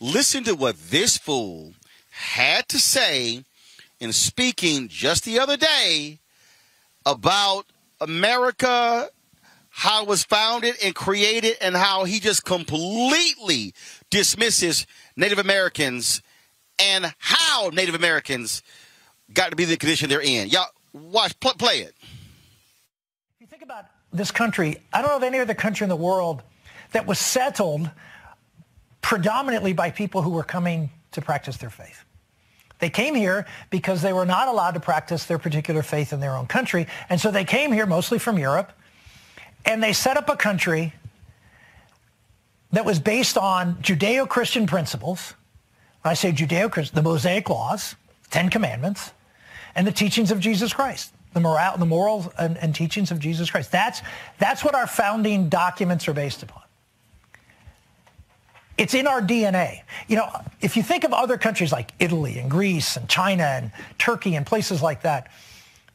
[0.00, 1.72] Listen to what this fool
[2.10, 3.44] had to say
[4.00, 6.18] in speaking just the other day
[7.06, 7.66] about
[8.00, 9.08] America,
[9.70, 13.72] how it was founded and created, and how he just completely
[14.10, 14.86] dismisses
[15.16, 16.20] Native Americans
[16.78, 18.62] and how Native Americans
[19.32, 20.48] got to be the condition they're in.
[20.48, 21.94] Y'all, watch, pl- play it.
[23.36, 25.96] If you think about this country, I don't know of any other country in the
[25.96, 26.42] world
[26.92, 27.90] that was settled
[29.06, 32.04] predominantly by people who were coming to practice their faith.
[32.80, 36.34] They came here because they were not allowed to practice their particular faith in their
[36.34, 36.88] own country.
[37.08, 38.72] And so they came here mostly from Europe
[39.64, 40.92] and they set up a country
[42.72, 45.34] that was based on Judeo-Christian principles.
[46.02, 47.94] When I say Judeo-Christian, the Mosaic laws,
[48.32, 49.12] Ten Commandments,
[49.76, 53.52] and the teachings of Jesus Christ, the moral, the morals and, and teachings of Jesus
[53.52, 53.70] Christ.
[53.70, 54.02] That's,
[54.38, 56.65] that's what our founding documents are based upon.
[58.78, 59.82] It's in our DNA.
[60.06, 60.30] You know,
[60.60, 64.44] if you think of other countries like Italy and Greece and China and Turkey and
[64.44, 65.30] places like that,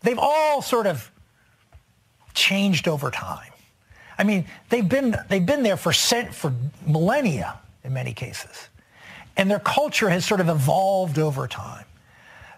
[0.02, 1.12] they've all sort of
[2.34, 3.52] changed over time.
[4.18, 6.54] I mean, they've been they've been there for cent, for
[6.86, 8.70] millennia in many cases,
[9.38, 11.86] and their culture has sort of evolved over time.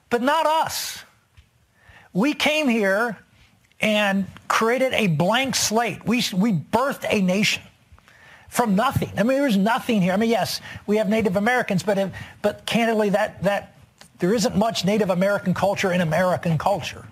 [0.10, 1.04] But not us.
[2.14, 3.18] We came here
[3.82, 6.06] and created a blank slate.
[6.06, 7.64] We we birthed a nation
[8.54, 9.10] from nothing.
[9.18, 10.14] I mean, there's nothing here.
[10.14, 12.12] I mean, yes, we have Native Americans, but
[12.44, 13.74] but candidly, that that
[14.20, 17.04] there isn't much Native American culture in American culture.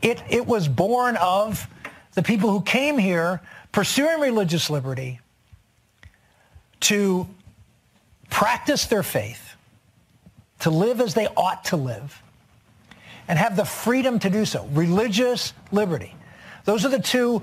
[0.00, 1.68] It it was born of
[2.14, 5.20] the people who came here pursuing religious liberty
[6.80, 7.28] to
[8.30, 9.56] practice their faith,
[10.60, 12.22] to live as they ought to live,
[13.28, 14.66] and have the freedom to do so.
[14.72, 16.14] Religious liberty.
[16.64, 17.42] Those are the two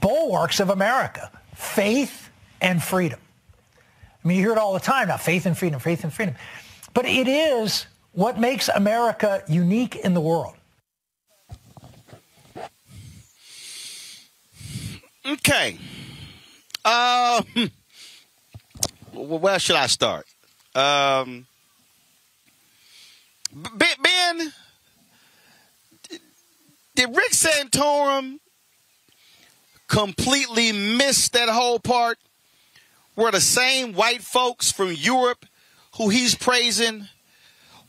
[0.00, 1.30] bulwarks of America
[1.62, 2.30] faith
[2.60, 3.20] and freedom.
[4.22, 6.34] I mean, you hear it all the time now, faith and freedom, faith and freedom.
[6.94, 10.54] But it is what makes America unique in the world.
[15.24, 15.78] Okay.
[16.84, 17.70] Um,
[19.12, 20.26] where should I start?
[20.74, 21.46] Um,
[23.52, 24.52] Ben,
[26.94, 28.40] did Rick Santorum
[29.92, 32.18] completely missed that whole part
[33.14, 35.44] where the same white folks from Europe
[35.98, 37.08] who he's praising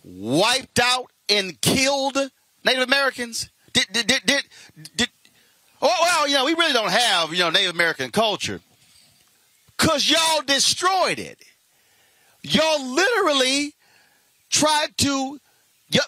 [0.03, 2.17] wiped out and killed
[2.65, 3.49] Native Americans?
[3.71, 4.43] Did, did, did, did,
[4.97, 5.09] did
[5.81, 8.59] well, well, you know, we really don't have, you know, Native American culture
[9.77, 11.41] because y'all destroyed it.
[12.41, 13.75] Y'all literally
[14.49, 15.39] tried to,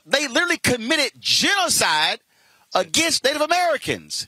[0.06, 2.20] they literally committed genocide
[2.74, 4.28] against Native Americans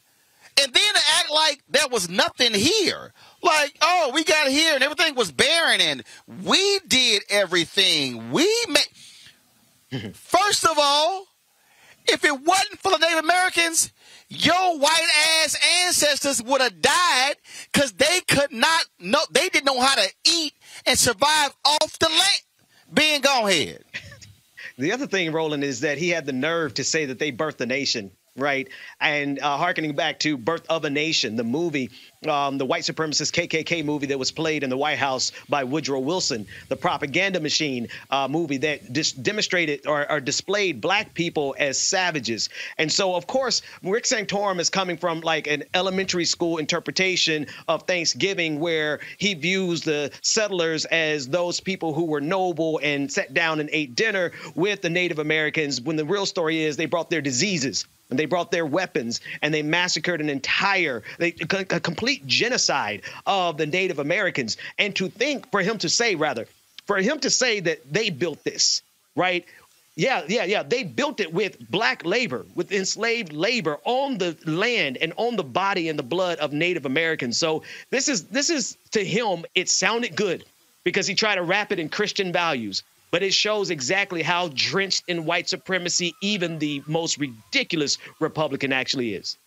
[0.60, 3.14] and then to act like there was nothing here.
[3.42, 6.04] Like, oh, we got here and everything was barren and
[6.44, 8.32] we did everything.
[8.32, 10.14] We made.
[10.16, 11.26] First of all,
[12.08, 13.92] if it wasn't for the Native Americans,
[14.30, 15.08] your white
[15.44, 17.36] ass ancestors would have died
[17.72, 20.54] because they could not know, they didn't know how to eat
[20.86, 22.42] and survive off the land.
[22.94, 23.84] Being gone ahead.
[24.80, 27.58] The other thing, Roland, is that he had the nerve to say that they birthed
[27.58, 28.70] the nation right?
[29.02, 31.90] And uh, harkening back to Birth of a Nation, the movie,
[32.28, 36.00] um, the white supremacist KKK movie that was played in the White House by Woodrow
[36.00, 41.80] Wilson, the propaganda machine uh, movie that dis- demonstrated or, or, displayed black people as
[41.80, 42.50] savages.
[42.78, 47.84] And so, of course, Rick Santorum is coming from like an elementary school interpretation of
[47.84, 53.60] Thanksgiving where he views the settlers as those people who were noble and sat down
[53.60, 57.22] and ate dinner with the Native Americans when the real story is they brought their
[57.22, 63.58] diseases and they brought their weapons and they massacred an entire, a complete genocide of
[63.58, 64.58] the Native Americans.
[64.78, 66.48] And to think, for him to say, rather,
[66.86, 68.82] for him to say that they built this,
[69.16, 69.46] right?
[69.96, 70.62] Yeah, yeah, yeah.
[70.62, 75.44] They built it with black labor, with enslaved labor on the land and on the
[75.44, 77.38] body and the blood of Native Americans.
[77.38, 80.46] So this is this is to him, it sounded good
[80.84, 85.04] because he tried to wrap it in Christian values but it shows exactly how drenched
[85.08, 89.38] in white supremacy even the most ridiculous Republican actually is.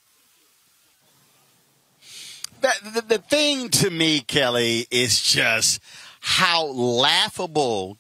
[2.61, 5.81] The, the, the thing to me, Kelly, is just
[6.21, 7.97] how laughable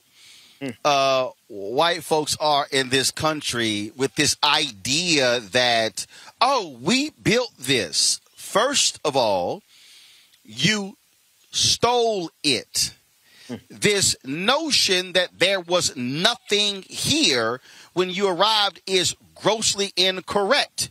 [0.61, 0.75] mm.
[0.85, 6.07] uh, white folks are in this country with this idea that,
[6.41, 8.21] oh, we built this.
[8.35, 9.63] First of all,
[10.45, 10.97] you
[11.53, 12.95] stole it
[13.69, 17.61] this notion that there was nothing here
[17.93, 20.91] when you arrived is grossly incorrect.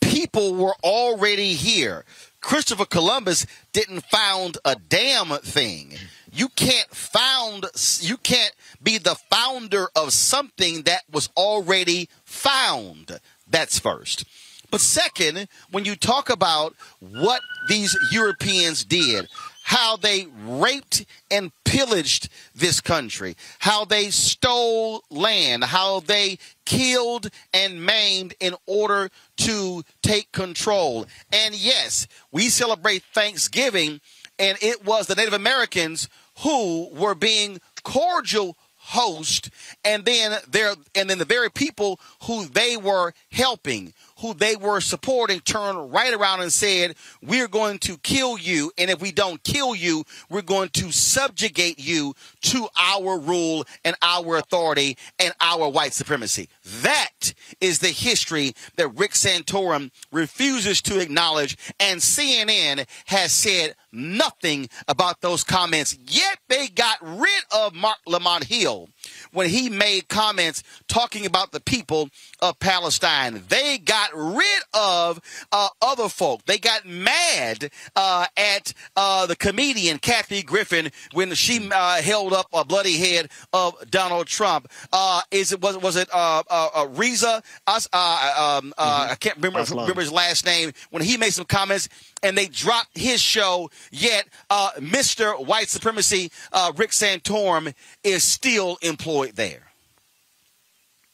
[0.00, 2.04] People were already here.
[2.40, 5.94] Christopher Columbus didn't found a damn thing.
[6.32, 7.66] You can't found
[8.00, 13.20] you can't be the founder of something that was already found.
[13.48, 14.24] That's first.
[14.70, 19.28] But second, when you talk about what these Europeans did,
[19.72, 26.36] how they raped and pillaged this country, how they stole land, how they
[26.66, 29.08] killed and maimed in order
[29.38, 31.06] to take control.
[31.32, 34.02] And yes, we celebrate Thanksgiving,
[34.38, 36.06] and it was the Native Americans
[36.40, 39.48] who were being cordial host
[39.84, 44.80] and then there and then the very people who they were helping who they were
[44.80, 48.72] supporting turned right around and said, We're going to kill you.
[48.78, 53.96] And if we don't kill you, we're going to subjugate you to our rule and
[54.00, 56.48] our authority and our white supremacy.
[56.82, 61.58] That is the history that Rick Santorum refuses to acknowledge.
[61.80, 65.98] And CNN has said nothing about those comments.
[66.06, 68.88] Yet they got rid of Marc Lamont Hill
[69.32, 72.10] when he made comments talking about the people
[72.40, 73.42] of Palestine.
[73.48, 75.20] They got rid of
[75.52, 76.44] uh, other folk.
[76.44, 82.46] They got mad uh, at uh, the comedian Kathy Griffin when she uh, held up
[82.52, 84.68] a bloody head of Donald Trump.
[84.92, 86.42] Uh, is it was was it uh,
[86.90, 87.42] Reza?
[87.66, 88.72] Us, um, mm-hmm.
[88.78, 91.88] I can't remember, remember his last name when he made some comments
[92.22, 93.70] and they dropped his show.
[93.90, 95.44] Yet, uh, Mr.
[95.44, 99.72] White Supremacy, uh, Rick Santorum, is still employed there.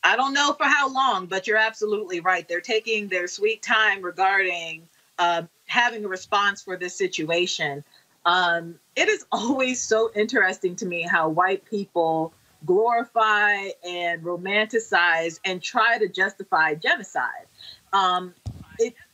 [0.04, 2.46] I don't know for how long, but you're absolutely right.
[2.48, 7.84] They're taking their sweet time regarding uh, having a response for this situation.
[8.24, 12.32] Um, it is always so interesting to me how white people
[12.66, 17.46] glorify and romanticize and try to justify genocide.
[17.92, 18.34] Um,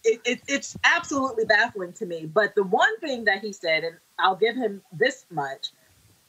[0.05, 2.27] it, it, it, it's absolutely baffling to me.
[2.27, 5.71] But the one thing that he said, and I'll give him this much,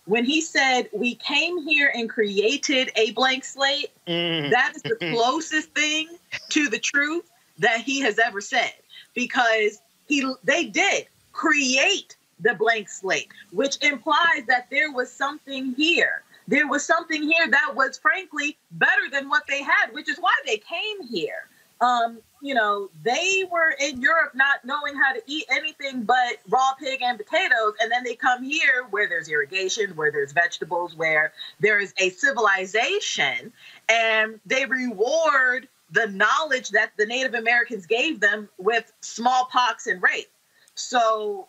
[0.05, 4.49] when he said we came here and created a blank slate, mm.
[4.51, 6.09] that is the closest thing
[6.49, 7.29] to the truth
[7.59, 8.73] that he has ever said
[9.13, 16.23] because he they did create the blank slate, which implies that there was something here.
[16.47, 20.33] There was something here that was frankly better than what they had, which is why
[20.45, 21.47] they came here.
[21.81, 26.73] Um, you know, they were in Europe not knowing how to eat anything but raw
[26.79, 27.73] pig and potatoes.
[27.81, 32.11] And then they come here where there's irrigation, where there's vegetables, where there is a
[32.11, 33.51] civilization,
[33.89, 40.29] and they reward the knowledge that the Native Americans gave them with smallpox and rape.
[40.75, 41.47] So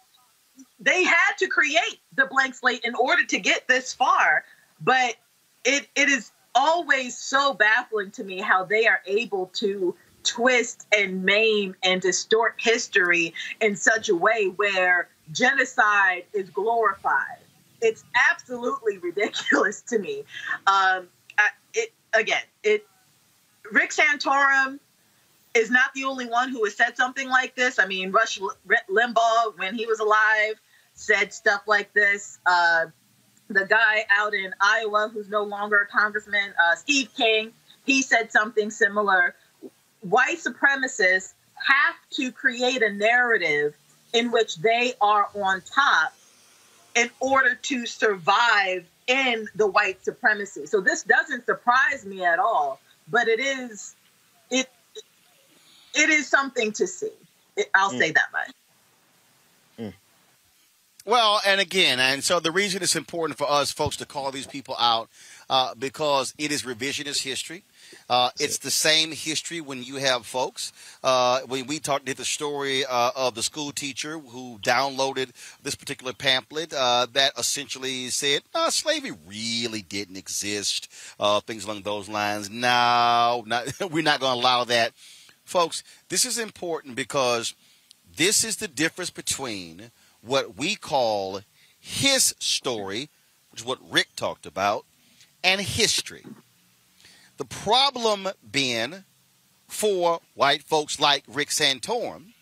[0.80, 4.44] they had to create the blank slate in order to get this far.
[4.80, 5.16] But
[5.62, 9.94] it, it is always so baffling to me how they are able to
[10.26, 17.38] twist and maim and distort history in such a way where genocide is glorified.
[17.80, 20.20] It's absolutely ridiculous to me.
[20.66, 21.08] Um,
[21.38, 22.86] I, it again, it
[23.72, 24.78] Rick Santorum
[25.54, 27.78] is not the only one who has said something like this.
[27.78, 28.38] I mean, Rush
[28.90, 30.60] Limbaugh, when he was alive,
[30.94, 32.38] said stuff like this.
[32.46, 32.86] Uh,
[33.48, 37.52] the guy out in Iowa, who's no longer a congressman, uh, Steve King,
[37.84, 39.34] he said something similar
[40.10, 43.76] white supremacists have to create a narrative
[44.12, 46.14] in which they are on top
[46.94, 50.66] in order to survive in the white supremacy.
[50.66, 53.94] So this doesn't surprise me at all, but it is
[54.50, 54.68] it
[55.94, 57.10] it is something to see.
[57.74, 57.98] I'll mm.
[57.98, 58.50] say that much.
[59.78, 59.94] Mm.
[61.04, 64.46] Well, and again, and so the reason it's important for us folks to call these
[64.46, 65.08] people out
[65.48, 67.62] uh, because it is revisionist history.
[68.08, 70.72] Uh, it's the same history when you have folks.
[71.02, 75.30] Uh, when we talked, did the story uh, of the school teacher who downloaded
[75.62, 80.88] this particular pamphlet uh, that essentially said slavery really didn't exist,
[81.18, 82.48] uh, things along those lines.
[82.50, 84.92] No, not, we're not going to allow that.
[85.44, 87.54] Folks, this is important because
[88.16, 89.90] this is the difference between
[90.20, 91.40] what we call
[91.78, 93.08] his story,
[93.50, 94.84] which is what Rick talked about,
[95.44, 96.24] and history.
[97.36, 99.04] The problem being
[99.68, 102.32] for white folks like Rick Santorum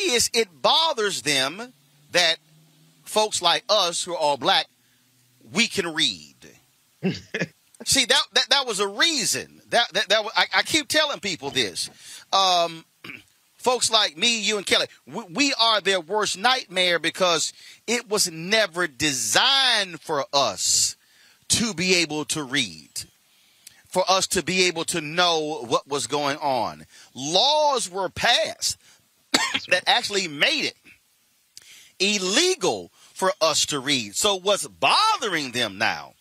[0.00, 1.72] is it bothers them
[2.12, 2.36] that
[3.04, 4.66] folks like us who are all black,
[5.52, 6.36] we can read.
[7.84, 11.50] See that, that that was a reason that that, that I, I keep telling people
[11.50, 11.90] this.
[12.32, 12.84] Um,
[13.56, 17.52] folks like me, you, and Kelly, we, we, are their worst nightmare because
[17.88, 20.96] it was never designed for us
[21.48, 22.88] to be able to read
[23.92, 26.86] for us to be able to know what was going on.
[27.14, 28.78] Laws were passed
[29.68, 30.74] that actually made it
[32.00, 34.16] illegal for us to read.
[34.16, 36.14] So what's bothering them now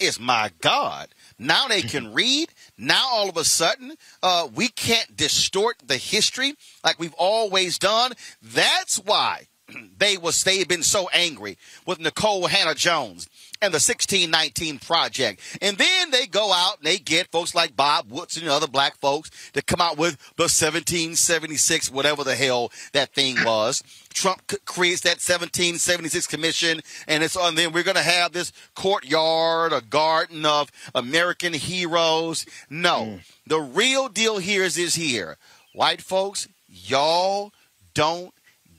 [0.00, 1.08] is my God.
[1.38, 2.48] Now they can read.
[2.78, 3.92] Now all of a sudden,
[4.22, 8.12] uh, we can't distort the history like we've always done.
[8.42, 9.48] That's why
[9.98, 13.28] they was they've been so angry with Nicole Hannah-Jones
[13.60, 15.40] and the 1619 Project.
[15.60, 18.96] And then they go out and they get folks like Bob Woodson and other black
[18.98, 23.82] folks to come out with the 1776, whatever the hell that thing was.
[24.12, 27.54] Trump creates that 1776 commission, and it's on.
[27.54, 32.44] Then we're going to have this courtyard, a garden of American heroes.
[32.68, 33.20] No, mm.
[33.46, 35.36] the real deal here is is here.
[35.72, 37.52] White folks, y'all
[37.94, 38.34] don't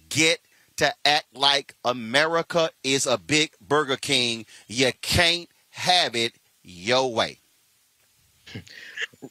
[0.09, 0.39] get
[0.79, 4.45] to act like America is a big Burger King.
[4.67, 6.33] You can't have it
[6.63, 7.39] your way.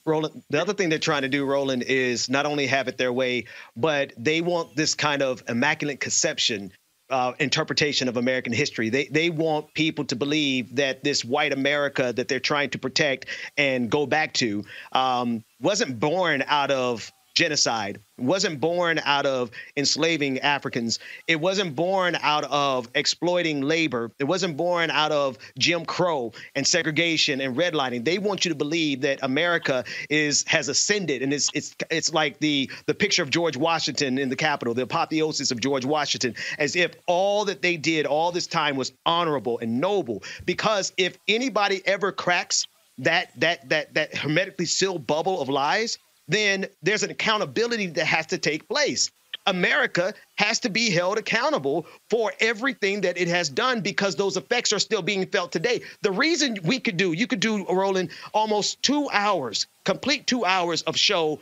[0.05, 3.13] Roland, the other thing they're trying to do, Roland, is not only have it their
[3.13, 3.47] way,
[3.77, 6.71] but they want this kind of immaculate conception
[7.11, 8.91] uh, interpretation of American history.
[8.91, 13.25] They they want people to believe that this white America that they're trying to protect
[13.57, 18.01] and go back to um, wasn't born out of genocide.
[18.19, 20.99] It wasn't born out of enslaving Africans.
[21.29, 24.11] It wasn't born out of exploiting labor.
[24.19, 28.05] It wasn't born out of Jim Crow and segregation and redlining.
[28.05, 32.41] They want you to believe that America is has ascended and it's it's it's like
[32.41, 36.75] the the picture of George Washington in the Capitol, the apotheosis of George Washington, as
[36.75, 40.25] if all that they did all this time was honorable and noble.
[40.45, 42.67] Because if anybody ever cracks
[42.99, 45.99] that that that that hermetically sealed bubble of lies,
[46.29, 49.11] then there's an accountability that has to take place.
[49.47, 54.75] America has to be held accountable for everything that it has done because those effects
[54.75, 55.81] are still being felt today.
[56.03, 60.83] The reason we could do, you could do, Roland, almost two hours, complete two hours
[60.83, 61.41] of show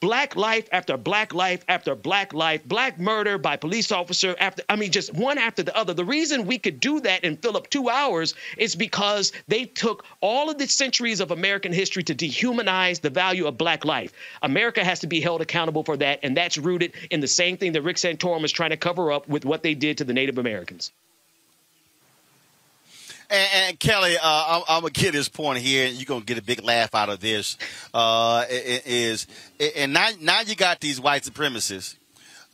[0.00, 4.76] black life after black life after black life, black murder by police officer after, I
[4.76, 5.94] mean, just one after the other.
[5.94, 10.04] The reason we could do that and fill up two hours is because they took
[10.20, 14.12] all of the centuries of American history to dehumanize the value of black life.
[14.42, 17.72] America has to be held accountable for that, and that's rooted in the same thing
[17.72, 20.38] that Rick Santorum is trying to cover up with what they did to the Native
[20.38, 20.92] Americans.
[23.28, 26.38] And, and Kelly, uh, I'm, I'm, gonna get this point here, and you're gonna get
[26.38, 27.56] a big laugh out of this.
[27.92, 29.26] Uh, is
[29.58, 31.96] and now now you got these white supremacists.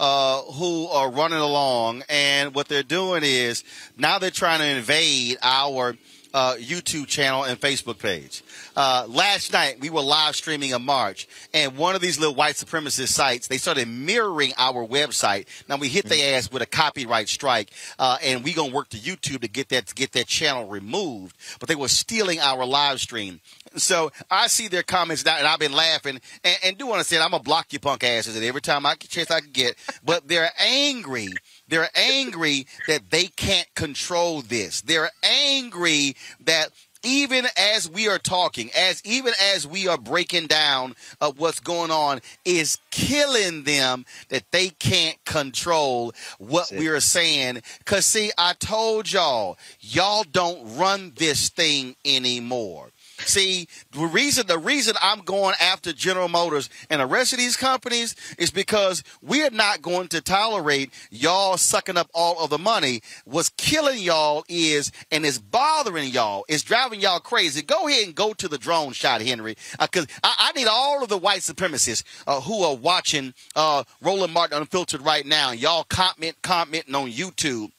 [0.00, 3.62] Uh, who are running along, and what they're doing is
[3.96, 5.94] now they're trying to invade our
[6.34, 8.42] uh, YouTube channel and Facebook page.
[8.76, 12.54] Uh, last night we were live streaming a march, and one of these little white
[12.54, 15.46] supremacist sites they started mirroring our website.
[15.68, 18.98] Now we hit their ass with a copyright strike, uh, and we gonna work to
[18.98, 21.36] YouTube to get that to get that channel removed.
[21.60, 23.40] But they were stealing our live stream.
[23.76, 26.20] So I see their comments now, and I've been laughing.
[26.44, 28.94] And, and do want to say I'm gonna block you punk asses every time I
[28.94, 29.76] get chance I can get.
[30.04, 31.28] But they're angry
[31.72, 34.82] they're angry that they can't control this.
[34.82, 36.68] They're angry that
[37.02, 41.90] even as we are talking, as even as we are breaking down of what's going
[41.90, 47.62] on, is killing them that they can't control what we are saying.
[47.86, 52.90] Cause see, I told y'all, y'all don't run this thing anymore.
[53.26, 57.56] See, the reason the reason I'm going after General Motors and the rest of these
[57.56, 62.58] companies is because we are not going to tolerate y'all sucking up all of the
[62.58, 63.02] money.
[63.24, 67.62] What's killing y'all is and it's bothering y'all, It's driving y'all crazy.
[67.62, 71.02] Go ahead and go to the drone shot, Henry, because uh, I, I, need all
[71.02, 75.52] of the white supremacists uh, who are watching uh, Roland Martin Unfiltered right now.
[75.52, 77.70] Y'all comment commenting on YouTube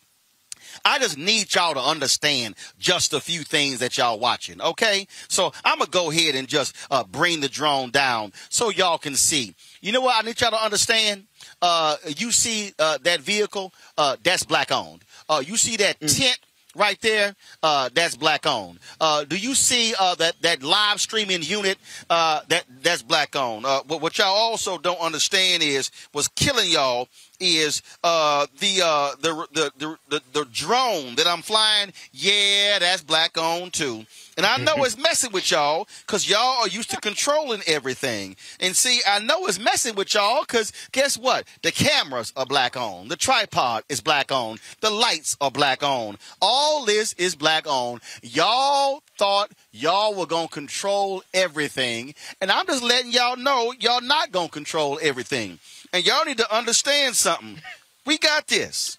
[0.86, 4.62] I just need y'all to understand just a few things that y'all watching.
[4.62, 8.98] Okay, so I'm gonna go ahead and just uh, bring the drone down so y'all
[8.98, 9.56] can see.
[9.82, 10.22] You know what?
[10.22, 11.26] I need y'all to understand.
[11.62, 13.74] Uh, you see uh, that vehicle?
[13.98, 15.04] Uh, that's black owned.
[15.30, 16.18] Uh, you see that mm.
[16.18, 16.40] tent?
[16.76, 18.80] right there, uh, that's black owned.
[19.00, 21.78] Uh, do you see uh, that that live streaming unit
[22.10, 23.66] uh, that that's black owned?
[23.66, 27.08] Uh, what, what y'all also don't understand is what's killing y'all
[27.44, 31.92] is uh, the, uh, the, the, the the the drone that I'm flying.
[32.12, 34.06] Yeah, that's black owned too.
[34.38, 38.36] And I know it's messing with y'all because y'all are used to controlling everything.
[38.60, 41.48] And see, I know it's messing with y'all because guess what?
[41.62, 43.08] The cameras are black on.
[43.08, 44.58] The tripod is black on.
[44.82, 46.18] The lights are black on.
[46.42, 48.00] All this is black on.
[48.22, 52.14] Y'all thought y'all were going to control everything.
[52.42, 55.60] And I'm just letting y'all know y'all not going to control everything.
[55.94, 57.62] And y'all need to understand something.
[58.06, 58.98] We got this.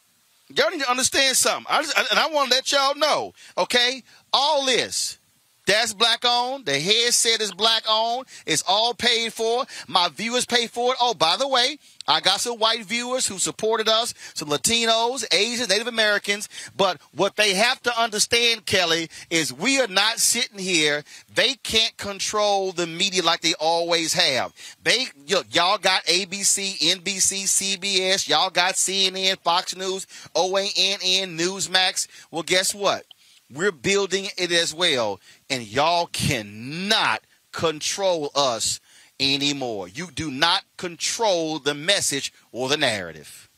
[0.49, 1.67] Y'all need to understand something.
[1.69, 4.03] I just, and I want to let y'all know, okay?
[4.33, 5.19] All this
[5.67, 6.67] that's black owned.
[6.67, 8.27] The headset is black owned.
[8.47, 9.65] It's all paid for.
[9.89, 10.99] My viewers pay for it.
[11.01, 15.71] Oh, by the way, I got some white viewers who supported us, some Latinos, Asians,
[15.71, 16.49] Native Americans.
[16.77, 21.03] But what they have to understand, Kelly, is we are not sitting here.
[21.35, 24.53] They can't control the media like they always have.
[24.83, 28.29] They, look, y'all got ABC, NBC, CBS.
[28.29, 32.07] Y'all got CNN, Fox News, OANN, Newsmax.
[32.31, 33.07] Well, guess what?
[33.53, 37.23] We're building it as well, and y'all cannot
[37.53, 38.81] control us
[39.21, 39.89] anymore.
[39.89, 43.49] You do not control the message or the narrative.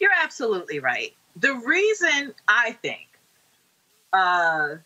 [0.00, 1.14] You're absolutely right.
[1.36, 3.08] The reason I think
[4.12, 4.76] uh,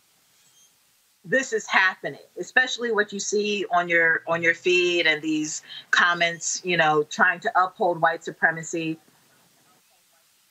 [1.25, 6.63] this is happening, especially what you see on your on your feed and these comments,
[6.65, 8.99] you know, trying to uphold white supremacy.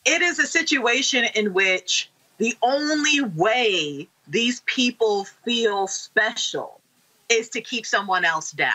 [0.06, 6.80] It is a situation in which the only way these people feel special
[7.30, 8.74] is to keep someone else down.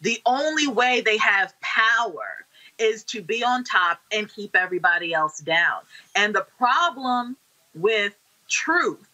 [0.00, 2.46] The only way they have power
[2.78, 5.80] is to be on top and keep everybody else down.
[6.14, 7.36] And the problem
[7.74, 8.14] with
[8.48, 9.08] truth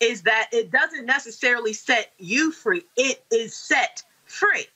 [0.00, 4.66] is that it doesn't necessarily set you free, it is set free.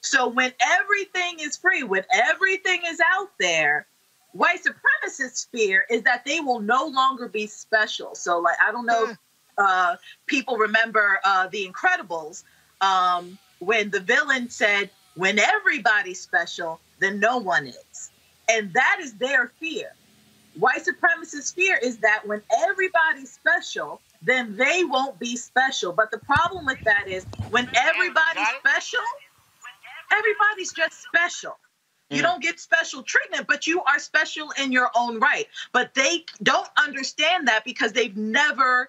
[0.00, 3.86] So when everything is free, when everything is out there,
[4.34, 8.14] white supremacists fear is that they will no longer be special.
[8.14, 9.18] So like I don't know if
[9.56, 9.96] uh,
[10.26, 12.42] people remember uh, the Incredibles
[12.80, 18.10] um, when the villain said, "When everybody's special, then no one is,"
[18.48, 19.92] and that is their fear.
[20.58, 25.92] White supremacist fear is that when everybody's special, then they won't be special.
[25.92, 29.00] But the problem with that is when everybody's special,
[30.12, 31.56] everybody's just special.
[32.10, 32.22] You mm.
[32.22, 35.46] don't get special treatment, but you are special in your own right.
[35.72, 38.88] But they don't understand that because they've never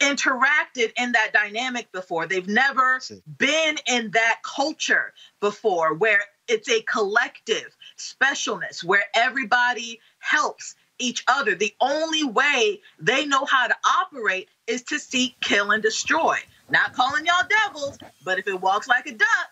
[0.00, 2.26] interacted in that dynamic before.
[2.26, 3.00] They've never
[3.36, 11.54] been in that culture before where it's a collective specialness, where everybody helps each other.
[11.54, 16.38] The only way they know how to operate is to seek, kill, and destroy.
[16.70, 19.48] Not calling y'all devils, but if it walks like a duck,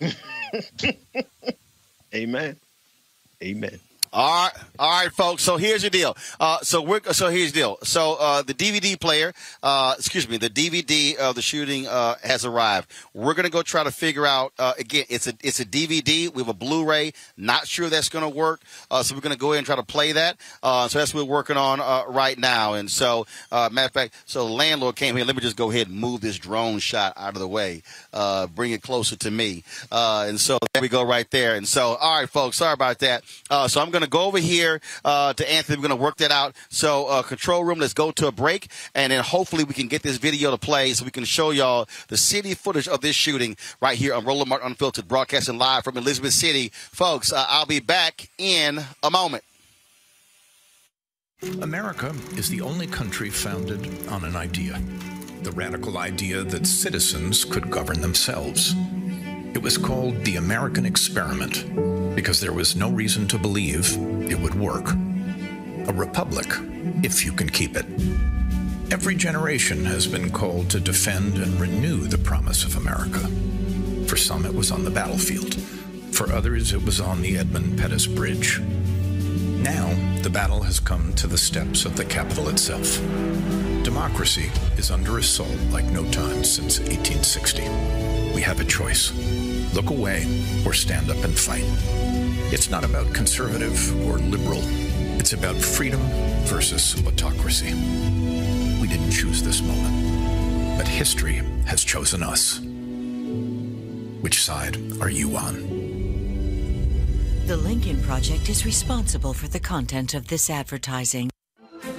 [2.14, 2.56] Amen.
[3.42, 3.87] Amen.
[4.10, 5.42] All right, all right, folks.
[5.42, 6.16] So here's the deal.
[6.40, 7.78] Uh, so we're so here's the deal.
[7.82, 12.46] So uh, the DVD player, uh, excuse me, the DVD of the shooting uh, has
[12.46, 12.90] arrived.
[13.12, 14.52] We're gonna go try to figure out.
[14.58, 16.32] Uh, again, it's a it's a DVD.
[16.32, 17.12] We have a Blu-ray.
[17.36, 18.62] Not sure that's gonna work.
[18.90, 20.38] Uh, so we're gonna go ahead and try to play that.
[20.62, 21.80] so that's what we're working on
[22.12, 22.74] right now.
[22.74, 25.26] And so, matter of fact, so the landlord came here.
[25.26, 27.82] Let me just go ahead and move this drone shot out of the way.
[28.54, 29.64] bring it closer to me.
[29.92, 31.56] and so there we go, right there.
[31.56, 32.56] And so, all right, folks.
[32.56, 33.22] Sorry about that.
[33.68, 35.76] so I'm gonna go over here uh, to Anthony.
[35.78, 36.54] We're going to work that out.
[36.68, 40.02] So, uh, control room, let's go to a break, and then hopefully we can get
[40.02, 43.56] this video to play so we can show y'all the city footage of this shooting
[43.80, 46.70] right here on Roland Martin Unfiltered, broadcasting live from Elizabeth City.
[46.72, 49.44] Folks, uh, I'll be back in a moment.
[51.62, 54.80] America is the only country founded on an idea
[55.42, 58.74] the radical idea that citizens could govern themselves.
[59.54, 61.64] It was called the American Experiment
[62.18, 63.96] because there was no reason to believe
[64.28, 64.90] it would work.
[65.86, 66.48] A republic,
[67.04, 67.86] if you can keep it.
[68.92, 73.20] Every generation has been called to defend and renew the promise of America.
[74.08, 75.54] For some, it was on the battlefield.
[76.10, 78.58] For others, it was on the Edmund Pettus Bridge.
[78.58, 79.88] Now,
[80.20, 83.00] the battle has come to the steps of the Capitol itself.
[83.84, 87.62] Democracy is under assault like no time since 1860.
[88.34, 89.12] We have a choice
[89.74, 90.24] look away
[90.64, 91.64] or stand up and fight.
[92.52, 94.60] It's not about conservative or liberal,
[95.18, 96.00] it's about freedom
[96.44, 97.74] versus autocracy.
[98.80, 102.60] We didn't choose this moment, but history has chosen us.
[104.20, 105.88] Which side are you on?
[107.46, 111.30] The Lincoln Project is responsible for the content of this advertising.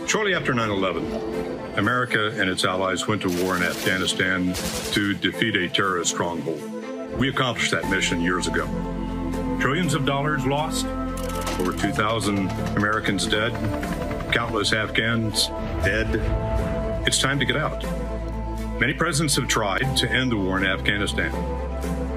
[0.05, 4.53] Shortly after 9 11, America and its allies went to war in Afghanistan
[4.91, 6.78] to defeat a terrorist stronghold.
[7.17, 8.65] We accomplished that mission years ago.
[9.59, 10.85] Trillions of dollars lost,
[11.59, 13.51] over 2,000 Americans dead,
[14.31, 15.47] countless Afghans
[15.83, 16.07] dead.
[17.05, 17.83] It's time to get out.
[18.79, 21.31] Many presidents have tried to end the war in Afghanistan,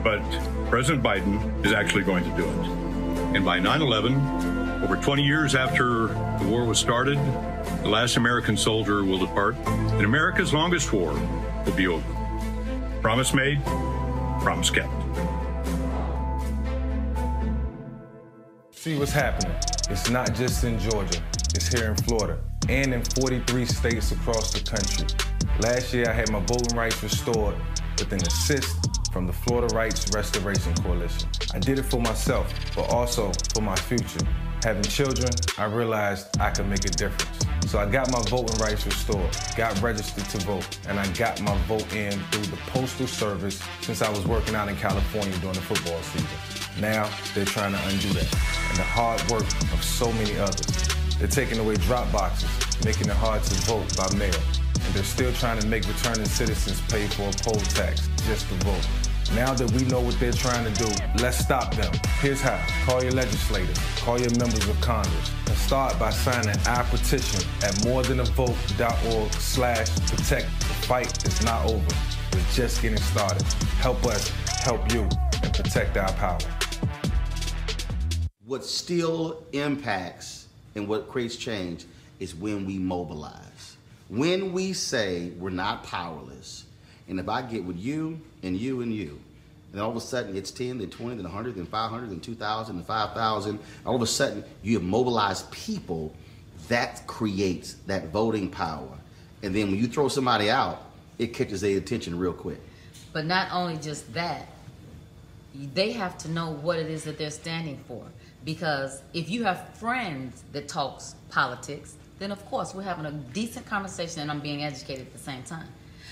[0.05, 0.23] but
[0.71, 2.67] President Biden is actually going to do it.
[3.35, 4.15] And by 9 11,
[4.85, 7.19] over 20 years after the war was started,
[7.83, 11.13] the last American soldier will depart, and America's longest war
[11.65, 12.05] will be over.
[13.01, 13.61] Promise made,
[18.73, 19.55] See what's happening.
[19.89, 21.23] It's not just in Georgia,
[21.55, 25.07] it's here in Florida and in 43 states across the country.
[25.61, 27.55] Last year, I had my voting rights restored
[27.99, 28.75] with an assist
[29.13, 31.29] from the Florida Rights Restoration Coalition.
[31.55, 34.27] I did it for myself, but also for my future.
[34.63, 37.47] Having children, I realized I could make a difference.
[37.67, 41.57] So I got my voting rights restored, got registered to vote, and I got my
[41.67, 45.63] vote in through the Postal Service since I was working out in California during the
[45.63, 46.29] football season.
[46.81, 48.33] Now they're trying to undo that,
[48.69, 50.89] and the hard work of so many others.
[51.19, 52.49] They're taking away drop boxes,
[52.85, 54.41] making it hard to vote by mail,
[54.75, 58.55] and they're still trying to make returning citizens pay for a poll tax just to
[58.65, 58.87] vote.
[59.35, 60.91] Now that we know what they're trying to do,
[61.23, 61.91] let's stop them.
[62.21, 62.63] Here's how.
[62.85, 67.73] Call your legislators, call your members of Congress, and start by signing our petition at
[67.77, 70.47] morethanavote.org slash protect.
[70.61, 71.95] The fight is not over.
[72.35, 73.43] We're just getting started.
[73.81, 74.29] Help us
[74.63, 75.09] help you
[75.43, 76.39] and protect our power.
[78.45, 81.87] What still impacts and what creates change
[82.21, 83.79] is when we mobilize.
[84.09, 86.62] When we say we're not powerless,
[87.09, 89.21] and if I get with you and you and you,
[89.73, 92.77] and all of a sudden it's 10, then 20, then 100, then 500, then 2,000,
[92.77, 93.59] then 5,000.
[93.87, 96.15] All of a sudden you have mobilized people.
[96.69, 98.89] That creates that voting power.
[99.43, 100.83] And then when you throw somebody out,
[101.19, 102.61] it catches their attention real quick.
[103.13, 104.49] But not only just that,
[105.75, 108.05] they have to know what it is that they're standing for.
[108.45, 113.67] Because if you have friends that talks politics, then of course we're having a decent
[113.67, 115.69] conversation and I'm being educated at the same time.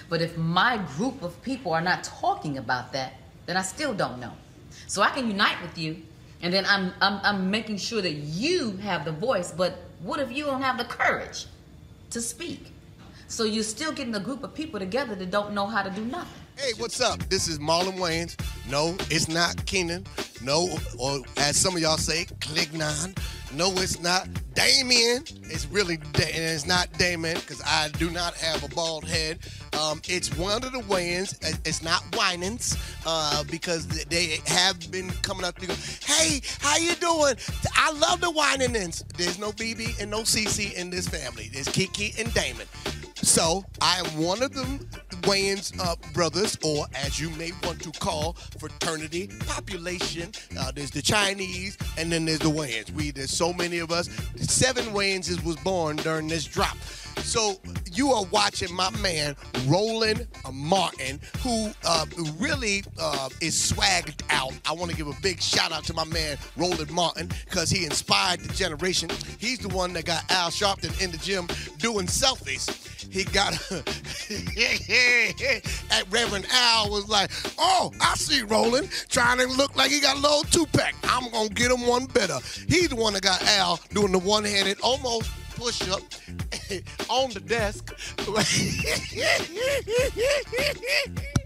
[0.08, 3.14] But if my group of people are not talking about that,
[3.46, 4.32] then I still don't know.
[4.86, 5.96] So I can unite with you,
[6.42, 10.32] and then I'm, I'm, I'm making sure that you have the voice, but what if
[10.32, 11.46] you don't have the courage
[12.10, 12.72] to speak?
[13.28, 16.04] So you're still getting a group of people together that don't know how to do
[16.04, 16.40] nothing.
[16.56, 17.20] Hey, what's up?
[17.28, 18.36] This is Marlon Wayans.
[18.68, 20.04] No, it's not Keenen.
[20.42, 20.68] No,
[20.98, 23.16] or as some of y'all say, Clignon.
[23.52, 25.24] No, it's not Damien.
[25.44, 29.38] It's really da- and it's not Damon because I do not have a bald head.
[29.78, 30.80] Um, it's one of the.
[30.80, 35.74] Uh, It's not Winans uh, because they have been coming up to go.
[36.04, 37.34] Hey, how you doing?
[37.74, 39.04] I love the Winans.
[39.16, 41.50] There's no BeBe and no CeCe in this family.
[41.52, 42.66] There's Kiki and Damon.
[43.22, 44.80] So I am one of them
[45.22, 50.32] Wayans uh, brothers, or as you may want to call fraternity population.
[50.58, 52.90] Uh, there's the Chinese, and then there's the Wayans.
[52.92, 54.08] We there's so many of us.
[54.36, 56.76] Seven Wayanses was born during this drop.
[57.18, 57.60] So
[57.92, 62.06] you are watching my man Roland Martin, who uh,
[62.38, 64.52] really uh, is swagged out.
[64.66, 67.84] I want to give a big shout out to my man Roland Martin because he
[67.84, 69.10] inspired the generation.
[69.38, 71.46] He's the one that got Al Sharpton in the gym
[71.78, 72.68] doing selfies.
[73.10, 73.54] He got
[75.90, 80.16] at Reverend Al was like, "Oh, I see Roland trying to look like he got
[80.16, 80.94] a little two pack.
[81.04, 82.38] I'm gonna get him one better."
[82.68, 85.30] He's the one that got Al doing the one handed almost
[85.60, 86.00] push up
[87.10, 87.92] on the desk.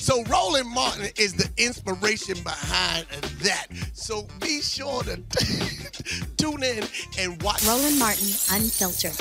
[0.00, 3.04] So Roland Martin is the inspiration behind
[3.42, 3.66] that.
[3.92, 5.16] So be sure to
[6.38, 6.84] tune in
[7.18, 7.66] and watch.
[7.66, 9.12] Roland Martin, Unfiltered.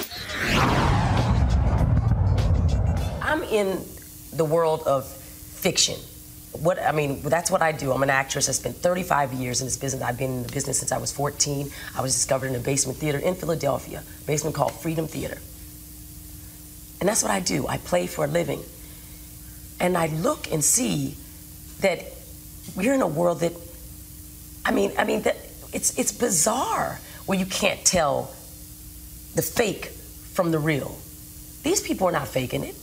[3.22, 3.84] I'm in
[4.34, 6.00] the world of fiction.
[6.52, 7.92] What I mean, that's what I do.
[7.92, 8.50] I'm an actress.
[8.50, 10.02] I spent 35 years in this business.
[10.02, 11.70] I've been in the business since I was 14.
[11.96, 15.38] I was discovered in a basement theater in Philadelphia, basement called Freedom Theater.
[17.00, 17.68] And that's what I do.
[17.68, 18.62] I play for a living.
[19.80, 21.16] And I look and see
[21.82, 22.04] that
[22.76, 23.54] we're in a world that
[24.66, 25.38] I mean, I mean that
[25.74, 28.32] it's it's bizarre where you can't tell
[29.36, 29.86] the fake
[30.34, 30.98] from the real.
[31.64, 32.76] These people are not faking it.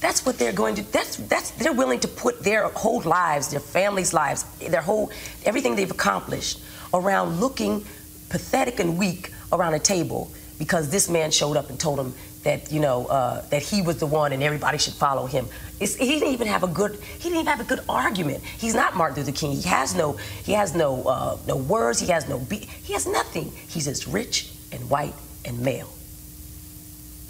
[0.00, 0.82] That's what they're going to.
[0.92, 5.10] That's that's they're willing to put their whole lives, their families' lives, their whole
[5.44, 6.60] everything they've accomplished
[6.92, 7.84] around looking
[8.28, 12.70] pathetic and weak around a table because this man showed up and told them that
[12.70, 15.46] you know uh, that he was the one and everybody should follow him.
[15.80, 16.98] It's, he didn't even have a good.
[17.18, 18.44] He didn't even have a good argument.
[18.44, 19.52] He's not Martin Luther King.
[19.52, 20.12] He has no.
[20.44, 21.98] He has no uh, no words.
[21.98, 22.38] He has no.
[22.38, 23.50] Be- he has nothing.
[23.68, 25.14] He's just rich and white
[25.44, 25.88] and male.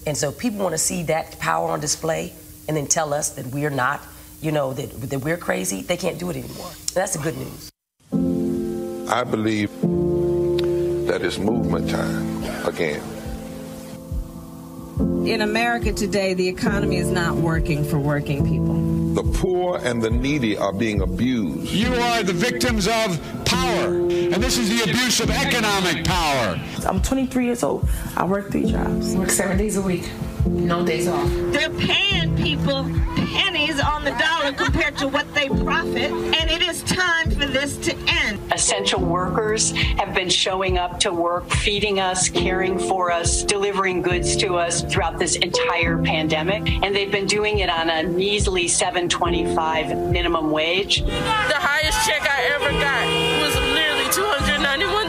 [0.06, 2.34] And so people want to see that power on display
[2.68, 4.00] and then tell us that we're not,
[4.40, 5.82] you know, that, that we're crazy.
[5.82, 6.70] They can't do it anymore.
[6.92, 7.70] That's the good news.
[9.10, 9.70] I believe
[11.06, 13.02] that it's movement time again.
[15.26, 18.74] In America today, the economy is not working for working people.
[19.14, 21.72] The poor and the needy are being abused.
[21.72, 26.60] You are the victims of power, and this is the abuse of economic power.
[26.86, 27.88] I'm 23 years old.
[28.16, 29.14] I work three jobs.
[29.14, 30.10] Work seven days a week.
[30.46, 31.28] No days off.
[31.52, 32.84] They're paying people
[33.34, 37.76] pennies on the dollar compared to what they profit, and it is time for this
[37.78, 38.38] to end.
[38.52, 44.36] Essential workers have been showing up to work, feeding us, caring for us, delivering goods
[44.36, 46.70] to us throughout this entire pandemic.
[46.84, 51.02] And they've been doing it on a measly 725 minimum wage.
[51.02, 53.06] The highest check I ever got
[53.42, 55.03] was nearly $291.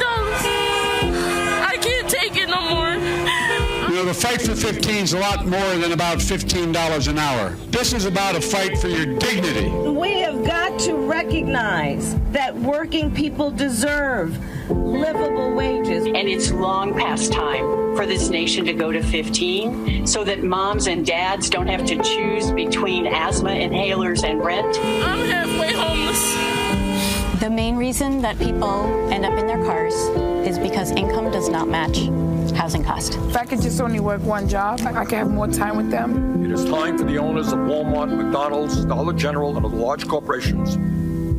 [4.06, 7.49] The fight for 15 is a lot more than about $15 an hour.
[7.69, 9.69] This is about a fight for your dignity.
[9.69, 14.38] We have got to recognize that working people deserve
[14.69, 16.06] livable wages.
[16.06, 20.86] And it's long past time for this nation to go to 15 so that moms
[20.86, 24.77] and dads don't have to choose between asthma inhalers and rent.
[24.77, 27.40] I'm halfway homeless.
[27.40, 29.95] The main reason that people end up in their cars
[30.48, 32.07] is because income does not match
[32.56, 33.15] housing cost.
[33.15, 36.44] If I could just only work one job, I could have more time with them.
[36.44, 40.76] It is time for the owners of Walmart, McDonald's, Dollar General, and other large corporations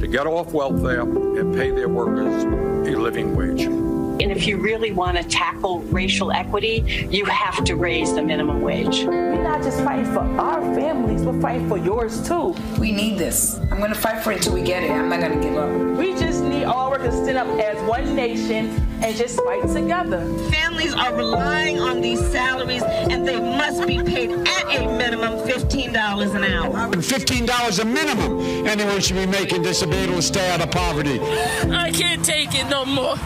[0.00, 3.62] to get off welfare and pay their workers a living wage.
[3.62, 8.62] And if you really want to tackle racial equity, you have to raise the minimum
[8.62, 9.04] wage.
[9.04, 12.54] We're not not just fighting for our families, we're fighting for yours too.
[12.78, 13.58] We need this.
[13.70, 14.90] I'm going to fight for it until we get it.
[14.90, 15.70] I'm not going to give up.
[15.96, 20.26] We just need all workers to stand up as one nation and just fight together.
[20.50, 26.34] Families are relying on these salaries and they must be paid at a minimum $15
[26.34, 26.72] an hour.
[26.92, 31.20] $15 a minimum anyone should be making to be able to stay out of poverty.
[31.20, 33.16] I can't take it no more.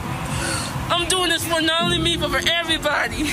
[0.90, 3.30] I'm doing this for not only me, but for everybody.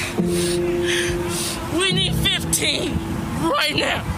[1.77, 2.91] We need 15
[3.41, 4.16] right now.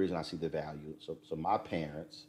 [0.00, 2.24] Reason I see the value, so, so my parents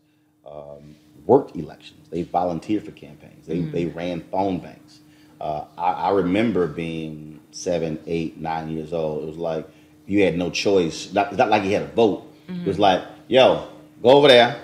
[0.46, 0.96] um,
[1.26, 2.08] worked elections.
[2.10, 3.46] They volunteered for campaigns.
[3.48, 3.72] They, Mhm.
[3.72, 5.00] they ran phone banks.
[5.40, 9.24] Uh, I, I remember being seven, eight, nine years old.
[9.24, 9.68] It was like
[10.08, 11.12] you had no choice.
[11.14, 12.24] Not, it's not like you had a vote.
[12.50, 13.68] It was like, yo,
[14.04, 14.60] go over there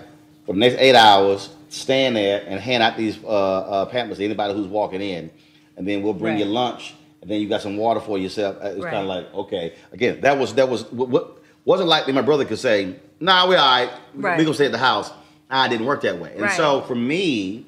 [0.45, 4.25] for the next eight hours, stand there and hand out these uh, uh, pamphlets to
[4.25, 5.29] anybody who's walking in,
[5.77, 6.45] and then we'll bring Right.
[6.45, 8.57] you lunch, and then you got some water for yourself.
[8.61, 8.91] Uh, It's Right.
[8.91, 11.37] kind of like, okay, again, that was that was what, what
[11.67, 12.13] wasn't likely.
[12.13, 13.91] My brother could say, "Nah, we're all right.
[14.15, 14.37] Right.
[14.37, 15.11] We gonna stay at the house."
[15.49, 16.57] I didn't work that way, and Right.
[16.57, 17.65] so for me,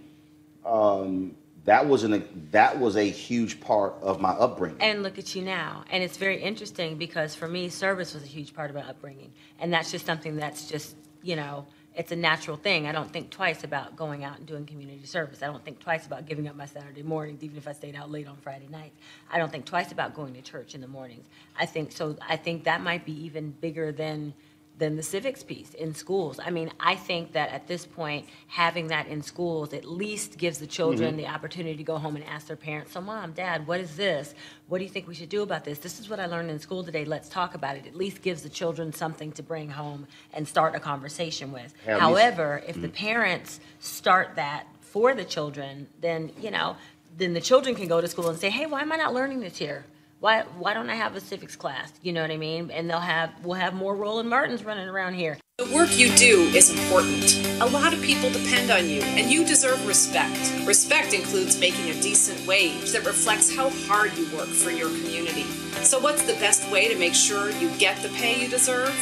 [0.66, 1.36] um,
[1.66, 4.82] that was an that was a huge part of my upbringing.
[4.82, 5.84] And look at you now.
[5.92, 9.32] And it's very interesting because for me, service was a huge part of my upbringing.
[9.60, 11.66] And that's just something that's just, you know,
[12.00, 12.88] it's a natural thing.
[12.88, 15.44] I don't think twice about going out and doing community service.
[15.44, 18.10] I don't think twice about giving up my Saturday mornings, even if I stayed out
[18.10, 18.96] late on Friday nights.
[19.30, 21.28] I don't think twice about going to church in the mornings.
[21.58, 22.16] I think so.
[22.26, 24.34] I think that might be even bigger than
[24.80, 26.40] than the civics piece in schools.
[26.44, 30.58] I mean, I think that at this point, having that in schools at least gives
[30.60, 31.18] the children Mhm.
[31.18, 34.34] the opportunity to go home and ask their parents, so mom, dad, what is this?
[34.70, 35.80] What do you think we should do about this?
[35.80, 37.04] This is what I learned in school today.
[37.04, 37.86] Let's talk about it.
[37.86, 41.74] At least gives the children something to bring home and start a conversation with.
[41.86, 42.94] However, if the Mhm.
[42.94, 46.78] parents start that for the children, then, you know,
[47.18, 49.42] then the children can go to school and say, hey, why am I not learning
[49.42, 49.86] this here?
[50.20, 51.94] Why, why don't I have a civics class?
[52.02, 52.72] You know what I mean?
[52.72, 55.38] And they'll have, we'll have more Roland Martins running around here.
[55.60, 57.38] The work you do is important.
[57.62, 60.38] A lot of people depend on you, and you deserve respect.
[60.66, 65.44] Respect includes making a decent wage that reflects how hard you work for your community.
[65.84, 68.94] So, what's the best way to make sure you get the pay you deserve?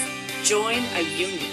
[0.43, 1.51] Join a union.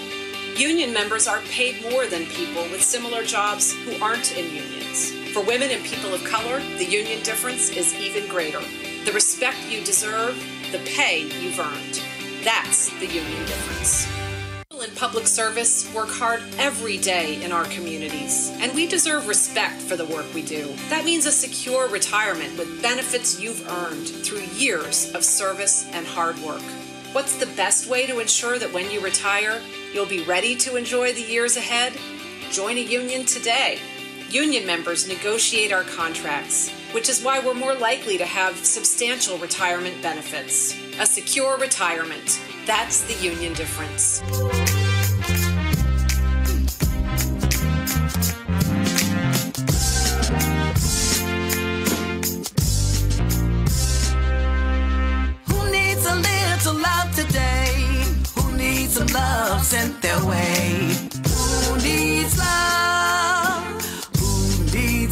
[0.55, 5.11] Union members are paid more than people with similar jobs who aren't in unions.
[5.33, 8.61] For women and people of color, the union difference is even greater.
[9.05, 10.35] The respect you deserve,
[10.71, 12.01] the pay you've earned.
[12.43, 14.07] That's the union difference.
[14.67, 19.79] People in public service work hard every day in our communities, and we deserve respect
[19.79, 20.73] for the work we do.
[20.89, 26.39] That means a secure retirement with benefits you've earned through years of service and hard
[26.39, 26.63] work.
[27.11, 29.61] What's the best way to ensure that when you retire,
[29.93, 31.93] you'll be ready to enjoy the years ahead?
[32.49, 33.77] Join a union today.
[34.31, 40.01] Union members negotiate our contracts, which is why we're more likely to have substantial retirement
[40.01, 40.75] benefits.
[40.99, 42.41] A secure retirement.
[42.65, 44.21] That's the union difference.
[55.47, 58.03] Who needs a little love today?
[58.35, 60.97] Who needs some love sent their way?
[61.27, 63.34] Who needs love?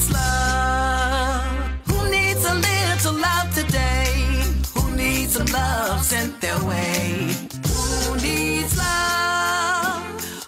[0.04, 1.46] Needs love?
[1.88, 4.44] Who needs a little love today?
[4.76, 7.34] Who needs some love sent their way?
[7.68, 10.04] Who needs love?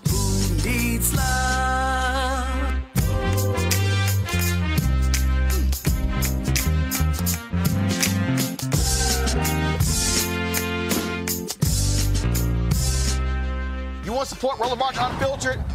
[0.10, 2.46] Who needs love?
[14.04, 15.75] You want support Roland Martin Unfiltered?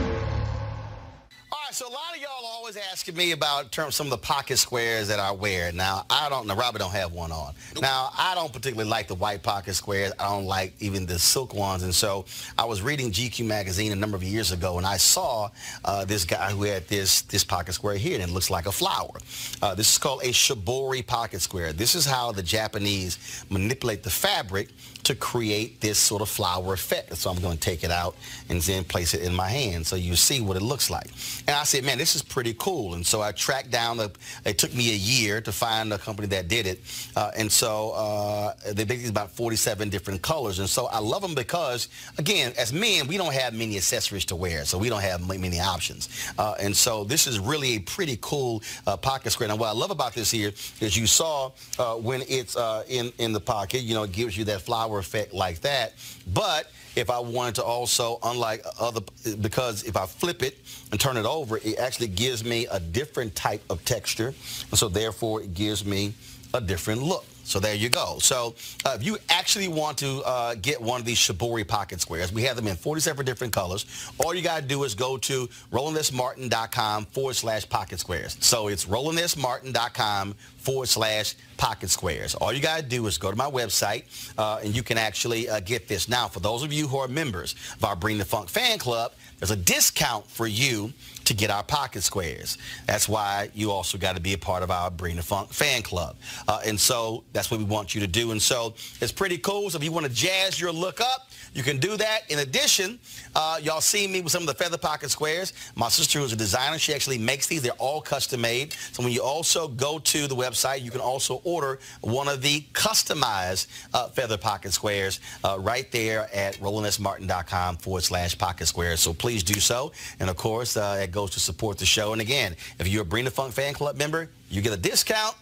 [1.71, 4.57] So a lot of y'all are always asking me about term, some of the pocket
[4.57, 5.71] squares that I wear.
[5.71, 6.53] Now, I don't know.
[6.53, 7.53] Robert don't have one on.
[7.79, 10.11] Now, I don't particularly like the white pocket squares.
[10.19, 11.83] I don't like even the silk ones.
[11.83, 12.25] And so
[12.57, 15.49] I was reading GQ magazine a number of years ago, and I saw
[15.85, 18.71] uh, this guy who had this this pocket square here, and it looks like a
[18.71, 19.17] flower.
[19.61, 21.71] Uh, this is called a shibori pocket square.
[21.71, 24.67] This is how the Japanese manipulate the fabric
[25.03, 27.15] to create this sort of flower effect.
[27.17, 28.15] So I'm going to take it out
[28.49, 31.07] and then place it in my hand so you see what it looks like.
[31.47, 32.93] And I said, man, this is pretty cool.
[32.93, 34.11] And so I tracked down, the,
[34.45, 36.81] it took me a year to find a company that did it.
[37.15, 40.59] Uh, and so uh, they make about 47 different colors.
[40.59, 44.35] And so I love them because, again, as men, we don't have many accessories to
[44.35, 44.65] wear.
[44.65, 46.09] So we don't have many options.
[46.37, 49.49] Uh, and so this is really a pretty cool uh, pocket square.
[49.49, 53.11] Now, what I love about this here is you saw uh, when it's uh, in,
[53.17, 55.93] in the pocket, you know, it gives you that flower effect like that.
[56.33, 59.01] But if I wanted to also, unlike other,
[59.39, 60.57] because if I flip it
[60.91, 64.27] and turn it over, it actually gives me a different type of texture.
[64.69, 66.13] And so therefore it gives me
[66.53, 67.25] a different look.
[67.43, 68.17] So there you go.
[68.19, 68.55] So
[68.85, 72.43] uh, if you actually want to uh, get one of these Shibori pocket squares, we
[72.43, 73.85] have them in 47 different colors.
[74.19, 78.37] All you got to do is go to RolandSMartin.com forward slash pocket squares.
[78.39, 82.35] So it's RolandSMartin.com forward slash pocket squares.
[82.35, 84.03] All you got to do is go to my website
[84.37, 86.07] uh, and you can actually uh, get this.
[86.07, 89.13] Now, for those of you who are members of our Bring the Funk fan club,
[89.39, 90.93] there's a discount for you
[91.31, 92.57] to get our pocket squares.
[92.85, 95.81] That's why you also got to be a part of our Bring the Funk fan
[95.81, 96.17] club.
[96.47, 98.31] Uh, and so that's what we want you to do.
[98.31, 99.69] And so it's pretty cool.
[99.69, 102.21] So if you want to jazz your look up, you can do that.
[102.29, 102.99] In addition,
[103.35, 105.53] uh, y'all see me with some of the feather pocket squares.
[105.75, 107.61] My sister, who's a designer, she actually makes these.
[107.61, 108.73] They're all custom made.
[108.93, 112.61] So when you also go to the website, you can also order one of the
[112.73, 119.01] customized uh, feather pocket squares uh, right there at RolandSMartin.com forward slash pocket squares.
[119.01, 119.91] So please do so.
[120.19, 122.13] And of course, uh, it goes to support the show.
[122.13, 125.35] And again, if you're a Bring the Funk fan club member, you get a discount.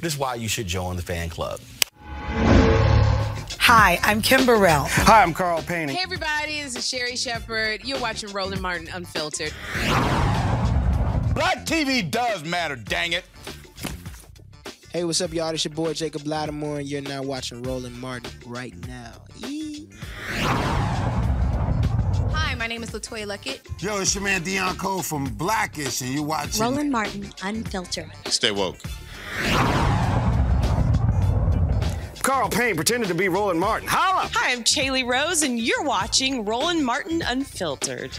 [0.00, 1.60] This is why you should join the fan club.
[3.68, 4.84] Hi, I'm Kim Burrell.
[4.88, 5.88] Hi, I'm Carl Payne.
[5.88, 7.84] Hey, everybody, this is Sherri Shepherd.
[7.84, 9.52] You're watching Roland Martin Unfiltered.
[11.34, 13.24] Black TV does matter, dang it.
[14.92, 15.48] Hey, what's up, y'all?
[15.52, 19.14] It's your boy Jacob Latimore, and you're now watching Roland Martin right now.
[19.44, 19.88] Eee.
[22.30, 23.82] Hi, my name is LeToya Luckett.
[23.82, 28.12] Yo, it's your man Deon Cole from Blackish, and you're watching Roland Martin Unfiltered.
[28.26, 28.78] Stay woke.
[32.26, 33.86] Carl Payne pretended to be Roland Martin.
[33.88, 34.28] Holla!
[34.34, 38.18] Hi, I'm Chaley Rose, and you're watching Roland Martin Unfiltered.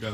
[0.00, 0.10] Go.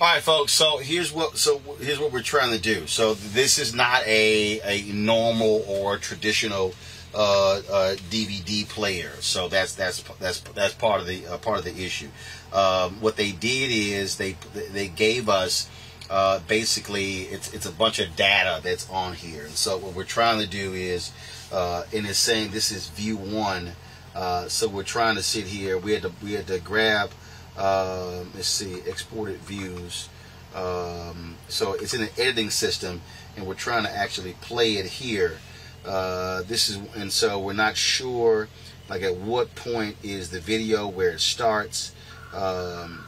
[0.00, 0.52] All right, folks.
[0.54, 2.88] So here's what so here's what we're trying to do.
[2.88, 6.74] So this is not a a normal or traditional
[7.14, 9.12] uh, uh, DVD player.
[9.20, 12.08] So that's that's that's that's part of the uh, part of the issue.
[12.52, 14.36] Um, what they did is they
[14.72, 15.68] they gave us
[16.10, 19.44] uh, basically it's it's a bunch of data that's on here.
[19.44, 21.12] And so what we're trying to do is,
[21.52, 23.72] uh, and it's saying this is view one.
[24.14, 25.78] Uh, so we're trying to sit here.
[25.78, 27.10] We had to we had to grab.
[27.56, 30.08] Um, let's see, exported views.
[30.54, 33.02] Um, so it's in an editing system,
[33.36, 35.38] and we're trying to actually play it here.
[35.86, 38.48] Uh, this is, and so we're not sure,
[38.88, 41.92] like at what point is the video where it starts.
[42.34, 43.04] Um,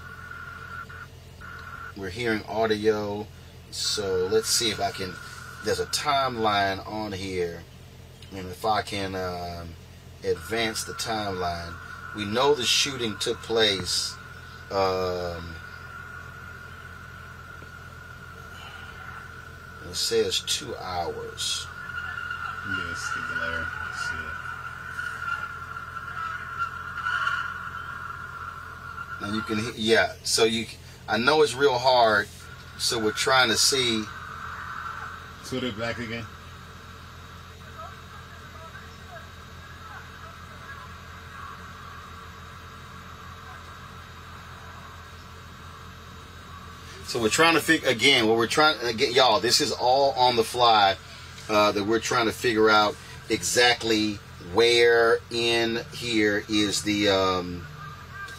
[1.96, 3.26] we're hearing audio,
[3.70, 5.14] so let's see if I can.
[5.64, 7.62] There's a timeline on here,
[8.34, 9.68] and if I can um,
[10.24, 11.72] advance the timeline,
[12.16, 14.14] we know the shooting took place.
[14.72, 15.54] Um,
[19.88, 21.66] it says two hours.
[22.90, 23.81] It's the glare.
[29.22, 30.14] Now you can, yeah.
[30.24, 30.66] So you,
[31.08, 32.26] I know it's real hard.
[32.78, 34.02] So we're trying to see.
[35.44, 36.24] Put it back again.
[47.06, 48.26] So we're trying to figure again.
[48.26, 49.38] What we're trying again, y'all.
[49.38, 50.96] This is all on the fly.
[51.48, 52.96] Uh, that we're trying to figure out
[53.28, 54.14] exactly
[54.54, 57.66] where in here is the um,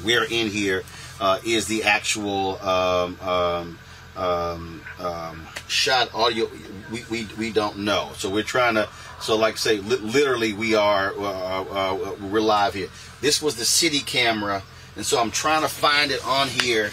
[0.02, 0.84] where in here
[1.20, 3.80] uh, is the actual um, um,
[4.16, 6.50] um, um, shot audio.
[6.92, 8.12] We, we we don't know.
[8.16, 8.90] So we're trying to.
[9.22, 12.90] So like say, li- literally, we are uh, uh, we're live here.
[13.22, 14.64] This was the city camera,
[14.96, 16.92] and so I'm trying to find it on here.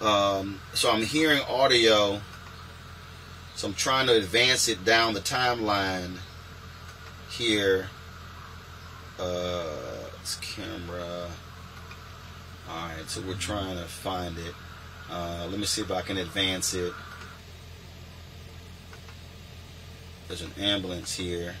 [0.00, 2.20] Um, so I'm hearing audio.
[3.54, 6.18] So I'm trying to advance it down the timeline
[7.30, 7.88] here.
[9.18, 9.64] Uh,
[10.20, 11.17] it's camera.
[12.70, 14.54] All right, so we're trying to find it.
[15.10, 16.92] Uh, let me see if I can advance it.
[20.26, 21.54] There's an ambulance here.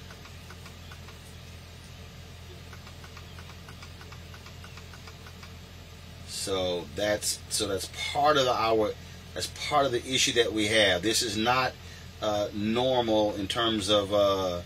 [6.26, 8.92] So that's so that's part of the, our
[9.32, 11.00] That's part of the issue that we have.
[11.02, 11.72] This is not
[12.20, 14.60] uh, normal in terms of uh,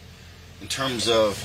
[0.60, 1.38] in terms of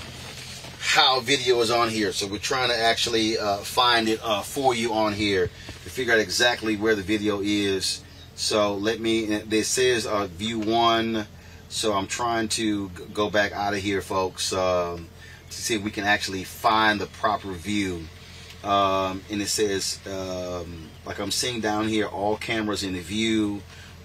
[0.80, 2.12] how video is on here.
[2.12, 5.48] So we're trying to actually uh, find it uh, for you on here
[5.84, 8.04] to figure out exactly where the video is.
[8.36, 9.26] So let me.
[9.26, 11.28] This says uh, view one.
[11.70, 15.10] So I'm trying to go back out of here, folks, um,
[15.50, 18.06] to see if we can actually find the proper view.
[18.64, 23.62] Um, and it says, um, like I'm seeing down here, all cameras in the view,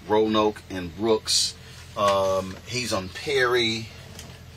[0.07, 1.55] Roanoke and Brooks.
[1.95, 3.87] Um, he's on Perry.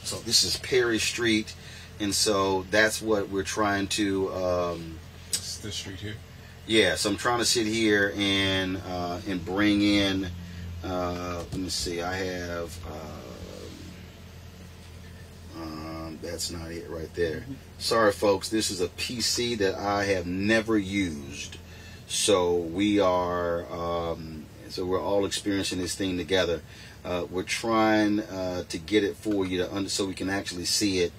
[0.03, 1.55] So this is Perry Street.
[2.01, 4.33] And so that's what we're trying to.
[4.33, 4.99] Um,
[5.31, 6.15] It's this street here.
[6.67, 10.29] yeah, so I'm trying to sit here and uh, and bring in.
[10.85, 12.03] Uh, let me see.
[12.03, 12.79] I have.
[12.87, 13.23] Um,
[15.63, 17.45] um, that's not it right there.
[17.79, 18.49] Sorry, folks.
[18.51, 21.57] This is a PC that I have never used.
[22.07, 23.65] So we are.
[23.73, 26.61] Um, so we're all experiencing this thing together.
[27.05, 30.65] Uh, we're trying uh, to get it for you to under, so we can actually
[30.65, 31.13] see it.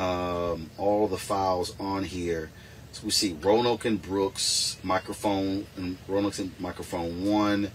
[0.00, 2.50] Um, all the files on here.
[2.92, 7.70] So we see Roanoke and Brooks microphone and Roanoke and microphone one.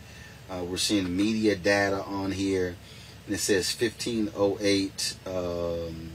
[0.50, 2.78] Uh, we're seeing media data on here,
[3.28, 5.18] and it says 1508.
[5.28, 6.12] Um,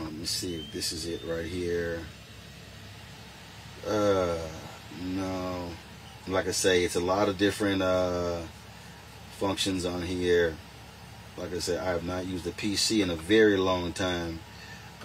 [0.00, 2.02] let me see if this is it right here.
[3.84, 4.38] Uh,
[5.02, 5.70] no,
[6.28, 8.42] like I say, it's a lot of different uh,
[9.38, 10.54] functions on here.
[11.36, 14.38] Like I said, I have not used a PC in a very long time.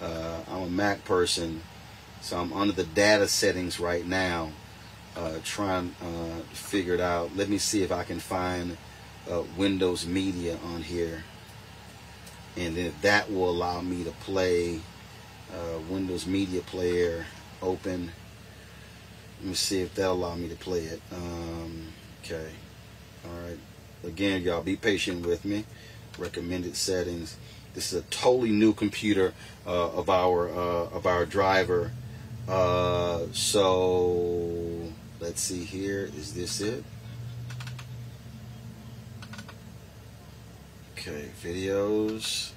[0.00, 1.62] Uh, I'm a Mac person,
[2.20, 4.50] so I'm under the data settings right now,
[5.16, 7.34] uh, trying uh, to figure it out.
[7.36, 8.76] Let me see if I can find
[9.30, 11.24] uh, Windows Media on here,
[12.56, 14.80] and then that will allow me to play
[15.52, 17.24] uh, Windows Media Player
[17.62, 18.12] open.
[19.40, 21.00] Let me see if that'll allow me to play it.
[21.12, 21.88] Um,
[22.22, 22.50] okay,
[23.24, 23.58] all right.
[24.04, 25.64] Again, y'all be patient with me.
[26.18, 27.36] Recommended settings.
[27.76, 29.34] This is a totally new computer
[29.66, 31.92] uh, of our uh, of our driver.
[32.48, 34.82] Uh, so
[35.20, 36.10] let's see here.
[36.16, 36.82] Is this it?
[40.94, 42.52] Okay, videos.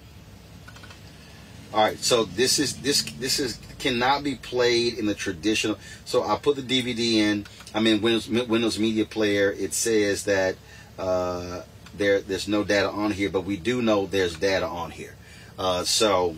[1.74, 5.78] All right, so this is this this is cannot be played in the traditional.
[6.06, 7.46] So I put the DVD in.
[7.76, 9.52] I'm in Windows Windows Media Player.
[9.52, 10.56] It says that
[10.98, 11.64] uh,
[12.00, 15.16] there there's no data on here, but we do know there's data on here.
[15.58, 16.36] Uh, so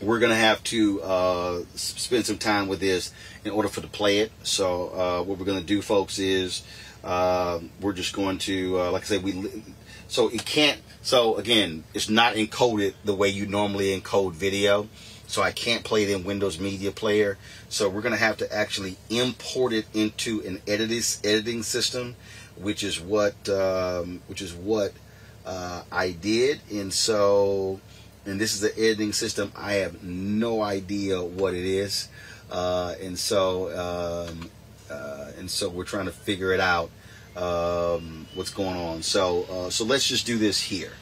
[0.00, 3.12] we're gonna have to uh, spend some time with this
[3.44, 4.32] in order for to play it.
[4.42, 6.62] So uh, what we're gonna do, folks, is
[7.04, 9.62] uh, we're just going to, uh, like I said, we.
[10.08, 10.80] So it can't.
[11.02, 14.88] So again, it's not encoded the way you normally encode video.
[15.28, 17.36] So I can't play it in Windows Media Player.
[17.68, 22.16] So we're gonna have to actually import it into an editing editing system,
[22.60, 24.92] which is what um, which is what
[25.46, 26.60] uh, I did.
[26.70, 27.80] And so,
[28.24, 29.52] and this is the editing system.
[29.56, 32.08] I have no idea what it is.
[32.50, 34.50] Uh, and so, um,
[34.90, 36.90] uh, and so we're trying to figure it out.
[37.36, 39.02] Um, what's going on?
[39.02, 40.92] So, uh, so let's just do this here.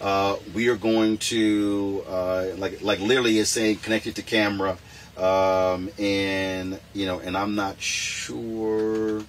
[0.00, 4.76] Uh, we are going to uh, like like literally is saying connected to camera,
[5.16, 9.22] um, and you know, and I'm not sure.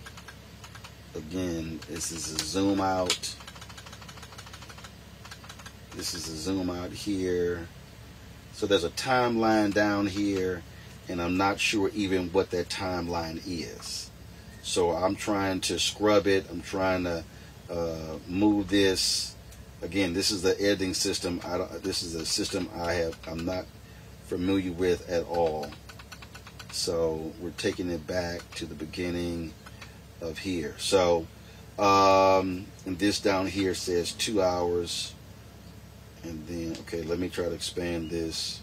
[1.16, 3.36] Again, this is a zoom out.
[5.96, 7.70] This is a zoom out here.
[8.52, 10.62] So there's a timeline down here,
[11.08, 14.12] and I'm not sure even what that timeline is.
[14.62, 16.48] So I'm trying to scrub it.
[16.50, 17.24] I'm trying to
[17.70, 19.36] uh, move this.
[19.82, 21.40] Again, this is the editing system.
[21.46, 23.18] I don't, this is a system I have.
[23.26, 23.66] I'm not
[24.26, 25.70] familiar with at all.
[26.72, 29.54] So we're taking it back to the beginning
[30.22, 30.76] of here.
[30.78, 31.28] So
[31.78, 35.14] um, and this down here says two hours.
[36.24, 38.62] And then, okay, let me try to expand this.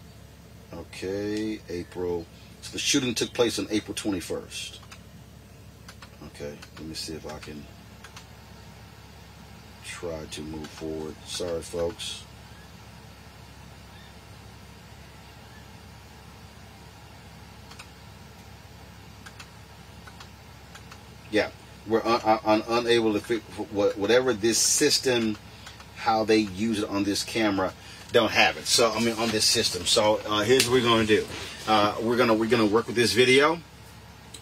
[0.73, 2.25] Okay, April.
[2.61, 4.79] So the shooting took place on April 21st.
[6.27, 7.63] Okay, let me see if I can
[9.85, 11.15] try to move forward.
[11.25, 12.22] Sorry, folks.
[21.33, 21.49] Yeah,
[21.87, 25.35] we're un- un- un- unable to fix whatever this system,
[25.95, 27.73] how they use it on this camera,
[28.11, 28.67] don't have it.
[28.67, 29.87] So I mean, on this system.
[29.87, 31.27] So uh, here's what we're going to do.
[31.67, 33.59] Uh, we're gonna we're gonna work with this video.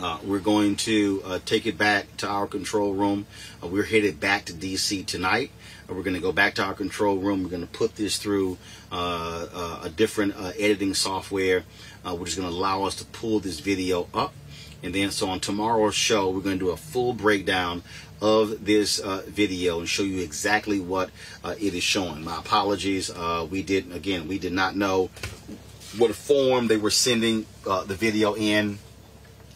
[0.02, 3.26] Uh, we're going to uh, take it back to our control room.
[3.64, 5.52] Uh, we're headed back to DC tonight.
[5.88, 7.44] Uh, we're going to go back to our control room.
[7.44, 8.58] We're going to put this through
[8.92, 11.64] uh, uh, a different editing software,
[12.04, 14.34] which is going to allow us to pull this video up.
[14.84, 17.84] And then, so on tomorrow's show, we're going to do a full breakdown
[18.22, 21.10] of this uh, video and show you exactly what
[21.44, 22.24] uh, it is showing.
[22.24, 23.10] My apologies.
[23.10, 25.10] Uh, we did, again, we did not know
[25.98, 28.80] what form they were sending uh, the video in.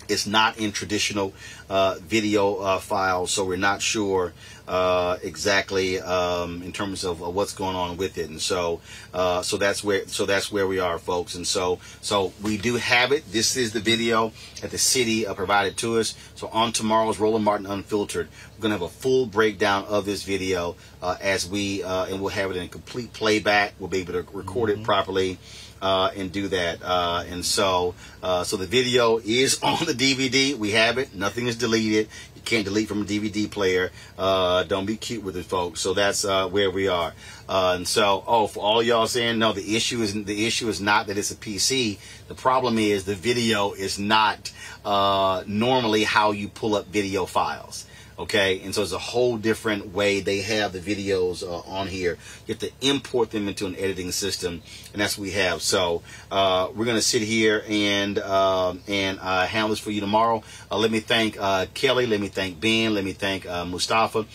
[0.08, 1.34] It's not in traditional
[1.70, 4.34] uh, video uh, files, so we're not sure
[4.68, 8.30] uh, exactly um, in terms of uh, what's going on with it.
[8.30, 8.82] And so,
[9.14, 11.36] uh, so that's where, so that's where we are, folks.
[11.36, 13.32] And so, so we do have it.
[13.32, 16.16] This is the video that the city uh, provided to us.
[16.36, 18.28] So on tomorrow's Roland Martin Unfiltered,
[18.58, 20.76] we're gonna have a full breakdown of this video
[21.22, 23.74] as we, and we'll have it in complete playback.
[23.78, 25.38] We'll be able to record it properly
[25.86, 26.80] uh, and do that.
[26.82, 27.94] Uh, and so,
[28.24, 30.58] uh, so the video is on the DVD.
[30.58, 31.14] We have it.
[31.14, 32.08] Nothing is deleted.
[32.36, 33.92] You can't delete from a DVD player.
[34.18, 35.82] Uh, don't be cute with it, folks.
[35.82, 37.14] So that's uh, where we are.
[37.48, 40.82] Uh, and so, oh, for all y'all saying no, the issue is the issue is
[40.82, 42.00] not that it's a PC.
[42.30, 44.52] The problem is the video is not
[44.84, 47.86] normally how you pull up video files
[48.18, 48.62] okay?
[48.62, 52.18] And so it's a whole different way they have the videos uh, on here.
[52.48, 54.62] You have to import them into an editing system
[54.94, 55.62] and that's what we have.
[55.62, 56.02] So
[56.32, 60.44] uh, we're going to sit here and uh, and uh, handle this for you tomorrow.
[60.72, 64.26] Uh, let me thank uh, kelly let me thank ben let me thank mustafa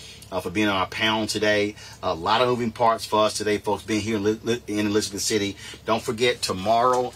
[0.43, 1.74] for being on our panel today.
[2.05, 5.57] A lot of moving parts for us today, folks, being here in, Elizabeth City.
[5.86, 7.12] Don't forget, tomorrow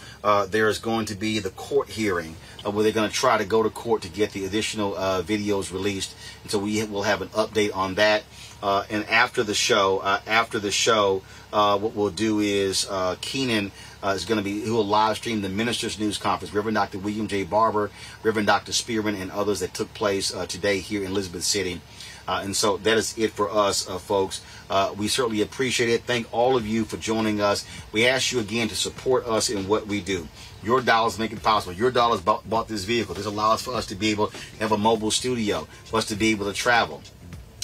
[0.49, 2.35] there is going to be the court hearing
[2.71, 5.71] where they're going to try to go to court to get the additional uh, videos
[5.71, 6.15] released.
[6.43, 8.23] And so we will have an update on that.
[8.63, 11.21] Uh, and after the show, uh, after the show,
[11.51, 12.87] what we'll do is
[13.21, 13.71] Keenen
[14.05, 16.97] uh, is going to be who will live stream the ministers news conference reverend dr
[16.99, 17.89] william j barber
[18.21, 21.81] reverend dr spearman and others that took place uh, today here in elizabeth city
[22.27, 24.41] uh, and so that is it for us, uh, folks.
[24.69, 26.03] Uh, we certainly appreciate it.
[26.03, 27.67] Thank all of you for joining us.
[27.91, 30.27] We ask you again to support us in what we do.
[30.65, 31.73] Your dollars make it possible.
[31.73, 33.13] Your dollars bought, bought this vehicle.
[33.13, 36.15] This allows for us to be able to have a mobile studio, for us to
[36.15, 37.03] be able to travel.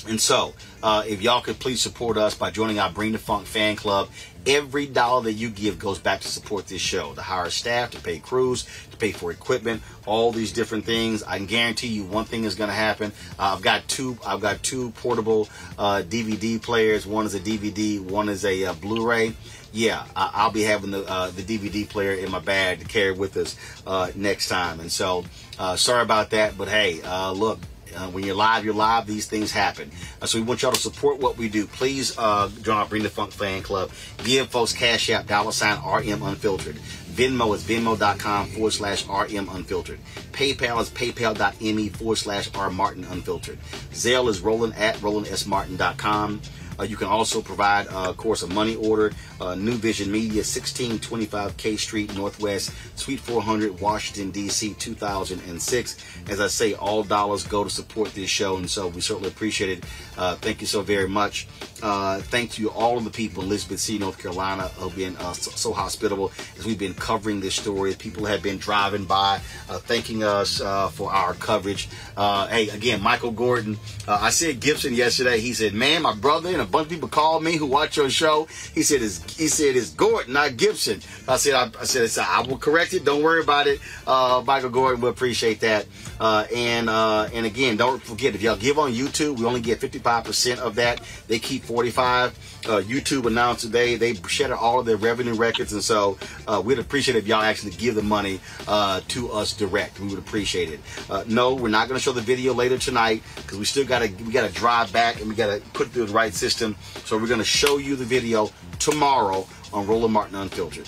[0.07, 3.45] And so, uh, if y'all could please support us by joining our Bring the Funk
[3.45, 4.09] fan club,
[4.47, 7.99] every dollar that you give goes back to support this show, to hire staff, to
[7.99, 11.23] pay crews, to pay for equipment, all these different things.
[11.23, 13.11] I can guarantee you one thing is going to happen.
[13.37, 14.17] Uh, I've got two.
[14.25, 17.05] I've got two portable uh, DVD players.
[17.05, 17.99] One is a DVD.
[17.99, 19.33] One is a uh, Blu-ray.
[19.71, 23.11] Yeah, I- will be having the uh, the DVD player in my bag to carry
[23.11, 23.55] with us
[23.87, 24.79] uh, next time.
[24.79, 25.23] And so,
[25.57, 27.01] uh, sorry about that, but hey,
[27.33, 27.59] look
[27.95, 29.05] uh, when you're live, you're live.
[29.07, 29.91] These things happen.
[30.21, 31.67] Uh, so we want y'all to support what we do.
[31.67, 33.91] Please uh, join our Bring the Funk fan club.
[34.23, 36.75] Give folks Cash App, dollar sign RM Unfiltered.
[36.75, 39.99] Venmo is venmo.com forward slash RM Unfiltered.
[40.31, 43.59] PayPal is paypal.me forward slash R Martin Unfiltered.
[43.91, 46.41] Zelle is Roland at RolandSMartin.com.
[46.81, 49.11] Uh, you can also provide, uh, of course, a money order.
[49.39, 55.97] Uh, New Vision Media, 1625 K Street Northwest, Suite 400, Washington, D.C., 2006.
[56.29, 59.77] As I say, all dollars go to support this show, and so we certainly appreciate
[59.77, 59.85] it.
[60.17, 61.47] Uh, thank you so very much.
[61.83, 65.33] Uh, thank you all of the people in Elizabeth City, North Carolina, have been uh,
[65.33, 67.93] so, so, hospitable as we've been covering this story.
[67.95, 70.59] People have been driving by, thanking us
[70.93, 71.89] for our coverage.
[72.17, 73.77] hey, again, Michael Gordon.
[74.07, 75.39] I said Gibson yesterday.
[75.39, 78.09] He said, "Man, my brother and a bunch of people called me who watch your
[78.09, 78.47] show.
[78.73, 81.01] He said it's he said it's Gordon, not Gibson.
[81.27, 83.05] I said I, I said I will correct it.
[83.05, 83.79] Don't worry about it.
[84.07, 85.85] Uh, Michael Gordon we appreciate that.
[86.19, 89.79] Uh, and uh, and again, don't forget if y'all give on YouTube, we only get
[89.79, 91.01] 55% of that.
[91.27, 92.60] They keep 45.
[92.65, 96.17] Uh, YouTube announced today they shattered all of their revenue records, and so
[96.47, 99.99] uh, we'd appreciate if y'all actually give the money uh, to us direct.
[99.99, 100.79] We would appreciate it.
[101.09, 103.99] Uh, no, we're not going to show the video later tonight because we still got
[103.99, 106.75] to we got to drive back and we got to put through the right system.
[107.05, 110.87] So we're going to show you the video tomorrow on Roland Martin Unfiltered.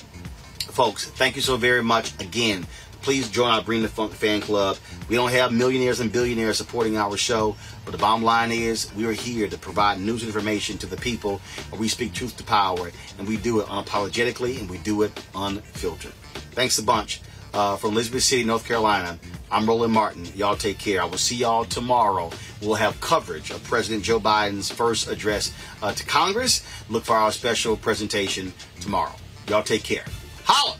[0.60, 2.66] Folks, thank you so very much again
[3.04, 4.78] please join our Bring the Funk fan club.
[5.10, 9.06] We don't have millionaires and billionaires supporting our show, but the bottom line is we
[9.06, 11.42] are here to provide news and information to the people,
[11.72, 15.12] and we speak truth to power, and we do it unapologetically, and we do it
[15.36, 16.14] unfiltered.
[16.52, 17.22] Thanks a bunch.
[17.54, 19.20] Uh, from Elizabeth City, North Carolina,
[19.52, 20.26] I'm Roland Martin.
[20.34, 21.00] Y'all take care.
[21.00, 22.32] I will see y'all tomorrow.
[22.62, 25.54] We'll have coverage of President Joe Biden's first address
[25.84, 26.66] uh, to Congress.
[26.90, 29.14] Look for our special presentation tomorrow.
[29.48, 30.06] Y'all take care.
[30.46, 30.80] Holla!